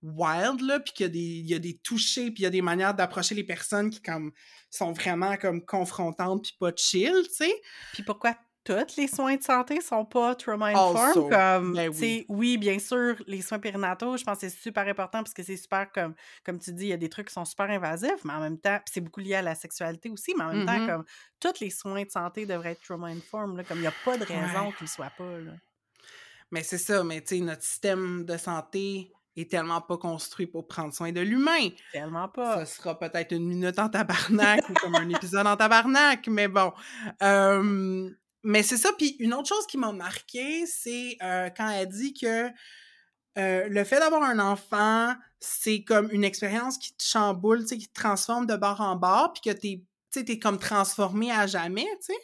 [0.02, 2.46] wild, là, puis qu'il y a des, il y a des touchés, puis il y
[2.46, 4.32] a des manières d'approcher les personnes qui, comme,
[4.70, 7.54] sont vraiment, comme, confrontantes, puis pas chill, tu sais.
[7.92, 8.36] Puis pourquoi
[8.66, 11.08] tous les soins de santé sont pas trauma-informed?
[11.08, 15.18] Also, Comme, ben oui, bien sûr, les soins périnataux, je pense que c'est super important
[15.22, 16.14] parce que c'est super, comme,
[16.44, 18.58] comme tu dis, il y a des trucs qui sont super invasifs, mais en même
[18.58, 20.86] temps, c'est beaucoup lié à la sexualité aussi, mais en même temps, Mhm.
[20.86, 21.04] comme,
[21.40, 24.24] tous les soins de santé devraient être trauma-informed, là, comme il n'y a pas de
[24.24, 24.72] raison Ouais.
[24.72, 25.52] qu'ils ne soient pas, là.
[26.50, 30.66] Mais c'est ça, mais tu sais, notre système de santé est tellement pas construit pour
[30.66, 31.68] prendre soin de l'humain.
[31.92, 32.64] Tellement pas.
[32.64, 36.72] Ça sera peut-être une minute en tabarnak ou comme un épisode en tabarnak, mais bon.
[37.22, 38.10] Euh,
[38.46, 38.92] mais c'est ça.
[38.96, 42.48] Puis une autre chose qui m'a marqué, c'est euh, quand elle dit que
[43.38, 47.78] euh, le fait d'avoir un enfant, c'est comme une expérience qui te chamboule, tu sais,
[47.78, 51.48] qui te transforme de bord en bord, puis que t'es, tu sais, comme transformé à
[51.48, 52.20] jamais, tu sais.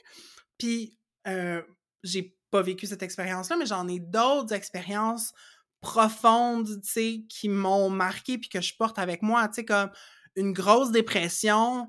[0.58, 0.96] Puis
[1.26, 1.60] euh,
[2.04, 5.32] j'ai pas vécu cette expérience-là, mais j'en ai d'autres expériences
[5.80, 9.90] profondes, tu sais, qui m'ont marqué puis que je porte avec moi, tu sais, comme
[10.36, 11.88] une grosse dépression.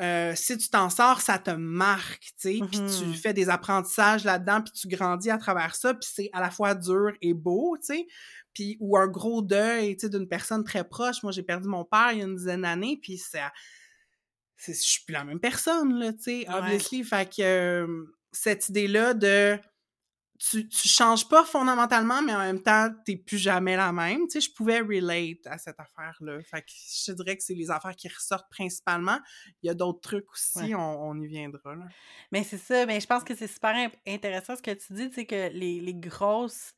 [0.00, 3.14] Euh, si tu t'en sors, ça te marque, tu sais, puis tu Mhm.
[3.14, 6.74] fais des apprentissages là-dedans, puis tu grandis à travers ça, puis c'est à la fois
[6.74, 8.06] dur et beau, tu sais,
[8.52, 11.22] puis ou un gros deuil, tu sais, d'une personne très proche.
[11.22, 13.52] Moi, j'ai perdu mon père il y a une dizaine d'années, puis ça,
[14.56, 16.54] c'est, je suis plus la même personne, là, tu sais, Ouais.
[16.54, 17.02] obviously.
[17.04, 19.58] Fait que euh, cette idée-là de
[20.38, 24.22] tu, tu changes pas fondamentalement, mais en même temps, t'es plus jamais la même.
[24.28, 26.38] Tu sais, je pouvais relate à cette affaire-là.
[26.42, 29.18] Fait que je dirais que c'est les affaires qui ressortent principalement.
[29.62, 30.74] Il y a d'autres trucs aussi, Ouais.
[30.74, 31.74] on, on y viendra.
[31.74, 31.84] Là.
[32.32, 33.74] Mais c'est ça, mais je pense que c'est super
[34.06, 36.72] intéressant ce que tu dis, tu sais, que les, les grosses,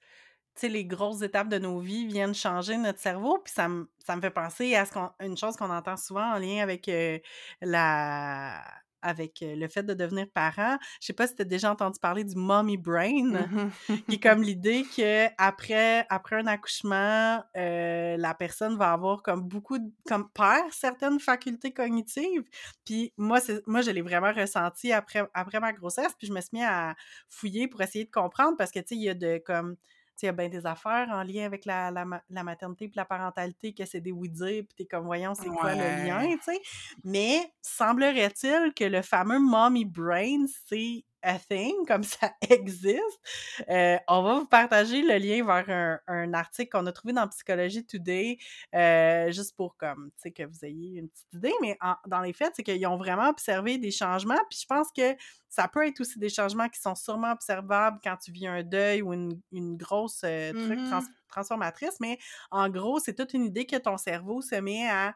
[0.62, 4.20] les grosses étapes de nos vies viennent changer notre cerveau, puis ça me, ça me
[4.20, 7.18] fait penser à ce qu'on, une chose qu'on entend souvent en lien avec euh,
[7.60, 8.62] la
[9.02, 10.78] avec le fait de devenir parent.
[11.00, 13.72] Je sais pas si tu as déjà entendu parler du mommy brain, Mhm.
[14.08, 19.42] qui est comme l'idée que après, après un accouchement, euh, la personne va avoir comme
[19.42, 22.44] beaucoup, de, comme perd certaines facultés cognitives.
[22.84, 26.14] Puis moi, moi, je l'ai vraiment ressenti après, après ma grossesse.
[26.18, 26.94] Puis je me suis mis à
[27.28, 29.76] fouiller pour essayer de comprendre parce que, tu sais, il y a de comme.
[30.22, 32.96] Il y a bien des affaires en lien avec la, la, ma- la maternité puis
[32.96, 36.52] la parentalité que c'est des oui-dire, puis t'es comme, voyons, c'est quoi le lien, tu
[36.52, 36.60] sais?
[37.04, 43.20] Mais semblerait-il que le fameux mommy brain, c'est a thing, comme ça existe.
[43.68, 47.26] Euh, on va vous partager le lien vers un, un article qu'on a trouvé dans
[47.28, 48.38] Psychologie Today,
[48.74, 51.54] euh, juste pour comme, tu sais, que vous ayez une petite idée.
[51.60, 54.38] Mais en- dans les faits, c'est qu'ils ont vraiment observé des changements.
[54.50, 55.16] Puis je pense que
[55.48, 59.02] ça peut être aussi des changements qui sont sûrement observables quand tu vis un deuil
[59.02, 60.84] ou une, une grosse euh, truc Mhm.
[60.84, 61.98] trans- transformatrice.
[62.00, 62.18] Mais
[62.50, 65.14] en gros, c'est toute une idée que ton cerveau se met à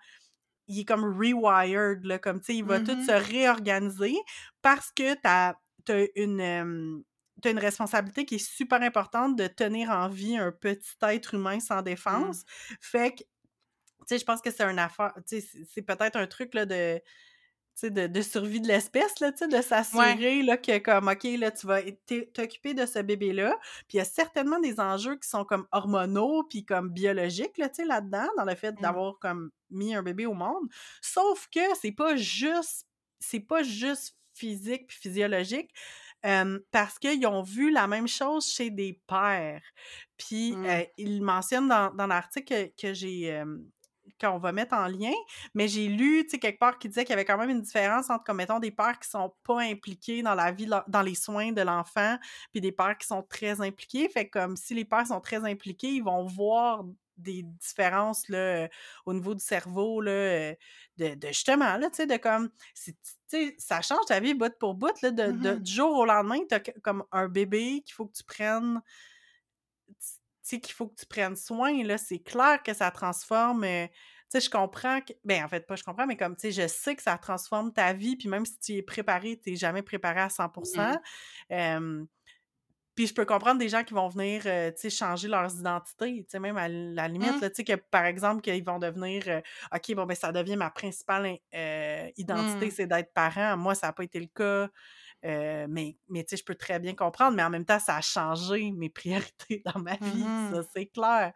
[0.69, 3.03] il est comme rewired, là, comme, tu sais, il va tout Mhm.
[3.05, 4.17] se réorganiser
[4.63, 5.15] parce que
[5.85, 6.99] t'as as une, euh,
[7.51, 11.83] une responsabilité qui est super importante de tenir en vie un petit être humain sans
[11.83, 12.45] défense.
[12.81, 13.27] Fait que, tu
[14.07, 17.01] sais, je pense que c'est une affaire, tu sais, c'est- peut-être un truc, là, de
[17.81, 21.25] tu de, de survie de l'espèce, là, tu sais, de s'assurer là, que, comme, OK,
[21.39, 21.81] là, tu vas
[22.35, 23.59] t'occuper de ce bébé-là.
[23.89, 27.71] Puis il y a certainement des enjeux qui sont comme hormonaux, puis comme biologiques, là,
[27.71, 28.83] tu sais, là-dedans, dans le fait Mm.
[28.83, 30.69] d'avoir comme mis un bébé au monde.
[31.01, 32.87] Sauf que c'est pas juste,
[33.21, 35.71] c'est pas juste physique puis physiologique,
[36.27, 39.63] euh, parce qu'ils ont vu la même chose chez des pères.
[40.17, 40.67] Puis Mm.
[40.67, 43.33] euh, ils mentionnent dans, dans l'article que, que j'ai...
[43.33, 43.59] euh,
[44.21, 45.13] qu'on va mettre en lien,
[45.55, 47.63] mais j'ai lu, tu sais, quelque part qui disait qu'il y avait quand même une
[47.63, 51.15] différence entre, comme, mettons, des pères qui sont pas impliqués dans la vie, dans les
[51.17, 52.17] soins de l'enfant,
[52.53, 54.09] puis des pères qui sont très impliqués.
[54.09, 56.85] Fait que, comme, si les pères sont très impliqués, ils vont voir
[57.23, 58.69] des différences, là,
[59.07, 60.55] au niveau du cerveau, là, euh,
[60.99, 62.51] de, de justement, là, tu sais, de comme,
[63.31, 65.59] tu ça change ta vie bout pour bout, là, de, de- Mhm.
[65.59, 68.81] du jour au lendemain, t'as que- comme un bébé qu'il faut que tu prennes
[70.45, 73.65] tu sais, qu'il faut que tu prennes soin, là, c'est clair que ça transforme.
[73.65, 73.95] euh, tu
[74.29, 75.13] sais, je comprends que.
[75.25, 77.73] Ben, en fait, pas je comprends, mais comme, tu sais, je sais que ça transforme
[77.73, 80.51] ta vie, puis même si tu es préparé, tu n'es jamais préparé à 100
[81.53, 82.05] Euh,
[82.95, 86.25] Puis je peux comprendre des gens qui vont venir, euh, tu sais, changer leurs identités,
[86.25, 87.41] tu sais, même à la limite, Mm.
[87.41, 89.41] là, tu sais, que par exemple, qu'ils vont devenir, euh,
[89.75, 92.71] OK, bon, ben, ça devient ma principale in- euh, identité, Mm.
[92.71, 93.57] c'est d'être parent.
[93.57, 94.69] Moi, ça n'a pas été le cas.
[95.25, 98.01] Mais, mais tu sais, je peux très bien comprendre, mais en même temps, ça a
[98.01, 98.91] changé mes
[99.31, 100.51] priorités dans ma vie, Mhm.
[100.51, 101.33] ça, c'est clair.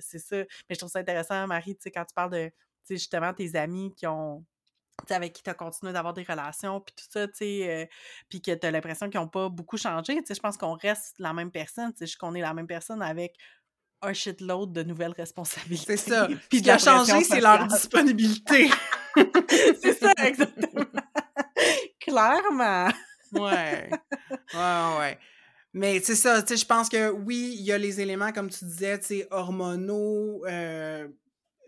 [0.00, 0.36] C'est ça.
[0.36, 2.52] Mais je trouve ça intéressant, Marie, tu sais, quand tu parles de, tu
[2.84, 4.44] sais, justement, tes amis qui ont,
[5.14, 7.86] avec qui tu as continué d'avoir des relations, puis tout ça, tu sais, euh,
[8.28, 10.74] puis que tu as l'impression qu'ils n'ont pas beaucoup changé, tu sais, je pense qu'on
[10.74, 13.34] reste la même personne, tu sais, qu'on est la même personne avec
[14.02, 15.96] un shitload de nouvelles responsabilités.
[15.96, 16.28] C'est ça.
[16.48, 18.70] puis ce qui a changé, c'est leur disponibilité.
[19.80, 20.84] c'est ça, exactement.
[22.00, 22.88] Clairement.
[23.32, 23.90] Ouais.
[24.54, 25.18] Ouais, ouais.
[25.72, 28.48] Mais c'est ça, tu sais, je pense que oui, il y a les éléments, comme
[28.48, 31.06] tu disais, tu sais, hormonaux, euh,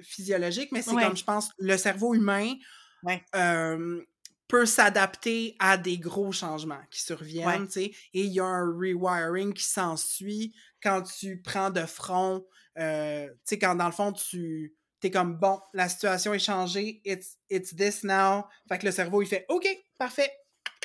[0.01, 1.05] physiologiques, mais c'est Ouais.
[1.05, 2.55] comme, je pense, le cerveau humain
[3.03, 3.22] Ouais.
[3.34, 4.03] euh,
[4.49, 7.84] peut s'adapter à des gros changements qui surviennent, Ouais.
[8.14, 12.46] et il y a un rewiring qui s'ensuit quand tu prends de front,
[12.78, 17.01] euh, tu sais, quand dans le fond, tu t'es comme, bon, la situation est changée,
[17.05, 19.68] it's, it's this now, fait que le cerveau, il fait, OK,
[19.99, 20.30] parfait,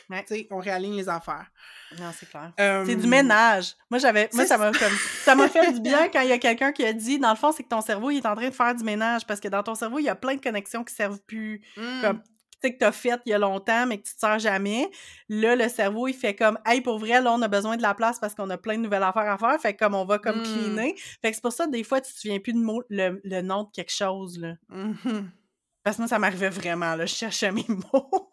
[0.09, 0.47] Ouais.
[0.51, 1.47] on réaligne les affaires.
[1.99, 2.51] Non, c'est clair.
[2.59, 3.75] Euh, C'est du ménage.
[3.89, 4.29] Moi, j'avais.
[4.33, 4.93] Moi, ça m'a comme.
[5.23, 7.35] Ça m'a fait du bien quand il y a quelqu'un qui a dit, dans le
[7.35, 9.47] fond, c'est que ton cerveau, il est en train de faire du ménage parce que
[9.47, 11.61] dans ton cerveau, il y a plein de connexions qui servent plus.
[11.77, 12.01] Mm.
[12.01, 14.39] Comme, tu sais, que t'as faites il y a longtemps, mais que tu te sers
[14.39, 14.89] jamais.
[15.29, 17.93] Là, le cerveau, il fait comme, hey, pour vrai, là, on a besoin de la
[17.93, 19.59] place parce qu'on a plein de nouvelles affaires à faire.
[19.61, 20.43] Fait que comme on va comme Mm.
[20.43, 20.95] cleaner.
[21.21, 23.41] Fait que c'est pour ça, des fois, tu te souviens plus de mot, le, le
[23.41, 24.53] nom de quelque chose, là.
[24.69, 25.29] Mhm.
[25.83, 27.05] Parce que moi, ça m'arrivait vraiment, là.
[27.05, 28.29] Je cherchais mes mots.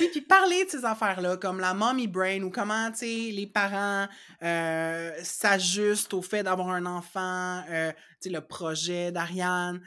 [0.00, 3.46] Oui, puis parler de ces affaires-là, comme la mommy brain ou comment, tu sais, les
[3.46, 4.08] parents
[4.42, 9.80] euh, s'ajustent au fait d'avoir un enfant, euh, tu sais, le projet d'Ariane.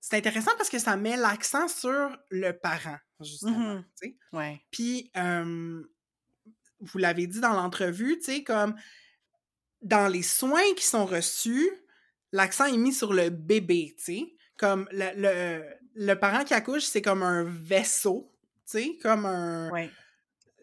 [0.00, 3.84] C'est intéressant parce que ça met l'accent sur le parent, justement, Mhm.
[4.00, 4.16] tu sais.
[4.32, 4.60] Ouais.
[4.70, 5.82] Puis, euh,
[6.80, 8.74] vous l'avez dit dans l'entrevue, tu sais, comme
[9.82, 11.70] dans les soins qui sont reçus,
[12.32, 14.34] l'accent est mis sur le bébé, tu sais.
[14.58, 15.64] Comme le, le,
[15.94, 18.30] le parent qui accouche, c'est comme un vaisseau,
[18.74, 19.70] tu sais, comme un...
[19.70, 19.90] Ouais.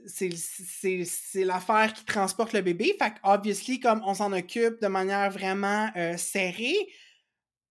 [0.08, 2.96] C'est l'affaire qui transporte le bébé.
[2.98, 6.88] Fait que, obviously, comme on s'en occupe de manière vraiment euh, serrée,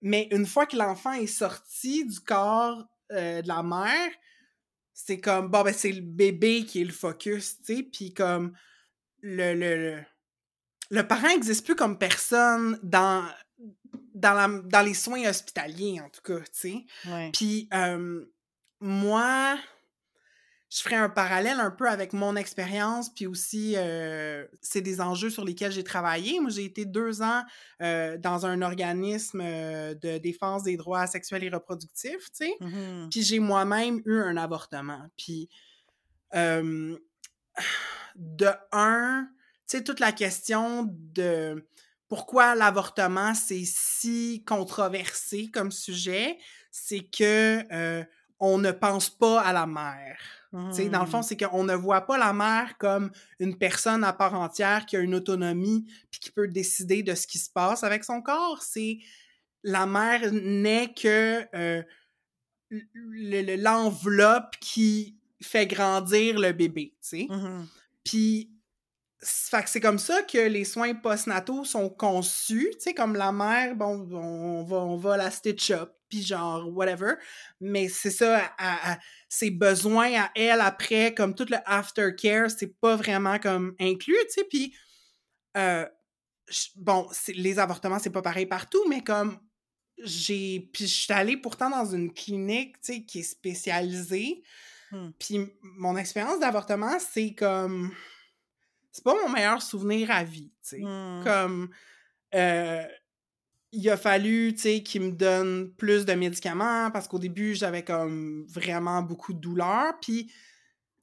[0.01, 4.11] mais une fois que l'enfant est sorti du corps euh, de la mère,
[4.95, 8.57] c'est comme, bon, ben, c'est le bébé qui est le focus, tu sais, puis comme,
[9.23, 10.03] le, le, le,
[10.91, 13.27] le parent n'existe plus comme personne dans,
[14.15, 16.85] dans, la, dans les soins hospitaliers, en tout cas, tu sais.
[17.33, 18.25] Puis, euh,
[18.81, 19.59] moi,
[20.71, 25.31] je ferais un parallèle un peu avec mon expérience, puis aussi, euh, c'est des enjeux
[25.31, 26.39] sur lesquels j'ai travaillé.
[26.39, 27.43] Moi, j'ai été deux ans
[27.83, 32.55] euh, dans un organisme euh, de défense des droits sexuels et reproductifs, tu sais.
[32.61, 33.09] Mhm.
[33.11, 35.03] Puis j'ai moi-même eu un avortement.
[35.17, 35.49] Puis,
[36.33, 36.99] de
[38.71, 39.29] un,
[39.69, 41.67] tu sais, toute la question de
[42.07, 46.39] pourquoi l'avortement, c'est si controversé comme sujet,
[46.71, 47.65] c'est que
[48.41, 50.19] on ne pense pas à la mère.
[50.73, 51.23] Sais, Dans le fond, Mmh.
[51.23, 55.01] c'est qu'on ne voit pas la mère comme une personne à part entière qui a
[55.01, 58.61] une autonomie puis qui peut décider de ce qui se passe avec son corps.
[58.61, 58.99] C'est
[59.63, 61.83] la mère n'est que euh,
[63.59, 66.95] l'enveloppe qui fait grandir le bébé.
[67.13, 67.69] Mhm.
[68.03, 68.51] Puis,
[69.23, 74.09] c'est comme ça que les soins postnataux sont conçus, tu sais, comme la mère, bon,
[74.13, 77.15] on va, on va la stitch up, puis genre, whatever,
[77.61, 78.99] mais c'est ça, à- à-
[79.29, 84.31] ses besoins à elle après, comme tout le aftercare, c'est pas vraiment comme inclus, tu
[84.31, 84.75] sais, puis,
[85.57, 85.87] euh,
[86.77, 89.39] bon, les avortements, c'est pas pareil partout, mais comme
[90.03, 94.43] j'ai, puis je suis allée pourtant dans une clinique, tu sais, qui est spécialisée,
[94.93, 95.11] Hmm.
[95.21, 97.95] puis mon expérience d'avortement, c'est comme.
[98.93, 100.81] C'est pas mon meilleur souvenir à vie, tu sais.
[100.83, 101.23] Hmm.
[101.25, 101.71] Comme.
[102.35, 102.85] euh,
[103.73, 107.85] il a fallu, tu sais, qu'il me donne plus de médicaments parce qu'au début, j'avais
[107.85, 109.95] comme vraiment beaucoup de douleur.
[110.03, 110.33] Puis, tu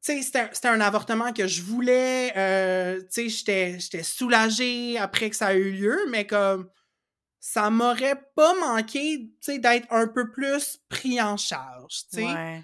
[0.02, 2.34] sais, c'était un- avortement que je voulais.
[2.36, 6.70] euh, tu sais, j'étais- soulagée après que ça a eu lieu, mais comme.
[7.40, 12.26] Ça m'aurait pas manqué, tu sais, d'être un peu plus pris en charge, tu sais.
[12.26, 12.62] Ouais.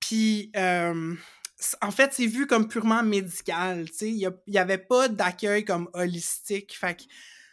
[0.00, 1.14] Puis, euh,
[1.80, 3.86] en fait, c'est vu comme purement médical.
[4.00, 6.76] Il n'y avait pas d'accueil comme holistique.
[6.76, 7.02] Fait que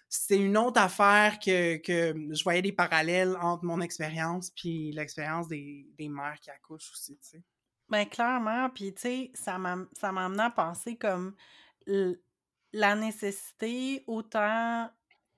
[0.10, 5.48] c'était une autre affaire que, que je voyais des parallèles entre mon expérience puis l'expérience
[5.48, 7.44] des, des mères qui accouchent aussi, tu sais.
[7.90, 11.36] Ben, clairement, puis tu sais, ça m'a amené à penser comme
[12.72, 14.90] la nécessité, autant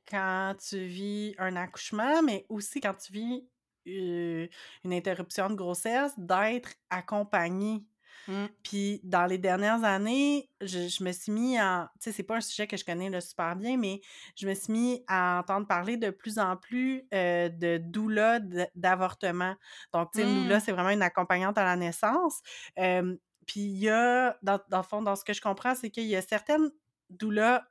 [0.10, 3.48] quand tu vis un accouchement, mais aussi quand tu vis
[3.86, 4.50] une
[4.94, 7.86] interruption de grossesse, d'être accompagné.
[8.28, 8.46] Mm.
[8.64, 11.92] Puis dans les dernières années, je, je me suis mis à...
[12.00, 14.02] Tu sais, c'est pas un sujet que je connais là, super bien, mais
[14.36, 18.40] je me suis mis à entendre parler de plus en plus euh, de doula
[18.76, 19.56] d'avortement.
[19.94, 20.60] Donc, tu sais, une doula, Mm.
[20.60, 22.42] c'est vraiment une accompagnante à la naissance.
[22.80, 23.16] Euh,
[23.48, 26.06] puis il y a, dans, dans le fond, dans ce que je comprends, c'est qu'il
[26.06, 26.72] y a certaines
[27.10, 27.64] doulas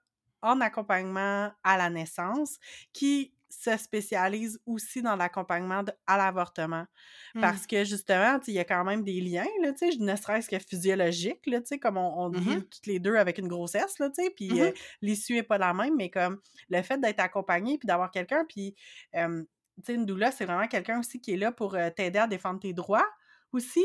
[0.43, 2.59] en accompagnement à la naissance
[2.93, 6.87] qui se spécialisent aussi dans l'accompagnement à l'avortement.
[7.35, 7.41] Mm.
[7.41, 11.47] Parce que justement, il y a quand même des liens, là, ne serait-ce que physiologiques,
[11.47, 12.61] là, comme on, on Mhm.
[12.61, 13.97] deal toutes les deux avec une grossesse,
[14.37, 14.63] puis Mhm.
[14.63, 14.73] euh,
[15.03, 18.75] l'issue est pas la même, mais comme le fait d'être accompagné puis d'avoir quelqu'un, puis,
[19.17, 19.45] euh,
[19.89, 22.73] une doula, c'est vraiment quelqu'un aussi qui est là pour euh, t'aider à défendre tes
[22.75, 23.07] droits
[23.53, 23.85] aussi,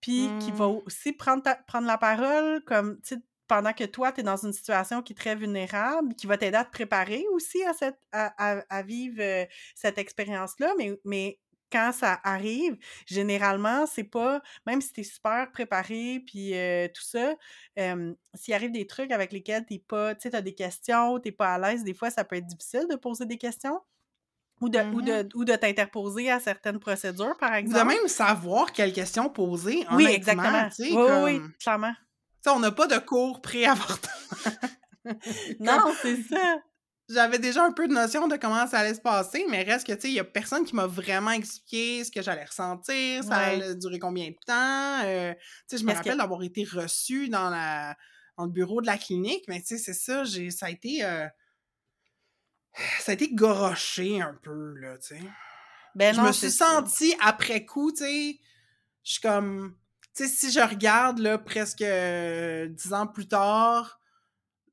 [0.00, 3.20] puis qui va aussi prendre, ta- prendre la parole, comme, tu sais,
[3.50, 6.56] pendant que toi, tu es dans une situation qui est très vulnérable, qui va t'aider
[6.56, 11.40] à te préparer aussi à, cette, à, à- à vivre euh, cette expérience-là, mais, mais
[11.72, 17.02] quand ça arrive, généralement, c'est pas, même si tu es super préparé, puis euh, tout
[17.02, 17.34] ça,
[17.78, 21.32] euh, s'il arrive des trucs avec lesquels tu pas, tu sais, as des questions, tu
[21.32, 23.80] pas à l'aise, des fois, ça peut être difficile de poser des questions
[24.60, 27.82] ou de, ou de, ou de t'interposer à certaines procédures, par Ou de exemple.
[27.82, 30.64] même savoir quelles questions poser, Oui, exactement.
[30.74, 31.94] tu Oui, oui, clairement.
[32.42, 34.10] Tu sais, on n'a pas de cours pré-avortement.
[35.60, 36.58] Non, c'est ça.
[37.08, 39.92] J'avais déjà un peu de notion de comment ça allait se passer, mais reste que,
[39.94, 43.30] tu sais, il y a personne qui m'a vraiment expliqué ce que j'allais ressentir, ça
[43.30, 43.44] Ouais.
[43.44, 45.02] allait durer combien de temps.
[45.04, 47.96] euh, tu sais, je me que- rappelle d'avoir été reçue dans, la,
[48.36, 51.02] dans le bureau de la clinique, mais tu sais, c'est ça, j'ai, ça a été...
[51.02, 51.26] euh,
[53.00, 55.22] ça a été goroché un peu, là, tu sais.
[55.96, 58.38] Ben je non, me suis sentie après coup, tu sais,
[59.02, 59.76] je suis comme...
[60.14, 64.00] Tu sais, si je regarde, là, presque euh, dix ans plus tard,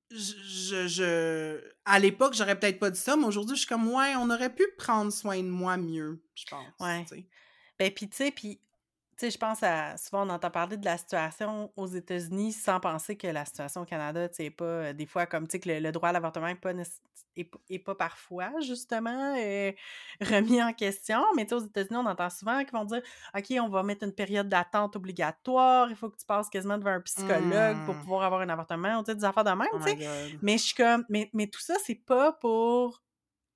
[0.10, 4.30] je, à l'époque, j'aurais peut-être pas dit ça, mais aujourd'hui, je suis comme, ouais, on
[4.30, 6.66] aurait pu prendre soin de moi mieux, je pense.
[6.80, 7.06] Ouais.
[7.78, 8.60] Ben, puis, tu sais, puis,
[9.18, 9.98] tu sais, je pense à.
[9.98, 13.86] Souvent, on entend parler de la situation aux États-Unis sans penser que la situation au
[13.86, 14.66] Canada, tu sais, est pas.
[14.66, 16.72] euh, des fois, comme, tu sais, que le, le droit à l'avortement n'est pas,
[17.36, 19.72] est, est pas parfois, justement, euh,
[20.22, 21.22] remis en question.
[21.36, 23.02] Mais, tu sais, aux États-Unis, on entend souvent qu'ils vont dire
[23.36, 26.92] OK, on va mettre une période d'attente obligatoire, il faut que tu passes quasiment devant
[26.92, 28.00] un psychologue pour Mm.
[28.02, 29.96] pouvoir avoir un avortement, ou, tu sais, des affaires de même, Oh tu sais.
[29.96, 30.40] my God.
[30.42, 31.06] Mais je suis comme.
[31.10, 33.02] Mais, mais tout ça, c'est pas pour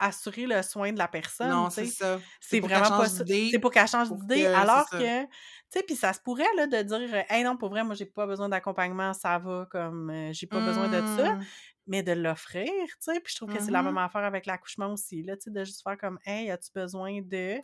[0.01, 2.19] assurer le soin de la personne, Non, c'est ça.
[2.39, 3.23] C'est vraiment pas ça.
[3.25, 4.45] C'est pour qu'elle change d'idée.
[4.47, 5.29] Alors que, tu
[5.69, 8.25] sais, puis ça se pourrait, là, de dire, hey non, pour vrai, moi, j'ai pas
[8.27, 11.45] besoin d'accompagnement, ça va, comme, euh, j'ai pas besoin de ça, Mm.
[11.87, 13.19] mais de l'offrir, tu sais.
[13.21, 15.63] Puis je trouve que c'est la même affaire avec l'accouchement aussi, là, tu sais, de
[15.63, 17.61] juste faire comme, hey, as-tu besoin de?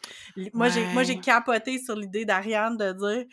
[0.54, 3.26] Moi, j'ai capoté sur l'idée d'Ariane de dire,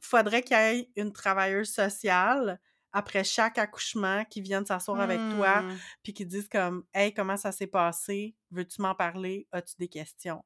[0.00, 2.60] faudrait qu'il y ait une travailleuse sociale
[2.92, 5.78] après chaque accouchement qui vienne s'asseoir avec toi, Mm.
[6.02, 8.36] puis qui dise comme, hey, comment ça s'est passé?
[8.50, 9.48] Veux-tu m'en parler?
[9.52, 10.44] As-tu des questions?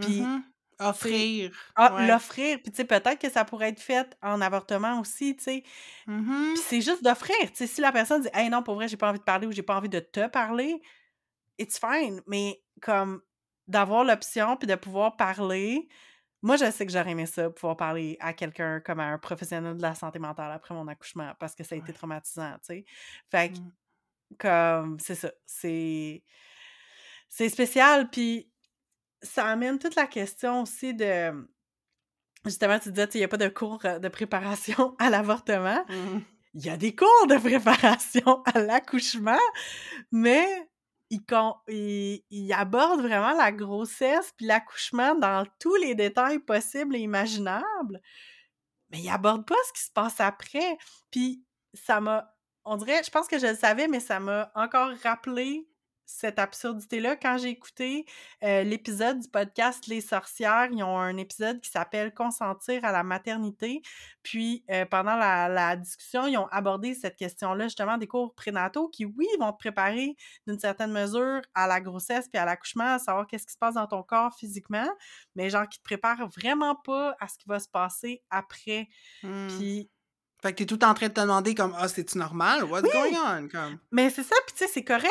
[0.00, 0.44] Puis, Mhm.
[0.78, 1.52] Offrir.
[1.76, 2.06] Ah, ouais.
[2.06, 2.58] l'offrir.
[2.62, 5.62] Puis, tu sais, peut-être que ça pourrait être fait en avortement aussi, tu sais.
[6.06, 6.54] Mhm.
[6.54, 7.36] Puis, c'est juste d'offrir.
[7.50, 9.46] Tu sais, si la personne dit, hey, non, pour vrai, j'ai pas envie de parler
[9.46, 10.80] ou j'ai pas envie de te parler,
[11.58, 12.22] it's fine.
[12.26, 13.22] Mais, comme,
[13.68, 15.88] d'avoir l'option puis de pouvoir parler,
[16.42, 19.76] moi, je sais que j'aurais aimé ça, pouvoir parler à quelqu'un comme à un professionnel
[19.76, 21.94] de la santé mentale après mon accouchement, parce que ça a été Ouais.
[21.94, 22.84] traumatisant, tu sais.
[23.30, 23.70] Fait que, Mmh.
[24.38, 26.24] comme, c'est ça, c'est
[27.28, 28.50] c'est spécial, puis
[29.22, 31.32] ça amène toute la question aussi de
[32.44, 35.84] justement, tu disais, il y a pas de cours, heu, de préparation à l'avortement.
[35.88, 36.24] Mmh.
[36.54, 39.38] Il y a des cours de préparation à l'accouchement,
[40.12, 40.69] mais
[41.10, 48.00] ils abordent vraiment la grossesse puis l'accouchement dans tous les détails possibles et imaginables,
[48.90, 50.78] mais ils abordent pas ce qui se passe après.
[51.10, 52.34] Puis ça m'a
[52.64, 55.68] on dirait je pense que je le savais, mais ça m'a encore rappelé
[56.10, 58.04] cette absurdité-là quand j'ai écouté,
[58.42, 60.68] l'épisode du podcast Les sorcières.
[60.72, 63.82] Ils ont un épisode qui s'appelle «Consentir à la maternité».
[64.22, 69.04] Puis, pendant la la discussion, ils ont abordé cette question-là, justement, des cours prénataux qui,
[69.04, 70.14] oui, vont te préparer
[70.46, 73.74] d'une certaine mesure à la grossesse puis à l'accouchement, à savoir qu'est-ce qui se passe
[73.74, 74.88] dans ton corps physiquement,
[75.34, 78.88] mais genre qui te préparent vraiment pas à ce qui va se passer après.
[79.22, 79.46] Mmh.
[79.48, 79.90] Puis
[80.42, 82.64] Fait que t'es tout en train de te demander comme «Ah, c'est-tu normal?
[82.64, 82.90] What's Oui!
[82.92, 83.78] going on?» comme.
[83.92, 85.10] Mais c'est ça, puis tu sais, c'est correct.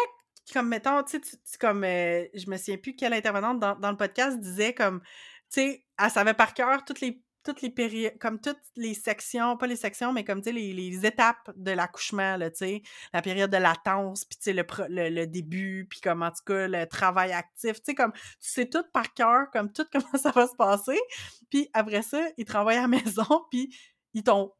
[0.53, 3.97] Comme mettons, tu sais, comme, heu, je me souviens plus quelle intervenante dans dans le
[3.97, 8.39] podcast disait comme, tu sais, elle savait par cœur toutes les toutes les péri comme
[8.39, 12.38] toutes les sections, pas les sections, mais comme, tu sais, les les étapes de l'accouchement,
[12.38, 12.81] là, tu sais,
[13.13, 16.67] la période de latence, puis tu sais, le le début, puis comme, en tout cas,
[16.67, 20.31] le travail actif, tu sais, comme, tu sais tout par cœur, comme tout comment ça
[20.31, 20.99] va se passer.
[21.49, 23.69] Puis après ça, te renvoient à la maison, puis
[24.14, 24.53] ils t'ont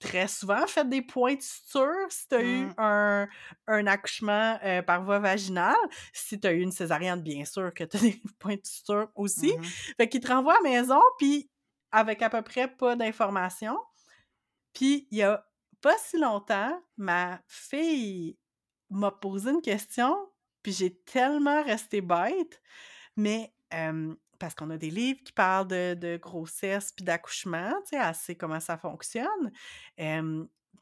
[0.00, 2.74] très souvent fait des points de suture si tu as eu Mmh.
[2.78, 3.28] un
[3.66, 5.76] un accouchement, par voie vaginale.
[6.12, 9.08] Si tu as eu une césarienne, bien sûr que tu as des points de suture
[9.14, 9.52] aussi.
[9.52, 11.50] Mmh Fait qu'ils te renvoient à la maison, puis
[11.92, 13.78] avec à peu près pas d'informations.
[14.72, 15.46] Puis il y a
[15.80, 18.38] pas si longtemps, ma fille
[18.90, 20.16] m'a posé une question,
[20.62, 22.60] puis j'ai tellement resté bête,
[23.16, 23.54] mais
[24.38, 28.14] parce qu'on a des livres qui parlent de de grossesse puis d'accouchement, tu sais, elle
[28.14, 29.52] sait comment ça fonctionne.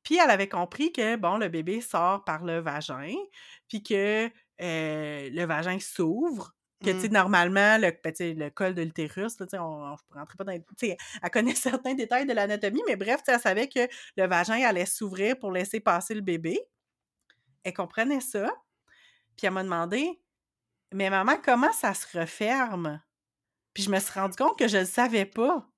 [0.02, 3.14] Puis elle avait compris que, bon, le bébé sort par le vagin,
[3.68, 6.52] puis que, le vagin s'ouvre,
[6.85, 7.12] que, tu sais, Mmh.
[7.12, 10.60] normalement, le ben, le col de l'utérus, tu sais, on je rentrerai pas dans les
[10.60, 13.89] tu sais, elle connaît certains détails de l'anatomie, mais bref, tu sais, elle savait que
[14.18, 16.60] le vagin allait s'ouvrir pour laisser passer le bébé.
[17.62, 18.51] Elle comprenait ça,
[19.36, 20.20] puis elle m'a demandé:
[20.93, 23.02] «Mais maman, comment ça se referme?»
[23.74, 25.68] Puis je me suis rendu compte que je le savais pas.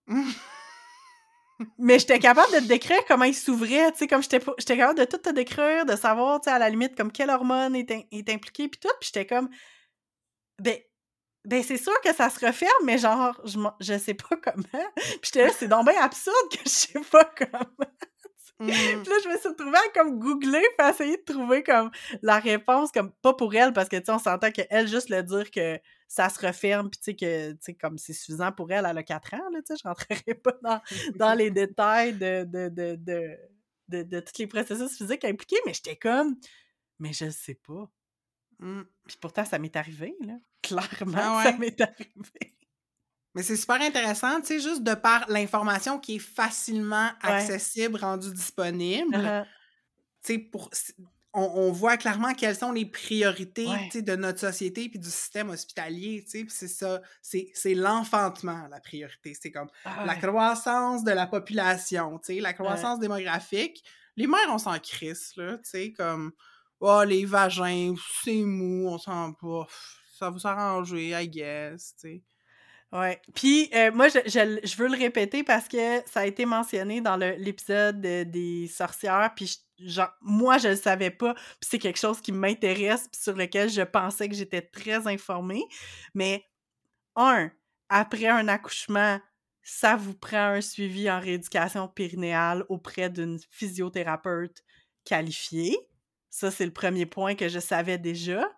[1.78, 5.05] Mais j'étais capable de te décrire comment il s'ouvrait, tu sais, comme j'étais capable de
[5.06, 8.28] tout te décrire, de savoir, tu sais, à la limite, comme quelle hormone est est
[8.28, 9.48] impliquée puis tout, puis j'étais comme:
[10.59, 10.78] «Ben
[11.47, 14.85] ben, c'est sûr que ça se referme, mais genre, je je sais pas comment».
[14.97, 17.90] Puis j'étais là: «C'est donc bien absurde que je sais pas comment».
[18.59, 18.68] Mmh.
[18.68, 21.90] Puis là, je me suis retrouvée à comme googler à essayer de trouver comme
[22.23, 25.23] la réponse, comme pas pour elle, parce que, tu sais, on s'entend qu'elle, juste le
[25.23, 25.78] dire que
[26.09, 28.99] ça se referme, puis tu sais, que, tu sais, comme c'est suffisant pour elle, elle
[28.99, 30.81] a 4 ans, là, tu sais, je rentrerai pas dans,
[31.16, 33.37] dans les détails de, de, de, de,
[33.89, 36.37] de, de tous les processus physiques impliqués, mais j'étais comme,
[36.99, 37.91] mais je sais pas.
[38.59, 38.83] Mmh.
[39.07, 40.35] Puis pourtant, ça m'est arrivé, là.
[40.62, 42.57] Clairement, Ah ça m'est arrivé.
[43.35, 47.31] Mais c'est super intéressant, tu sais, juste de par l'information qui est facilement Ouais.
[47.31, 49.15] accessible, rendue disponible.
[49.15, 49.45] Uh-huh.
[50.24, 50.70] Tu sais, pour
[51.37, 54.03] on on voit clairement quelles sont les priorités, Ouais.
[54.03, 59.35] de notre société puis du système hospitalier, c'est ça, c'est l'enfantement, la priorité.
[59.41, 63.85] C'est comme Ah la croissance de la population, la croissance démographique.
[64.17, 65.59] Les mères, on s'en crisse, là,
[65.97, 66.33] comme
[66.81, 67.95] «Oh, les vagins,
[68.25, 69.67] c'est mou, on s'en pas,
[70.19, 72.23] ça va s'arranger, I guess», tu sais.
[72.93, 73.21] Ouais.
[73.35, 77.17] Puis, euh, moi, je, je veux le répéter parce que ça a été mentionné dans
[77.17, 79.33] l'épisode de- des sorcières.
[79.35, 81.35] Puis, je- genre, moi, je le savais pas.
[81.35, 85.65] Puis, c'est quelque chose qui m'intéresse, puis sur lequel je pensais que j'étais très informée.
[86.15, 86.44] Mais,
[87.16, 87.51] un,
[87.89, 89.20] après un accouchement,
[89.62, 94.62] ça vous prend un suivi en rééducation périnéale auprès d'une physiothérapeute
[95.05, 95.77] qualifiée.
[96.31, 98.48] Ça, c'est le premier point que je savais déjà.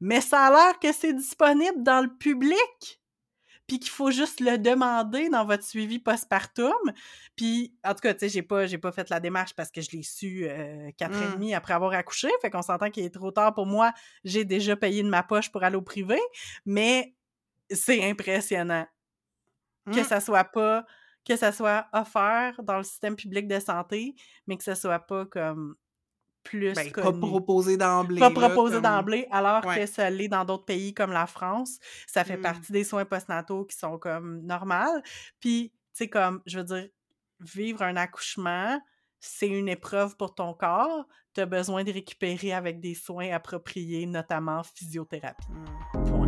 [0.00, 3.01] Mais ça a l'air que c'est disponible dans le public
[3.66, 6.72] puis qu'il faut juste le demander dans votre suivi postpartum.
[7.36, 9.80] Puis, en tout cas, tu sais, j'ai pas, j'ai pas fait la démarche parce que
[9.80, 11.34] je l'ai su euh, quatre et Mm.
[11.34, 12.28] demi après avoir accouché.
[12.42, 13.92] Fait qu'on s'entend qu'il est trop tard pour moi.
[14.24, 16.18] J'ai déjà payé de ma poche pour aller au privé.
[16.66, 17.14] Mais
[17.70, 18.86] c'est impressionnant
[19.90, 20.04] que Mm.
[20.04, 20.84] ça soit pas
[21.24, 24.16] que ça soit offert dans le système public de santé,
[24.48, 25.76] mais que ça soit pas comme
[26.42, 28.18] plus Ben, pas proposé d'emblée.
[28.20, 29.80] Pas proposé comme- d'emblée, alors Ouais.
[29.80, 31.78] que ça l'est dans d'autres pays comme la France.
[32.06, 32.42] Ça fait Mm.
[32.42, 35.02] partie des soins postnataux qui sont comme normales.
[35.40, 36.88] Puis, tu sais, comme, je veux dire,
[37.40, 38.80] vivre un accouchement,
[39.20, 41.06] c'est une épreuve pour ton corps.
[41.34, 45.46] Tu as besoin de récupérer avec des soins appropriés, notamment physiothérapie.
[45.48, 46.21] Mm.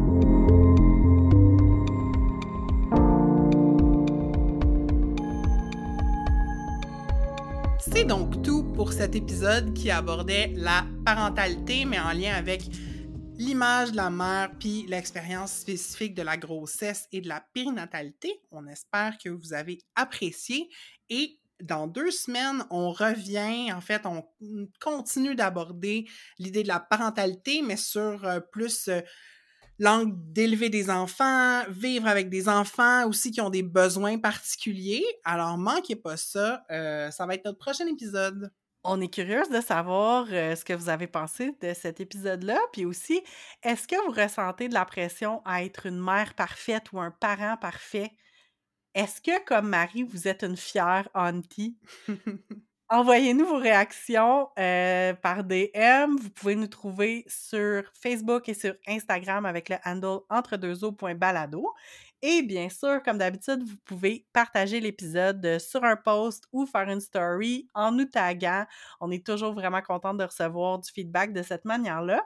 [7.95, 12.63] C'est donc tout pour cet épisode qui abordait la parentalité, mais en lien avec
[13.37, 18.41] l'image de la mère puis l'expérience spécifique de la grossesse et de la périnatalité.
[18.51, 20.69] On espère que vous avez apprécié
[21.09, 24.25] et dans deux semaines, on revient, en fait, on
[24.81, 26.05] continue d'aborder
[26.41, 29.03] l'idée de la parentalité, mais sur euh, plus euh,
[29.79, 35.05] l'angle d'élever des enfants, vivre avec des enfants aussi qui ont des besoins particuliers.
[35.25, 36.65] Alors, manquez pas ça.
[36.71, 38.53] Euh, ça va être notre prochain épisode.
[38.85, 42.59] On est curieuse de savoir ce que vous avez pensé de cet épisode-là.
[42.73, 43.23] Puis aussi,
[43.63, 47.57] est-ce que vous ressentez de la pression à être une mère parfaite ou un parent
[47.57, 48.13] parfait?
[48.95, 51.79] Est-ce que, comme Marie, vous êtes une fière auntie?
[52.95, 56.15] Envoyez-nous vos réactions euh, par DM.
[56.17, 61.67] Vous pouvez nous trouver sur Facebook et sur Instagram avec le handle entre-deux-eaux.balado.
[62.23, 67.01] Et bien sûr, comme d'habitude, vous pouvez partager l'épisode sur un post ou faire une
[67.01, 68.65] story en nous taguant.
[69.01, 72.23] On est toujours vraiment content de recevoir du feedback de cette manière-là.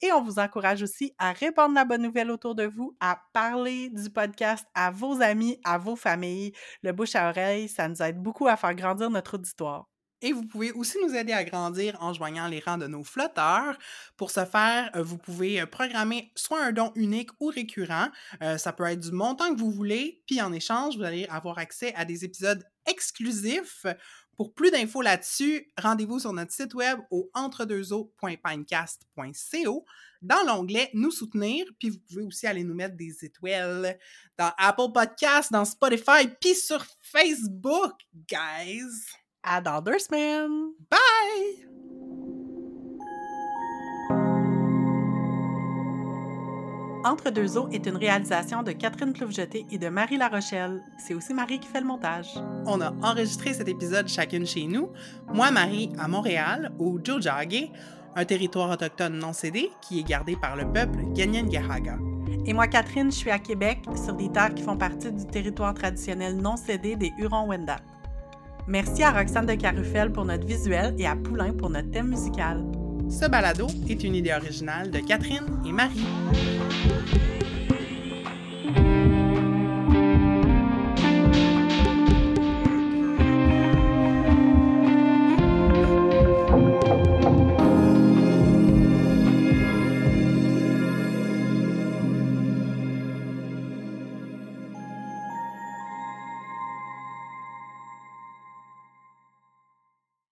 [0.00, 3.90] Et on vous encourage aussi à répandre la bonne nouvelle autour de vous, à parler
[3.90, 6.52] du podcast à vos amis, à vos familles.
[6.82, 9.86] Le bouche à oreille, ça nous aide beaucoup à faire grandir notre auditoire.
[10.22, 13.76] Et vous pouvez aussi nous aider à grandir en joignant les rangs de nos flotteurs.
[14.16, 18.08] Pour ce faire, euh, vous pouvez euh, programmer soit un don unique ou récurrent.
[18.42, 20.22] Euh, ça peut être du montant que vous voulez.
[20.26, 23.84] Puis en échange, vous allez avoir accès à des épisodes exclusifs.
[24.36, 29.84] Pour plus d'infos là-dessus, rendez-vous sur notre site web au entredeuxeaux.pinecast.co
[30.22, 31.66] dans l'onglet Nous soutenir.
[31.78, 33.98] Puis vous pouvez aussi aller nous mettre des étoiles
[34.38, 37.92] dans Apple Podcasts, dans Spotify, puis sur Facebook,
[38.30, 39.25] guys.
[39.48, 40.72] À dans deux semaines.
[40.90, 40.98] Bye!
[47.04, 50.82] Entre deux eaux est une réalisation de Catherine Ploufjeté et de Marie Larochelle.
[50.98, 52.34] C'est aussi Marie qui fait le montage.
[52.66, 54.90] On a enregistré cet épisode chacune chez nous.
[55.32, 57.70] Moi, Marie, à Montréal, au Jojage,
[58.16, 61.98] un territoire autochtone non cédé qui est gardé par le peuple Ganyan-Gahaga.
[62.46, 65.74] Et moi, Catherine, je suis à Québec, sur des terres qui font partie du territoire
[65.74, 67.78] traditionnel non cédé des Hurons-Wendat.
[68.68, 72.64] Merci à Roxane de Carufel pour notre visuel et à Poulain pour notre thème musical.
[73.08, 76.04] Ce balado est une idée originale de Catherine et Marie.